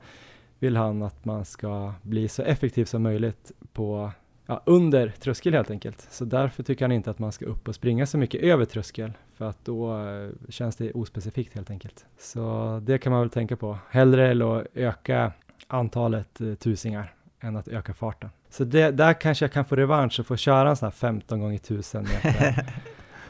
vill 0.59 0.77
han 0.77 1.03
att 1.03 1.25
man 1.25 1.45
ska 1.45 1.93
bli 2.01 2.27
så 2.27 2.43
effektiv 2.43 2.85
som 2.85 3.03
möjligt 3.03 3.51
på 3.73 4.11
ja, 4.45 4.61
under 4.65 5.09
tröskel 5.09 5.53
helt 5.53 5.71
enkelt. 5.71 6.07
Så 6.11 6.25
därför 6.25 6.63
tycker 6.63 6.85
han 6.85 6.91
inte 6.91 7.11
att 7.11 7.19
man 7.19 7.31
ska 7.31 7.45
upp 7.45 7.67
och 7.67 7.75
springa 7.75 8.05
så 8.05 8.17
mycket 8.17 8.41
över 8.41 8.65
tröskel 8.65 9.13
för 9.33 9.45
att 9.45 9.65
då 9.65 10.07
eh, 10.07 10.29
känns 10.49 10.75
det 10.75 10.91
ospecifikt 10.91 11.55
helt 11.55 11.71
enkelt. 11.71 12.05
Så 12.17 12.79
det 12.83 12.97
kan 12.97 13.11
man 13.11 13.21
väl 13.21 13.29
tänka 13.29 13.55
på. 13.55 13.77
Hellre 13.89 14.27
eller 14.27 14.55
att 14.55 14.67
öka 14.73 15.31
antalet 15.67 16.41
eh, 16.41 16.53
tusingar 16.53 17.13
än 17.41 17.55
att 17.55 17.67
öka 17.67 17.93
farten. 17.93 18.29
Så 18.49 18.63
det, 18.63 18.91
där 18.91 19.13
kanske 19.13 19.45
jag 19.45 19.51
kan 19.51 19.65
få 19.65 19.75
revansch 19.75 20.19
och 20.19 20.27
få 20.27 20.35
köra 20.35 20.69
en 20.69 20.75
sån 20.75 20.85
här 20.85 20.91
15 20.91 21.39
gånger 21.39 21.55
1000 21.55 22.03
meter 22.03 22.65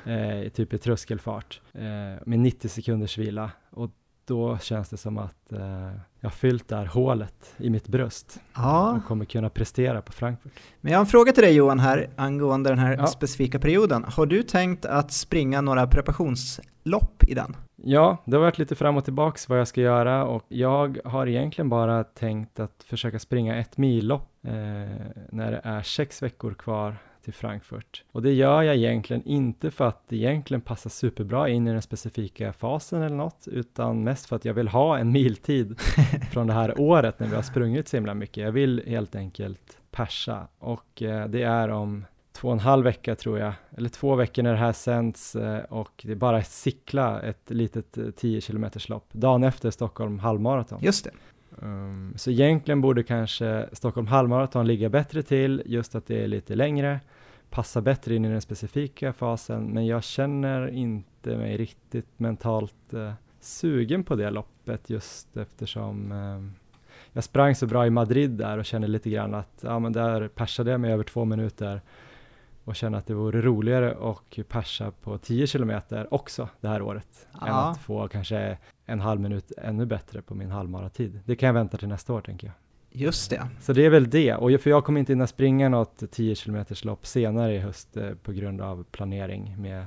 eh, 0.44 0.50
typ 0.50 0.74
i 0.74 0.78
tröskelfart 0.78 1.62
eh, 1.74 1.82
med 2.26 2.40
90 2.40 2.70
sekunders 2.70 3.18
vila. 3.18 3.52
Och 3.70 3.92
då 4.28 4.58
känns 4.58 4.90
det 4.90 4.98
som 4.98 5.18
att 5.18 5.52
eh, 5.52 5.92
jag 6.20 6.34
fyllt 6.34 6.68
det 6.68 6.76
här 6.76 6.86
hålet 6.86 7.54
i 7.58 7.70
mitt 7.70 7.88
bröst 7.88 8.40
Ja, 8.56 8.92
och 8.92 9.06
kommer 9.06 9.26
kunna 9.26 9.50
prestera 9.50 10.02
på 10.02 10.12
Frankfurt. 10.12 10.52
men 10.82 10.92
jag 10.92 11.00
har 11.00 11.04
en 11.06 11.10
fråga 11.10 11.32
till 11.32 11.44
dig 11.44 11.54
Johan 11.56 11.80
här 11.80 12.10
angående 12.16 12.70
den 12.70 12.80
här 12.80 12.98
Ja. 12.98 13.08
specifika 13.08 13.60
perioden. 13.60 14.04
Har 14.04 14.26
du 14.26 14.44
tänkt 14.44 14.86
att 14.86 15.12
springa 15.12 15.62
några 15.62 15.88
preparationslopp 15.88 17.24
i 17.24 17.34
den? 17.34 17.56
Ja, 17.76 18.18
det 18.26 18.36
har 18.36 18.42
varit 18.42 18.58
lite 18.58 18.76
fram 18.76 18.98
och 18.98 19.04
tillbaks 19.06 19.50
vad 19.50 19.60
jag 19.60 19.68
ska 19.68 19.82
göra 19.82 20.26
och 20.26 20.44
jag 20.48 21.00
har 21.06 21.28
egentligen 21.28 21.70
bara 21.70 22.04
tänkt 22.04 22.60
att 22.60 22.84
försöka 22.88 23.20
springa 23.20 23.56
ett 23.56 23.78
millopp 23.78 24.30
eh, 24.44 24.52
när 25.32 25.52
det 25.52 25.62
är 25.64 25.82
sex 25.82 26.22
veckor 26.24 26.54
kvar 26.54 26.96
till 27.28 27.34
Frankfurt. 27.34 28.04
Och 28.12 28.22
det 28.22 28.34
gör 28.34 28.62
jag 28.62 28.76
egentligen 28.76 29.24
inte 29.26 29.72
för 29.72 29.88
att 29.88 30.04
det 30.08 30.16
egentligen 30.16 30.62
passar 30.62 30.90
superbra 30.90 31.50
in 31.50 31.68
i 31.68 31.72
den 31.72 31.82
specifika 31.82 32.54
fasen 32.54 33.02
eller 33.02 33.16
något, 33.16 33.48
utan 33.52 34.04
mest 34.04 34.26
för 34.26 34.36
att 34.36 34.46
jag 34.46 34.54
vill 34.54 34.68
ha 34.68 34.98
en 34.98 35.12
miltid 35.12 35.80
från 36.32 36.48
det 36.48 36.54
här 36.54 36.82
året 36.82 37.20
när 37.20 37.28
vi 37.28 37.36
har 37.36 37.42
sprungit 37.42 37.88
så 37.88 37.98
himla 37.98 38.14
mycket. 38.14 38.44
Jag 38.44 38.52
vill 38.52 38.84
helt 38.88 39.16
enkelt 39.16 39.78
persa 39.92 40.48
och 40.60 41.02
eh, 41.02 41.28
det 41.28 41.44
är 41.44 41.70
om 41.70 42.06
två 42.34 42.48
och 42.48 42.54
en 42.54 42.60
halv 42.60 42.84
vecka 42.84 43.16
tror 43.16 43.40
jag, 43.40 43.54
eller 43.78 43.90
två 43.90 44.16
veckor 44.16 44.44
när 44.44 44.52
det 44.52 44.58
här 44.58 44.74
sänds 44.74 45.36
eh, 45.36 45.64
och 45.64 46.02
det 46.04 46.12
är 46.12 46.16
bara 46.16 46.38
att 46.38 46.48
cykla 46.48 47.22
ett 47.22 47.50
litet 47.50 47.98
eh, 47.98 48.10
10 48.10 48.42
km 48.42 48.66
lopp 48.88 49.14
dagen 49.14 49.44
efter 49.44 49.72
Stockholm 49.72 50.20
halvmaraton. 50.20 50.80
Just 50.82 51.04
det. 51.04 51.12
Um, 51.62 52.14
så 52.16 52.32
egentligen 52.32 52.82
borde 52.82 53.04
kanske 53.04 53.70
Stockholm 53.72 54.08
halvmaraton 54.08 54.68
ligga 54.68 54.90
bättre 54.90 55.24
till, 55.24 55.64
just 55.66 55.96
att 55.96 56.08
det 56.08 56.24
är 56.24 56.28
lite 56.28 56.56
längre, 56.56 57.00
passar 57.50 57.82
bättre 57.82 58.16
in 58.16 58.26
i 58.26 58.30
den 58.30 58.42
specifika 58.42 59.14
fasen, 59.14 59.64
men 59.64 59.86
jag 59.86 60.04
känner 60.04 60.68
inte 60.68 61.38
mig 61.38 61.58
riktigt 61.58 62.20
mentalt 62.20 62.94
eh, 62.94 63.14
sugen 63.40 64.04
på 64.04 64.16
det 64.16 64.30
loppet 64.30 64.90
just 64.90 65.38
eftersom 65.38 66.12
ehm, 66.12 66.54
jag 67.14 67.24
sprang 67.24 67.56
så 67.56 67.68
bra 67.68 67.88
i 67.88 67.90
Madrid 67.90 68.32
där 68.32 68.58
och 68.58 68.66
kände 68.66 68.88
lite 68.88 69.10
grann 69.10 69.34
att 69.34 69.60
ja, 69.62 69.80
men 69.80 69.94
där 69.94 70.28
persade 70.28 70.72
jag 70.72 70.80
mig 70.80 70.92
över 70.94 71.04
två 71.04 71.26
minuter 71.26 71.82
och 72.64 72.76
kände 72.76 72.98
att 72.98 73.06
det 73.06 73.14
vore 73.14 73.42
roligare 73.42 73.96
och 73.96 74.40
persa 74.48 74.92
på 74.92 75.18
10 75.18 75.48
kilometer 75.48 76.14
också 76.14 76.50
det 76.62 76.68
här 76.68 76.82
året 76.82 77.28
än 77.34 77.48
Ja. 77.48 77.70
att 77.72 77.78
få 77.78 78.08
kanske 78.08 78.58
en 78.86 79.00
halv 79.00 79.20
minut 79.22 79.52
ännu 79.58 79.86
bättre 79.86 80.22
på 80.22 80.36
min 80.36 80.52
halvmaratid. 80.52 81.20
Det 81.26 81.36
kan 81.36 81.48
jag 81.48 81.54
vänta 81.54 81.78
till 81.78 81.88
nästa 81.88 82.14
år 82.14 82.22
tänker 82.22 82.48
jag. 82.48 82.54
Just 82.92 83.30
det. 83.30 83.48
Så 83.62 83.74
det 83.74 83.86
är 83.86 83.90
väl 83.90 84.10
det, 84.10 84.34
och 84.34 84.62
för 84.62 84.70
jag 84.70 84.86
kommer 84.86 85.00
inte 85.00 85.12
hinna 85.12 85.28
springa 85.28 85.70
något 85.70 86.12
10 86.12 86.36
km 86.36 86.66
lopp 86.82 87.06
senare 87.06 87.56
i 87.56 87.60
höst 87.60 87.98
eh, 87.98 88.10
på 88.24 88.32
grund 88.32 88.62
av 88.62 88.84
planering 88.92 89.56
med 89.62 89.86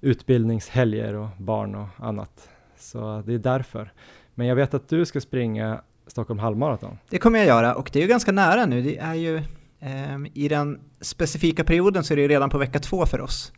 utbildningshelger 0.00 1.14
och 1.14 1.28
barn 1.38 1.74
och 1.74 1.88
annat. 1.98 2.48
Så 2.78 3.22
det 3.26 3.34
är 3.34 3.38
därför. 3.38 3.92
Men 4.34 4.46
jag 4.46 4.56
vet 4.56 4.74
att 4.74 4.88
du 4.88 5.06
ska 5.06 5.20
springa 5.20 5.80
Stockholm 6.06 6.38
halvmaraton. 6.38 6.98
Det 7.10 7.18
kommer 7.18 7.38
jag 7.38 7.48
göra 7.48 7.74
och 7.74 7.90
det 7.92 7.98
är 7.98 8.02
ju 8.02 8.08
ganska 8.08 8.32
nära 8.32 8.66
nu. 8.66 8.82
Det 8.82 8.98
är 8.98 9.14
ju 9.14 9.42
ehm, 9.80 10.26
i 10.34 10.48
den 10.48 10.80
specifika 11.00 11.64
perioden 11.64 12.04
så 12.04 12.14
är 12.14 12.16
det 12.16 12.22
ju 12.22 12.28
redan 12.28 12.50
på 12.50 12.58
vecka 12.58 12.78
två 12.78 13.06
för 13.06 13.20
oss. 13.20 13.52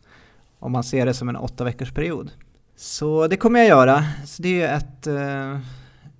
Om 0.59 0.71
man 0.71 0.83
ser 0.83 1.05
det 1.05 1.13
som 1.13 1.29
en 1.29 1.35
åtta 1.35 1.63
veckors 1.63 1.93
period. 1.93 2.31
Så 2.75 3.27
det 3.27 3.37
kommer 3.37 3.59
jag 3.59 3.67
göra. 3.67 4.03
Så 4.25 4.41
det 4.41 4.61
är 4.61 4.77
ett, 4.77 5.07
eh, 5.07 5.59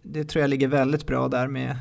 det 0.01 0.23
tror 0.23 0.41
jag 0.41 0.49
ligger 0.49 0.67
väldigt 0.67 1.07
bra 1.07 1.27
där 1.27 1.47
med, 1.47 1.75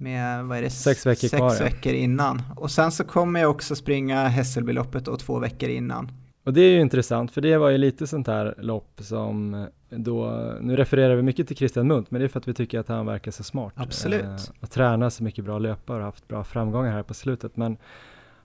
med 0.00 0.44
vad 0.44 0.58
är 0.58 0.62
det? 0.62 0.70
Sex 0.70 1.06
veckor 1.06 1.28
Sex 1.28 1.36
kvar, 1.36 1.58
veckor 1.58 1.92
innan. 1.92 2.42
Och 2.56 2.70
sen 2.70 2.92
så 2.92 3.04
kommer 3.04 3.40
jag 3.40 3.50
också 3.50 3.76
springa 3.76 4.28
Hässelbyloppet 4.28 5.04
då 5.04 5.16
två 5.16 5.38
veckor 5.38 5.68
innan. 5.68 6.12
Och 6.44 6.52
det 6.52 6.60
är 6.60 6.70
ju 6.70 6.80
intressant, 6.80 7.32
för 7.32 7.40
det 7.40 7.58
var 7.58 7.70
ju 7.70 7.78
lite 7.78 8.06
sånt 8.06 8.26
här 8.26 8.54
lopp 8.58 9.00
som 9.02 9.54
eh, 9.54 9.66
då, 9.88 10.30
nu 10.60 10.76
refererar 10.76 11.16
vi 11.16 11.22
mycket 11.22 11.46
till 11.46 11.56
Christian 11.56 11.86
Munt, 11.86 12.10
men 12.10 12.20
det 12.20 12.26
är 12.26 12.28
för 12.28 12.38
att 12.38 12.48
vi 12.48 12.54
tycker 12.54 12.78
att 12.78 12.88
han 12.88 13.06
verkar 13.06 13.30
så 13.30 13.42
smart. 13.42 13.72
Absolut. 13.76 14.22
Eh, 14.22 14.36
och 14.60 14.70
tränar 14.70 15.10
så 15.10 15.22
mycket 15.24 15.44
bra 15.44 15.58
löpare 15.58 15.98
och 15.98 16.04
haft 16.04 16.28
bra 16.28 16.44
framgångar 16.44 16.92
här 16.92 17.02
på 17.02 17.14
slutet. 17.14 17.56
Men 17.56 17.76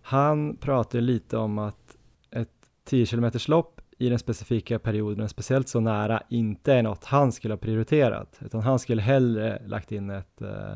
han 0.02 0.58
pratar 0.58 1.00
ju 1.00 1.06
lite 1.06 1.38
om 1.38 1.60
att 1.60 1.98
ett 2.32 2.50
10 2.86 3.06
km 3.06 3.32
lopp 3.48 3.82
i 3.98 4.10
den 4.10 4.20
specifika 4.20 4.80
perioden, 4.80 5.30
speciellt 5.30 5.70
så 5.70 5.80
nära, 5.80 6.22
inte 6.30 6.74
är 6.74 6.84
något 6.84 7.06
han 7.06 7.32
skulle 7.32 7.54
ha 7.54 7.60
prioriterat, 7.60 8.40
utan 8.46 8.62
han 8.62 8.80
skulle 8.80 9.02
hellre 9.02 9.62
lagt 9.66 9.92
in 9.92 10.10
ett 10.10 10.42
eh, 10.42 10.76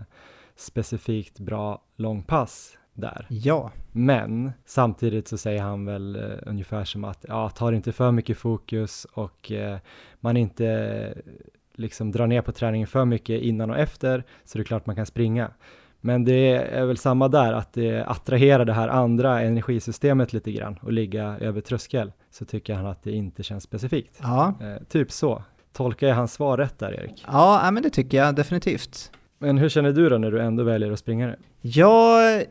specifikt 0.60 1.40
bra 1.40 1.82
långpass 1.96 2.78
där. 2.94 3.26
Ja, 3.30 3.72
Men 3.92 4.52
samtidigt 4.66 5.28
så 5.28 5.38
säger 5.38 5.62
han 5.62 5.86
väl 5.86 6.16
eh, 6.16 6.22
ungefär 6.46 6.84
som 6.84 7.04
att 7.04 7.26
ja, 7.28 7.50
tar 7.50 7.72
inte 7.72 7.92
för 7.92 8.12
mycket 8.12 8.38
fokus 8.38 9.06
och 9.14 9.52
eh, 9.52 9.78
man 10.20 10.38
inte 10.38 10.68
eh, 10.68 11.32
liksom 11.74 12.12
drar 12.12 12.28
ner 12.28 12.42
på 12.42 12.52
träningen 12.52 12.88
för 12.88 13.06
mycket 13.06 13.42
innan 13.42 13.70
och 13.70 13.78
efter 13.78 14.24
så 14.46 14.58
det 14.58 14.62
är 14.62 14.66
klart 14.66 14.86
man 14.86 14.96
kan 14.96 15.06
springa. 15.06 15.52
Men 16.02 16.24
det 16.24 16.54
är 16.56 16.86
väl 16.86 16.98
samma 16.98 17.28
där, 17.28 17.54
att 17.54 17.74
det 17.74 18.04
attraherar 18.08 18.66
det 18.66 18.74
här 18.74 18.88
andra 18.88 19.42
energisystemet 19.42 20.34
lite 20.34 20.52
grann 20.52 20.80
och 20.82 20.92
ligga 20.94 21.38
över 21.40 21.62
tröskel 21.62 22.12
så 22.32 22.46
tycker 22.46 22.74
han 22.74 22.86
att 22.86 23.04
det 23.04 23.12
inte 23.12 23.44
känns 23.44 23.64
specifikt. 23.64 24.20
ja, 24.22 24.54
Eh, 24.62 24.84
typ 24.90 25.12
så. 25.12 25.44
Tolkar 25.74 26.08
jag 26.08 26.16
hans 26.16 26.34
svar 26.34 26.58
rätt 26.58 26.80
där 26.80 26.92
Erik? 26.94 27.26
ja, 27.28 27.62
ja 27.66 27.72
men 27.72 27.84
det 27.84 27.90
tycker 27.90 28.18
jag 28.18 28.36
definitivt. 28.36 29.12
Men 29.40 29.58
hur 29.58 29.70
känner 29.70 29.92
du 29.92 30.10
då 30.10 30.18
när 30.18 30.32
du 30.32 30.42
ändå 30.42 30.64
väljer 30.64 30.92
att 30.92 31.00
springa 31.00 31.28
det? 31.28 31.36
Jag 31.62 32.44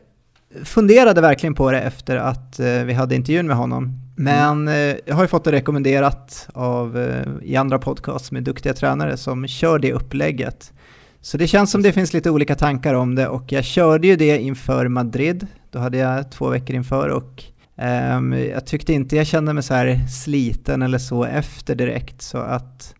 funderade 0.63 1.21
verkligen 1.21 1.53
på 1.53 1.71
det 1.71 1.81
efter 1.81 2.17
att 2.17 2.59
eh, 2.59 2.83
vi 2.83 2.93
hade 2.93 3.15
intervjun 3.15 3.47
med 3.47 3.55
honom. 3.55 3.93
Men 4.15 4.67
eh, 4.67 4.95
jag 5.05 5.15
har 5.15 5.21
ju 5.21 5.27
fått 5.27 5.43
det 5.43 5.51
rekommenderat 5.51 6.49
av, 6.53 6.97
eh, 6.97 7.27
i 7.41 7.55
andra 7.55 7.79
podcasts 7.79 8.31
med 8.31 8.43
duktiga 8.43 8.73
tränare 8.73 9.17
som 9.17 9.47
kör 9.47 9.79
det 9.79 9.93
upplägget. 9.93 10.73
Så 11.21 11.37
det 11.37 11.47
känns 11.47 11.71
som 11.71 11.81
det 11.81 11.91
finns 11.91 12.13
lite 12.13 12.29
olika 12.29 12.55
tankar 12.55 12.93
om 12.93 13.15
det 13.15 13.27
och 13.27 13.51
jag 13.51 13.63
körde 13.63 14.07
ju 14.07 14.15
det 14.15 14.39
inför 14.39 14.87
Madrid. 14.87 15.47
Då 15.71 15.79
hade 15.79 15.97
jag 15.97 16.31
två 16.31 16.49
veckor 16.49 16.75
inför 16.75 17.09
och 17.09 17.43
ehm, 17.77 18.33
jag 18.33 18.65
tyckte 18.65 18.93
inte 18.93 19.15
jag 19.15 19.27
kände 19.27 19.53
mig 19.53 19.63
så 19.63 19.73
här 19.73 20.07
sliten 20.07 20.81
eller 20.81 20.97
så 20.97 21.23
efter 21.23 21.75
direkt 21.75 22.21
så 22.21 22.37
att 22.37 22.95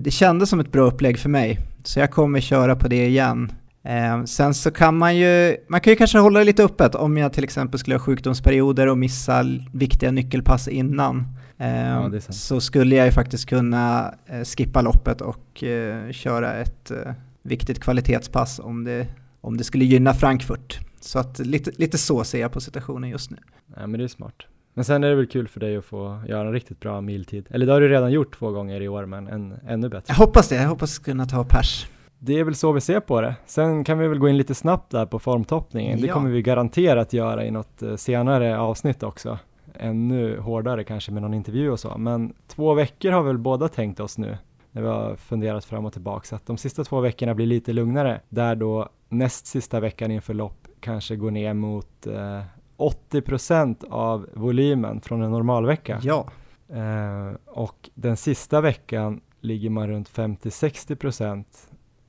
det 0.00 0.10
kändes 0.10 0.50
som 0.50 0.60
ett 0.60 0.72
bra 0.72 0.82
upplägg 0.82 1.18
för 1.18 1.28
mig. 1.28 1.58
Så 1.84 2.00
jag 2.00 2.10
kommer 2.10 2.40
köra 2.40 2.76
på 2.76 2.88
det 2.88 3.06
igen. 3.06 3.52
Eh, 3.84 4.24
sen 4.24 4.54
så 4.54 4.70
kan 4.70 4.98
man 4.98 5.16
ju, 5.16 5.56
man 5.68 5.80
kan 5.80 5.90
ju 5.92 5.96
kanske 5.96 6.18
hålla 6.18 6.38
det 6.38 6.44
lite 6.44 6.64
öppet 6.64 6.94
om 6.94 7.16
jag 7.16 7.32
till 7.32 7.44
exempel 7.44 7.80
skulle 7.80 7.94
ha 7.96 8.00
sjukdomsperioder 8.00 8.86
och 8.86 8.98
missa 8.98 9.44
viktiga 9.72 10.10
nyckelpass 10.10 10.68
innan. 10.68 11.24
Eh, 11.58 11.88
Ja, 11.88 12.20
så 12.20 12.60
skulle 12.60 12.96
jag 12.96 13.06
ju 13.06 13.12
faktiskt 13.12 13.46
kunna 13.48 14.14
eh, 14.26 14.44
skippa 14.44 14.82
loppet 14.82 15.20
och 15.20 15.64
eh, 15.64 16.10
köra 16.12 16.54
ett 16.54 16.90
eh, 16.90 17.12
viktigt 17.42 17.80
kvalitetspass 17.80 18.58
om 18.58 18.84
det, 18.84 19.06
om 19.40 19.56
det 19.56 19.64
skulle 19.64 19.84
gynna 19.84 20.14
Frankfurt. 20.14 20.78
Så 21.00 21.18
att 21.18 21.38
lite, 21.38 21.70
lite 21.76 21.98
så 21.98 22.24
ser 22.24 22.40
jag 22.40 22.52
på 22.52 22.60
situationen 22.60 23.10
just 23.10 23.30
nu. 23.30 23.36
Nej 23.76 23.86
men 23.86 23.98
det 24.00 24.04
är 24.04 24.08
smart. 24.08 24.34
Men 24.74 24.84
sen 24.84 25.04
är 25.04 25.08
det 25.08 25.14
väl 25.14 25.26
kul 25.26 25.48
för 25.48 25.60
dig 25.60 25.76
att 25.76 25.84
få 25.84 26.22
göra 26.28 26.46
en 26.46 26.52
riktigt 26.52 26.80
bra 26.80 27.00
miltid. 27.00 27.46
Eller 27.50 27.66
det 27.66 27.72
har 27.72 27.80
du 27.80 27.88
redan 27.88 28.12
gjort 28.12 28.38
två 28.38 28.50
gånger 28.50 28.80
i 28.80 28.88
år, 28.88 29.06
men 29.06 29.28
en, 29.28 29.54
ännu 29.68 29.88
bättre. 29.88 30.04
Jag 30.08 30.14
hoppas 30.14 30.48
det, 30.48 30.54
jag 30.56 30.68
hoppas 30.68 30.98
kunna 30.98 31.26
ta 31.26 31.44
pers. 31.44 31.86
Det 32.18 32.38
är 32.38 32.44
väl 32.44 32.54
så 32.54 32.72
vi 32.72 32.80
ser 32.80 33.00
på 33.00 33.20
det. 33.20 33.34
Sen 33.46 33.84
kan 33.84 33.98
vi 33.98 34.08
väl 34.08 34.18
gå 34.18 34.28
in 34.28 34.36
lite 34.36 34.54
snabbt 34.54 34.90
där 34.90 35.06
på 35.06 35.18
formtoppningen. 35.18 36.00
Det 36.00 36.06
Ja. 36.06 36.14
kommer 36.14 36.30
vi 36.30 36.42
garanterat 36.42 37.12
göra 37.12 37.44
i 37.44 37.50
något 37.50 37.82
eh, 37.82 37.96
senare 37.96 38.58
avsnitt 38.58 39.02
också. 39.02 39.38
Ännu 39.74 40.38
hårdare 40.38 40.84
kanske 40.84 41.12
med 41.12 41.22
någon 41.22 41.34
intervju 41.34 41.70
och 41.70 41.80
så. 41.80 41.98
Men 41.98 42.34
två 42.48 42.74
veckor 42.74 43.10
har 43.10 43.22
vi 43.22 43.26
väl 43.26 43.38
båda 43.38 43.68
tänkt 43.68 44.00
oss 44.00 44.18
nu 44.18 44.36
när 44.72 44.82
vi 44.82 44.88
har 44.88 45.16
funderat 45.16 45.64
fram 45.64 45.84
och 45.84 45.92
tillbaka. 45.92 46.26
Så 46.26 46.36
att 46.36 46.46
de 46.46 46.56
sista 46.56 46.84
två 46.84 47.00
veckorna 47.00 47.34
blir 47.34 47.46
lite 47.46 47.72
lugnare. 47.72 48.20
Där 48.28 48.54
då 48.54 48.88
näst 49.08 49.46
sista 49.46 49.80
veckan 49.80 50.10
inför 50.10 50.34
lopp 50.34 50.68
kanske 50.80 51.16
går 51.16 51.30
ner 51.30 51.54
mot 51.54 52.06
eh, 52.06 52.40
80% 52.80 53.84
av 53.90 54.28
volymen 54.34 55.00
från 55.00 55.22
en 55.22 55.30
normalvecka. 55.30 56.00
Ja, 56.02 56.26
Eh, 56.72 57.34
och 57.46 57.90
den 57.94 58.16
sista 58.16 58.60
veckan 58.60 59.20
ligger 59.40 59.70
man 59.70 59.88
runt 59.88 60.10
50-60% 60.10 61.44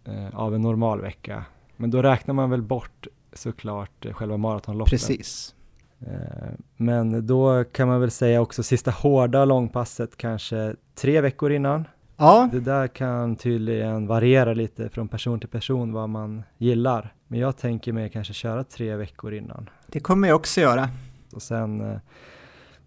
eh, 0.06 0.40
av 0.40 0.56
en 0.56 0.62
normal 0.62 1.02
vecka. 1.02 1.46
Men 1.78 1.92
då 1.92 2.02
räknar 2.02 2.34
man 2.34 2.50
väl 2.50 2.62
bort 2.62 3.08
såklart 3.34 4.06
eh, 4.06 4.14
själva 4.14 4.38
maratonloppet. 4.38 4.92
precis. 4.92 5.56
Eh, 6.00 6.50
men 6.78 7.28
då 7.28 7.64
kan 7.64 7.88
man 7.88 8.02
väl 8.02 8.12
säga 8.12 8.42
också 8.42 8.64
sista 8.64 8.92
hårda 8.92 9.46
långpasset 9.46 10.18
kanske 10.18 10.76
tre 10.96 11.22
veckor 11.22 11.52
innan. 11.52 11.88
Ja, 12.18 12.50
Det 12.52 12.60
där 12.60 12.88
kan 12.88 13.36
tydligen 13.36 14.08
variera 14.08 14.54
lite 14.54 14.90
från 14.90 15.08
person 15.08 15.40
till 15.40 15.50
person 15.50 15.94
vad 15.94 16.10
man 16.10 16.44
gillar. 16.58 17.14
Men 17.32 17.40
jag 17.40 17.58
tänker 17.58 17.94
mig 17.94 18.10
kanske 18.10 18.34
köra 18.34 18.64
tre 18.64 18.96
veckor 18.96 19.34
innan. 19.34 19.70
det 19.88 20.00
kommer 20.00 20.28
jag 20.28 20.36
också 20.36 20.62
göra. 20.62 20.90
Och 21.34 21.42
sen 21.42 21.82
eh, 21.92 22.00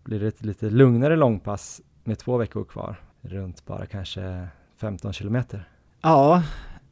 blir 0.03 0.21
det 0.21 0.27
ett 0.27 0.45
lite 0.45 0.71
lugnare 0.71 1.17
långpass 1.17 1.81
med 2.05 2.19
två 2.19 2.37
veckor 2.37 2.65
kvar, 2.65 3.01
runt 3.21 3.67
bara 3.67 3.87
kanske 3.87 4.49
15 4.77 5.13
kilometer, 5.13 5.69
Ja, 6.03 6.43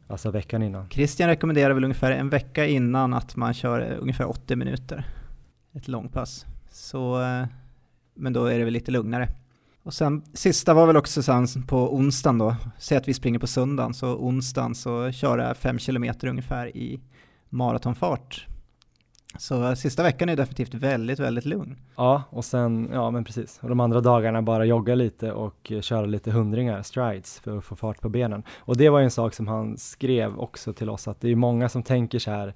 alltså 0.09 0.31
veckan 0.31 0.63
innan. 0.63 0.89
Christian 0.89 1.29
rekommenderar 1.29 1.75
väl 1.75 1.85
ungefär 1.85 2.11
en 2.11 2.29
vecka 2.29 2.67
innan 2.67 3.15
att 3.15 3.37
man 3.37 3.55
kör 3.55 3.81
eh, 3.81 3.99
ungefär 4.01 4.29
80 4.29 4.57
minuter. 4.57 5.07
Ett 5.73 5.89
långpass. 5.89 6.47
Så, 6.71 7.23
eh, 7.23 7.47
men 8.15 8.33
då 8.33 8.45
är 8.45 8.59
det 8.59 8.65
väl 8.65 8.73
lite 8.73 8.91
lugnare. 8.91 9.29
Och 9.83 9.95
sen 9.95 10.23
sista 10.35 10.75
var 10.75 10.87
väl 10.87 10.97
också 10.97 11.23
sen 11.23 11.47
på 11.67 11.95
onsdagen 11.95 12.39
då, 12.39 12.57
säg 12.79 12.99
att 12.99 13.09
vi 13.09 13.15
springer 13.15 13.39
på 13.39 13.47
söndagen, 13.47 13.95
så 13.95 14.17
onsdagen 14.17 14.75
så 14.75 15.13
kör 15.13 15.39
jag 15.39 15.57
fem 15.57 15.79
kilometer 15.79 16.29
ungefär 16.29 16.77
i 16.77 17.01
maratonfart. 17.53 18.47
Så 19.39 19.77
sista 19.77 20.03
veckan 20.03 20.29
är 20.29 20.37
definitivt 20.37 20.75
väldigt, 20.75 21.21
väldigt 21.21 21.45
lugn. 21.45 21.77
Ja, 21.97 22.23
och 22.31 22.45
sen, 22.45 22.91
ja 22.93 23.11
men 23.11 23.25
precis, 23.25 23.59
och 23.63 23.69
de 23.69 23.81
andra 23.81 24.01
dagarna 24.01 24.43
bara 24.43 24.65
jogga 24.65 24.95
lite 24.95 25.33
och 25.33 25.73
köra 25.81 26.07
lite 26.07 26.31
hundringar, 26.31 26.83
strides, 26.83 27.41
för 27.41 27.59
att 27.59 27.65
få 27.65 27.77
fart 27.77 28.01
på 28.01 28.09
benen. 28.09 28.43
Och 28.59 28.77
det 28.77 28.89
var 28.89 28.99
ju 28.99 29.05
en 29.05 29.11
sak 29.11 29.35
som 29.35 29.49
han 29.49 29.79
skrev 29.79 30.39
också 30.39 30.73
till 30.73 30.91
oss, 30.91 31.09
att 31.09 31.21
det 31.21 31.29
är 31.29 31.37
många 31.37 31.69
som 31.69 31.83
tänker 31.83 32.19
så 32.19 32.31
här 32.31 32.55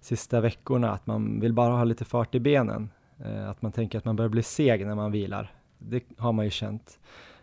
sista 0.00 0.40
veckorna, 0.40 0.92
att 0.92 1.06
man 1.06 1.40
vill 1.40 1.52
bara 1.52 1.76
ha 1.76 1.84
lite 1.84 2.04
fart 2.04 2.34
i 2.34 2.40
benen. 2.40 2.90
Eh, 3.24 3.50
att 3.50 3.62
man 3.62 3.72
tänker 3.72 3.98
att 3.98 4.04
man 4.04 4.16
börjar 4.16 4.28
bli 4.28 4.42
seg 4.42 4.86
när 4.86 4.94
man 4.94 5.12
vilar. 5.12 5.52
Det 5.78 6.02
har 6.18 6.32
man 6.32 6.44
ju 6.44 6.50
känt. 6.50 6.98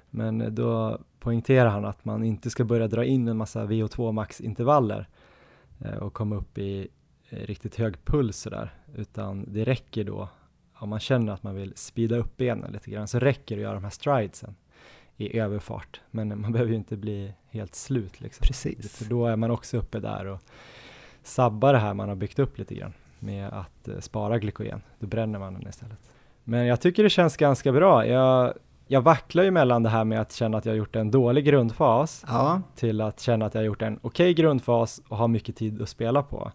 Men 0.09 0.55
då 0.55 0.99
poängterar 1.19 1.69
han 1.69 1.85
att 1.85 2.05
man 2.05 2.23
inte 2.23 2.49
ska 2.49 2.63
börja 2.63 2.87
dra 2.87 3.05
in 3.05 3.27
en 3.27 3.37
massa 3.37 3.65
VO2 3.65 4.11
max-intervaller 4.11 5.07
och 6.01 6.13
komma 6.13 6.35
upp 6.35 6.57
i 6.57 6.87
eh, 7.29 7.37
riktigt 7.37 7.75
hög 7.75 8.05
puls 8.05 8.37
sådär, 8.37 8.73
utan 8.95 9.53
det 9.53 9.63
räcker 9.63 10.03
då 10.03 10.29
om 10.73 10.89
man 10.89 10.99
känner 10.99 11.33
att 11.33 11.43
man 11.43 11.55
vill 11.55 11.73
speeda 11.75 12.17
upp 12.17 12.37
benen 12.37 12.71
lite 12.71 12.91
grann 12.91 13.07
så 13.07 13.19
räcker 13.19 13.55
det 13.55 13.61
att 13.61 13.63
göra 13.63 13.73
de 13.73 13.83
här 13.83 13.91
stridesen 13.91 14.55
i 15.17 15.39
överfart. 15.39 16.01
Men 16.11 16.41
man 16.41 16.51
behöver 16.51 16.71
ju 16.71 16.77
inte 16.77 16.97
bli 16.97 17.33
helt 17.49 17.75
slut 17.75 18.21
liksom. 18.21 18.43
Precis. 18.47 18.97
För 18.97 19.05
då 19.05 19.25
är 19.25 19.35
man 19.35 19.51
också 19.51 19.77
uppe 19.77 19.99
där 19.99 20.25
och 20.25 20.39
sabbar 21.23 21.73
det 21.73 21.79
här 21.79 21.93
man 21.93 22.09
har 22.09 22.15
byggt 22.15 22.39
upp 22.39 22.57
lite 22.57 22.75
grann 22.75 22.93
med 23.19 23.47
att 23.47 23.87
eh, 23.87 23.99
spara 23.99 24.39
glykogen. 24.39 24.81
Då 24.99 25.07
bränner 25.07 25.39
man 25.39 25.53
den 25.53 25.67
istället. 25.67 25.97
Men 26.43 26.65
jag 26.65 26.81
tycker 26.81 27.03
det 27.03 27.09
känns 27.09 27.37
ganska 27.37 27.71
bra. 27.71 28.07
Jag, 28.07 28.53
jag 28.87 29.01
vacklar 29.01 29.43
ju 29.43 29.51
mellan 29.51 29.83
det 29.83 29.89
här 29.89 30.03
med 30.03 30.21
att 30.21 30.31
känna 30.31 30.57
att 30.57 30.65
jag 30.65 30.73
har 30.73 30.77
gjort 30.77 30.95
en 30.95 31.11
dålig 31.11 31.45
grundfas 31.45 32.25
Ja, 32.27 32.61
till 32.75 33.01
att 33.01 33.19
känna 33.19 33.45
att 33.45 33.53
jag 33.53 33.61
har 33.61 33.65
gjort 33.65 33.81
en 33.81 33.99
okej 34.01 34.31
okay 34.31 34.33
grundfas 34.33 35.01
och 35.07 35.17
har 35.17 35.27
mycket 35.27 35.55
tid 35.55 35.81
att 35.81 35.89
spela 35.89 36.23
på. 36.23 36.51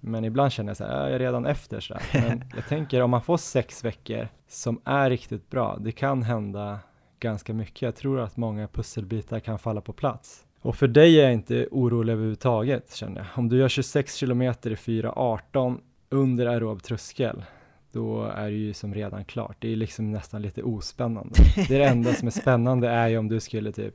Men 0.00 0.24
ibland 0.24 0.52
känner 0.52 0.70
jag 0.70 0.76
så 0.76 0.84
här, 0.84 1.04
jag 1.04 1.12
är 1.12 1.18
redan 1.18 1.46
efter 1.46 1.80
så 1.80 1.94
här. 1.94 2.28
Men 2.28 2.44
jag 2.56 2.68
tänker 2.68 3.02
om 3.02 3.10
man 3.10 3.22
får 3.22 3.36
sex 3.36 3.84
veckor 3.84 4.28
som 4.48 4.80
är 4.84 5.10
riktigt 5.10 5.50
bra, 5.50 5.76
det 5.80 5.92
kan 5.92 6.22
hända 6.22 6.78
ganska 7.20 7.54
mycket. 7.54 7.82
Jag 7.82 7.96
tror 7.96 8.20
att 8.20 8.36
många 8.36 8.68
pusselbitar 8.68 9.40
kan 9.40 9.58
falla 9.58 9.80
på 9.80 9.92
plats. 9.92 10.44
Och 10.62 10.76
för 10.76 10.88
dig 10.88 11.20
är 11.20 11.24
jag 11.24 11.32
inte 11.32 11.68
orolig 11.70 12.12
överhuvudtaget 12.12 12.94
känner 12.94 13.16
jag. 13.20 13.26
Om 13.34 13.48
du 13.48 13.56
gör 13.56 13.68
26 13.68 14.14
kilometer 14.14 14.70
i 14.70 14.74
4.18 14.74 15.78
under 16.08 16.46
aerob 16.46 16.82
tröskel, 16.82 17.44
då 17.92 18.22
är 18.24 18.44
det 18.50 18.56
ju 18.56 18.72
som 18.74 18.94
redan 18.94 19.24
klart. 19.24 19.56
Det 19.58 19.72
är 19.72 19.76
liksom 19.76 20.12
nästan 20.12 20.42
lite 20.42 20.62
ospännande. 20.62 21.34
Det 21.68 21.82
enda 21.84 22.14
som 22.14 22.26
är 22.28 22.32
spännande 22.32 22.88
är 22.88 23.08
ju 23.08 23.18
om 23.18 23.28
du 23.28 23.40
skulle 23.40 23.72
typ 23.72 23.94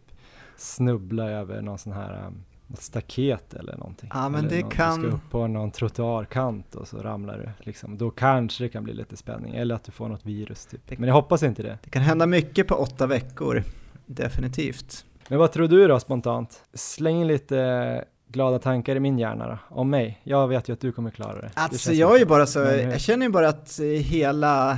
snubbla 0.57 1.29
över 1.29 1.61
någon 1.61 1.77
sån 1.77 1.93
här 1.93 2.25
um, 2.27 2.43
något 2.67 2.81
staket 2.81 3.53
eller 3.53 3.77
någonting. 3.77 4.09
Ja, 4.13 4.29
men 4.29 4.39
eller 4.39 4.49
det 4.55 4.61
någon, 4.61 4.71
kan- 4.71 5.01
Du 5.01 5.07
ska 5.07 5.15
upp 5.15 5.29
på 5.31 5.47
någon 5.47 5.71
trottoarkant 5.71 6.75
och 6.75 6.87
så 6.87 6.97
ramlar 6.97 7.37
du. 7.37 7.65
Liksom. 7.65 7.97
Då 7.97 8.09
kanske 8.11 8.63
det 8.63 8.69
kan 8.69 8.83
bli 8.83 8.93
lite 8.93 9.17
spänning, 9.17 9.55
eller 9.55 9.75
att 9.75 9.83
du 9.83 9.91
får 9.91 10.07
något 10.09 10.25
virus 10.25 10.65
typ. 10.65 10.81
Det- 10.87 10.99
Men 10.99 11.07
jag 11.07 11.15
hoppas 11.15 11.43
inte 11.43 11.63
det. 11.63 11.77
det 11.83 11.89
kan 11.89 12.01
hända 12.01 12.25
mycket 12.25 12.67
på 12.67 12.75
åtta 12.75 13.07
veckor. 13.07 13.63
Definitivt. 14.05 15.05
Men 15.29 15.39
vad 15.39 15.51
tror 15.51 15.67
du 15.67 15.87
då 15.87 15.99
spontant? 15.99 16.63
Släng 16.73 17.21
in 17.21 17.27
lite 17.27 18.05
glada 18.27 18.59
tankar 18.59 18.95
i 18.95 18.99
min 18.99 19.19
hjärna 19.19 19.47
då, 19.47 19.57
om 19.75 19.89
mig. 19.89 20.21
Jag 20.23 20.47
vet 20.47 20.69
ju 20.69 20.73
att 20.73 20.79
du 20.79 20.91
kommer 20.91 21.11
klara 21.11 21.33
det. 21.33 21.41
det 21.41 21.51
Alltså 21.53 21.89
känns 21.89 21.97
jag 21.97 22.15
är 22.15 22.19
ju 22.19 22.25
bara 22.25 22.45
så, 22.45 22.59
jag 22.59 23.01
känner 23.01 23.25
ju 23.25 23.31
bara 23.31 23.49
att 23.49 23.79
eh, 23.79 23.85
hela, 23.85 24.77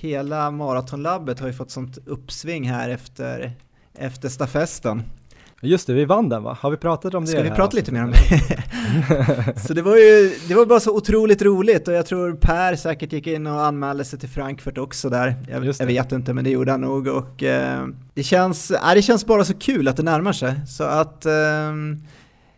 hela 0.00 0.50
maratonlabbet 0.50 1.40
har 1.40 1.46
ju 1.46 1.52
fått 1.52 1.70
sånt 1.70 1.98
uppsving 2.06 2.68
här 2.70 2.88
efter, 2.88 3.52
efter 3.94 4.28
stafetten. 4.28 5.02
Just 5.62 5.86
det, 5.86 5.92
vi 5.92 6.04
vann 6.04 6.28
den 6.28 6.42
va? 6.42 6.58
Har 6.60 6.70
vi 6.70 6.76
pratat 6.76 7.14
om 7.14 7.24
det? 7.24 7.30
Ska 7.30 7.42
vi 7.42 7.50
prata 7.50 7.76
lite 7.76 7.92
mer 7.92 8.04
om 8.04 8.10
det? 8.10 9.60
så 9.66 9.74
det 9.74 9.82
var 9.82 9.96
ju, 9.96 10.34
det 10.48 10.54
var 10.54 10.66
bara 10.66 10.80
så 10.80 10.96
otroligt 10.96 11.42
roligt 11.42 11.88
och 11.88 11.94
jag 11.94 12.06
tror 12.06 12.32
Per 12.32 12.76
säkert 12.76 13.12
gick 13.12 13.26
in 13.26 13.46
och 13.46 13.64
anmälde 13.64 14.04
sig 14.04 14.18
till 14.18 14.28
Frankfurt 14.28 14.78
också 14.78 15.08
där. 15.10 15.36
Jag, 15.48 15.64
jag 15.64 15.74
det. 15.78 15.84
vet 15.84 16.12
inte 16.12 16.34
men 16.34 16.44
det 16.44 16.50
gjorde 16.50 16.70
han 16.70 16.80
nog 16.80 17.06
och 17.06 17.42
eh, 17.42 17.86
det, 18.14 18.22
känns, 18.22 18.70
äh, 18.70 18.94
det 18.94 19.02
känns 19.02 19.26
bara 19.26 19.44
så 19.44 19.54
kul 19.54 19.88
att 19.88 19.96
det 19.96 20.02
närmar 20.02 20.32
sig. 20.32 20.54
Så 20.68 20.84
att 20.84 21.26
ehm, 21.26 22.02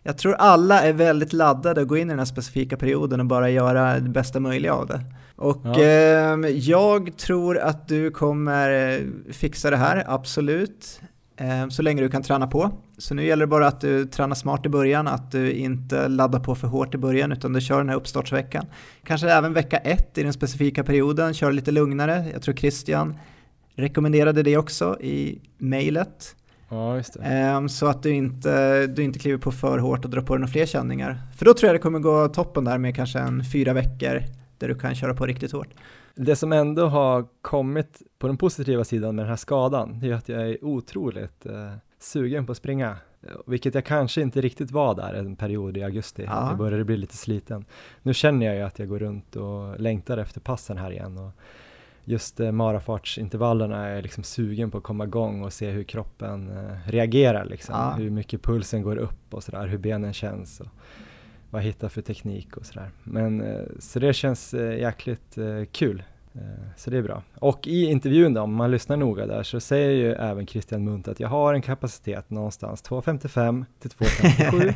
jag 0.03 0.19
tror 0.19 0.35
alla 0.35 0.83
är 0.83 0.93
väldigt 0.93 1.33
laddade 1.33 1.81
att 1.81 1.89
gå 1.89 1.97
in 1.97 2.09
i 2.09 2.13
den 2.13 2.19
här 2.19 2.27
specifika 2.27 2.77
perioden 2.77 3.21
och 3.21 3.27
bara 3.27 3.51
göra 3.51 4.01
det 4.01 4.09
bästa 4.11 4.41
möjliga 4.41 4.75
av 4.75 4.87
det. 4.87 5.01
Och 5.37 5.61
Ja. 5.65 5.83
ehm, 5.83 6.47
jag 6.59 7.17
tror 7.17 7.59
att 7.59 7.89
du 7.89 8.11
kommer 8.11 8.93
eh, 8.99 9.01
fixa 9.33 9.71
det 9.71 9.77
här, 9.77 10.05
absolut. 10.07 11.01
Ehm, 11.37 11.71
så 11.71 11.83
länge 11.83 12.03
du 12.03 12.09
kan 12.09 12.23
träna 12.23 12.47
på. 12.47 12.71
Så 12.99 13.15
nu 13.15 13.25
gäller 13.25 13.47
det 13.47 13.51
bara 13.51 13.67
att 13.67 13.81
du 13.81 14.07
tränar 14.07 14.35
smart 14.35 14.67
i 14.67 14.69
början, 14.69 15.09
att 15.09 15.31
du 15.33 15.53
inte 15.53 16.09
laddar 16.09 16.41
på 16.41 16.55
för 16.55 16.69
hårt 16.69 16.95
i 16.95 16.99
början 16.99 17.33
utan 17.33 17.53
du 17.53 17.61
kör 17.61 17.79
den 17.79 17.89
här 17.89 17.97
uppstartsveckan. 17.97 18.67
Kanske 19.05 19.31
även 19.31 19.53
vecka 19.53 19.77
ett 19.77 20.19
i 20.19 20.23
den 20.23 20.33
specifika 20.33 20.85
perioden, 20.85 21.35
kör 21.35 21.53
lite 21.53 21.71
lugnare. 21.71 22.27
Jag 22.33 22.43
tror 22.43 22.55
Christian 22.55 23.15
rekommenderade 23.77 24.43
det 24.43 24.57
också 24.57 25.01
i 25.01 25.39
mejlet. 25.59 26.37
Ja, 26.71 26.97
just 26.97 27.13
det. 27.15 27.21
Ehm, 27.21 27.69
Så 27.69 27.87
att 27.87 28.03
du 28.03 28.11
inte, 28.11 28.87
du 28.87 29.03
inte 29.03 29.19
kliver 29.19 29.39
på 29.39 29.53
för 29.53 29.79
hårt 29.79 30.05
och 30.05 30.11
drar 30.11 30.21
på 30.23 30.35
dig 30.35 30.41
några 30.41 30.53
fler 30.53 30.67
känningar. 30.67 31.21
För 31.37 31.45
då 31.45 31.55
tror 31.55 31.69
jag 31.69 31.75
det 31.75 31.79
kommer 31.83 31.99
gå 31.99 32.29
toppen 32.29 32.65
där 32.65 32.79
med 32.79 32.97
kanske 32.97 33.19
en 33.19 33.45
fyra 33.45 33.73
veckor 33.73 34.23
där 34.59 34.69
du 34.69 34.75
kan 34.75 34.95
köra 34.95 35.15
på 35.15 35.27
riktigt 35.27 35.53
hårt. 35.53 35.69
Det 36.15 36.37
som 36.37 36.53
ändå 36.53 36.87
har 36.87 37.27
kommit 37.43 38.03
på 38.19 38.27
den 38.27 38.37
positiva 38.37 38.85
sidan 38.85 39.17
med 39.17 39.25
den 39.25 39.29
här 39.31 39.37
skadan, 39.37 40.01
det 40.01 40.09
är 40.11 40.15
att 40.15 40.29
jag 40.29 40.43
är 40.49 40.65
otroligt 40.65 41.47
eh, 41.47 41.73
sugen 41.99 42.47
på 42.47 42.53
att 42.53 42.59
springa. 42.59 42.89
Eh, 43.23 43.29
Vilket 43.47 43.75
jag 43.75 43.85
kanske 43.85 44.23
inte 44.23 44.41
riktigt 44.41 44.71
var 44.71 44.95
där 44.95 45.15
en 45.15 45.37
period 45.37 45.77
i 45.77 45.83
augusti, 45.83 46.23
Ja. 46.27 46.49
jag 46.49 46.59
började 46.59 46.85
bli 46.85 46.97
lite 46.97 47.17
sliten. 47.17 47.65
Nu 48.03 48.15
känner 48.15 48.47
jag 48.47 48.55
ju 48.57 48.63
att 48.63 48.79
jag 48.79 48.89
går 48.89 48.99
runt 48.99 49.37
och 49.37 49.81
längtar 49.81 50.19
efter 50.19 50.41
passen 50.41 50.79
här 50.79 50.91
igen 50.91 51.19
och 51.19 51.31
just 52.11 52.41
eh, 52.41 52.53
marafartsintervallerna 52.53 53.87
är 53.87 53.95
jag 53.95 54.03
liksom 54.03 54.25
sugen 54.25 54.71
på 54.71 54.79
att 54.79 54.85
komma 54.85 55.05
igång 55.05 55.43
och 55.43 55.53
se 55.53 55.71
hur 55.71 55.85
kroppen 55.85 56.51
eh, 56.51 56.91
reagerar 56.91 57.45
liksom. 57.45 57.75
Ja. 57.75 57.91
Hur 57.91 58.11
mycket 58.11 58.43
pulsen 58.43 58.83
går 58.83 58.97
upp 58.97 59.35
och 59.35 59.43
sådär, 59.43 59.67
hur 59.67 59.79
benen 59.79 60.13
känns 60.13 60.61
och 60.61 60.69
vad 61.51 61.63
jag 61.63 61.67
hittar 61.67 61.89
för 61.89 62.03
teknik 62.03 62.57
och 62.57 62.67
sådär. 62.67 62.91
Men 63.03 63.41
eh, 63.41 63.63
så 63.79 63.99
det 63.99 64.13
känns 64.13 64.55
eh, 64.55 64.79
jäkligt 64.79 65.39
kul. 65.73 66.03
Så 66.77 66.91
det 66.91 66.97
är 66.97 67.03
bra. 67.03 67.23
Och 67.35 67.67
i 67.67 67.85
intervjun 67.85 68.35
då, 68.35 68.41
om 68.41 68.55
man 68.55 68.71
lyssnar 68.71 68.97
noga 68.97 69.27
där, 69.27 69.43
så 69.43 69.61
säger 69.61 69.91
ju 69.91 70.13
även 70.13 70.47
Christian 70.47 70.85
Munt 70.85 71.09
att 71.09 71.21
jag 71.21 71.29
har 71.29 71.55
en 71.55 71.63
kapacitet 71.63 72.31
någonstans 72.31 72.85
2.55 72.85 73.65
till 73.81 73.91
2.57. 73.91 74.75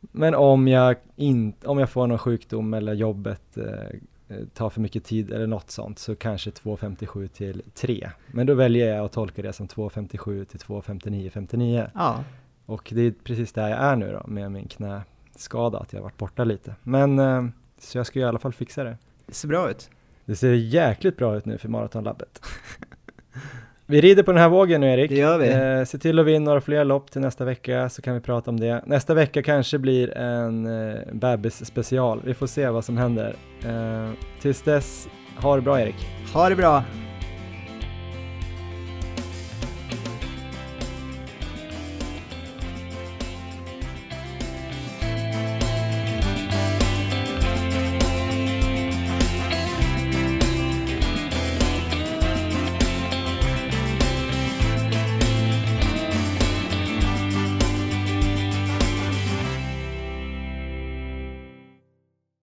Men 0.12 0.34
om 0.34 0.68
jag, 0.68 0.96
in, 1.16 1.54
om 1.64 1.78
jag 1.78 1.90
får 1.90 2.06
någon 2.06 2.18
sjukdom 2.18 2.74
eller 2.74 2.92
jobbet 2.92 3.56
eh, 3.56 3.98
eh, 4.28 4.36
tar 4.54 4.70
för 4.70 4.80
mycket 4.80 5.04
tid 5.04 5.32
eller 5.32 5.46
något 5.46 5.70
sånt 5.70 5.98
så 5.98 6.14
kanske 6.16 6.50
2.57 6.50 7.28
till 7.28 7.62
3. 7.74 8.10
Men 8.26 8.46
då 8.46 8.54
väljer 8.54 8.94
jag 8.94 9.04
att 9.04 9.12
tolka 9.12 9.42
det 9.42 9.52
som 9.52 9.68
2.57 9.68 10.44
till 10.44 10.60
2.59, 10.60 11.30
59. 11.30 11.90
Ja, 11.94 12.24
Och 12.66 12.90
det 12.94 13.00
är 13.00 13.14
precis 13.24 13.52
där 13.52 13.68
jag 13.68 13.78
är 13.78 13.96
nu 13.96 14.12
då 14.12 14.22
med 14.26 14.52
min 14.52 14.68
knäskada, 14.68 15.78
att 15.78 15.92
jag 15.92 16.02
varit 16.02 16.18
borta 16.18 16.44
lite. 16.44 16.74
Men 16.82 17.18
eh, 17.18 17.44
så 17.78 17.98
jag 17.98 18.06
ska 18.06 18.18
ju 18.18 18.24
i 18.24 18.28
alla 18.28 18.38
fall 18.38 18.52
fixa 18.52 18.84
det. 18.84 18.96
det 19.26 19.34
ser 19.34 19.48
bra 19.48 19.70
ut. 19.70 19.90
Det 20.24 20.36
ser 20.36 20.52
jäkligt 20.52 21.16
bra 21.16 21.36
ut 21.36 21.44
nu 21.44 21.58
för 21.58 21.68
Maratonlabbet. 21.68 22.42
Vi 23.86 24.00
rider 24.00 24.22
på 24.22 24.32
den 24.32 24.40
här 24.40 24.48
vågen 24.48 24.80
nu 24.80 24.92
Erik. 24.92 25.10
Det 25.10 25.16
gör 25.16 25.38
vi. 25.38 25.78
Eh, 25.78 25.84
se 25.84 25.98
till 25.98 26.18
att 26.18 26.26
vinna 26.26 26.44
några 26.44 26.60
fler 26.60 26.84
lopp 26.84 27.10
till 27.10 27.20
nästa 27.20 27.44
vecka 27.44 27.88
så 27.88 28.02
kan 28.02 28.14
vi 28.14 28.20
prata 28.20 28.50
om 28.50 28.60
det. 28.60 28.82
Nästa 28.86 29.14
vecka 29.14 29.42
kanske 29.42 29.78
blir 29.78 30.16
en 30.16 30.66
eh, 30.66 30.98
bebis 31.12 31.66
special. 31.66 32.20
Vi 32.24 32.34
får 32.34 32.46
se 32.46 32.68
vad 32.68 32.84
som 32.84 32.96
händer. 32.96 33.36
Eh, 33.64 34.10
tills 34.40 34.62
dess, 34.62 35.08
ha 35.36 35.56
det 35.56 35.62
bra 35.62 35.80
Erik. 35.80 35.96
Ha 36.32 36.48
det 36.48 36.56
bra! 36.56 36.82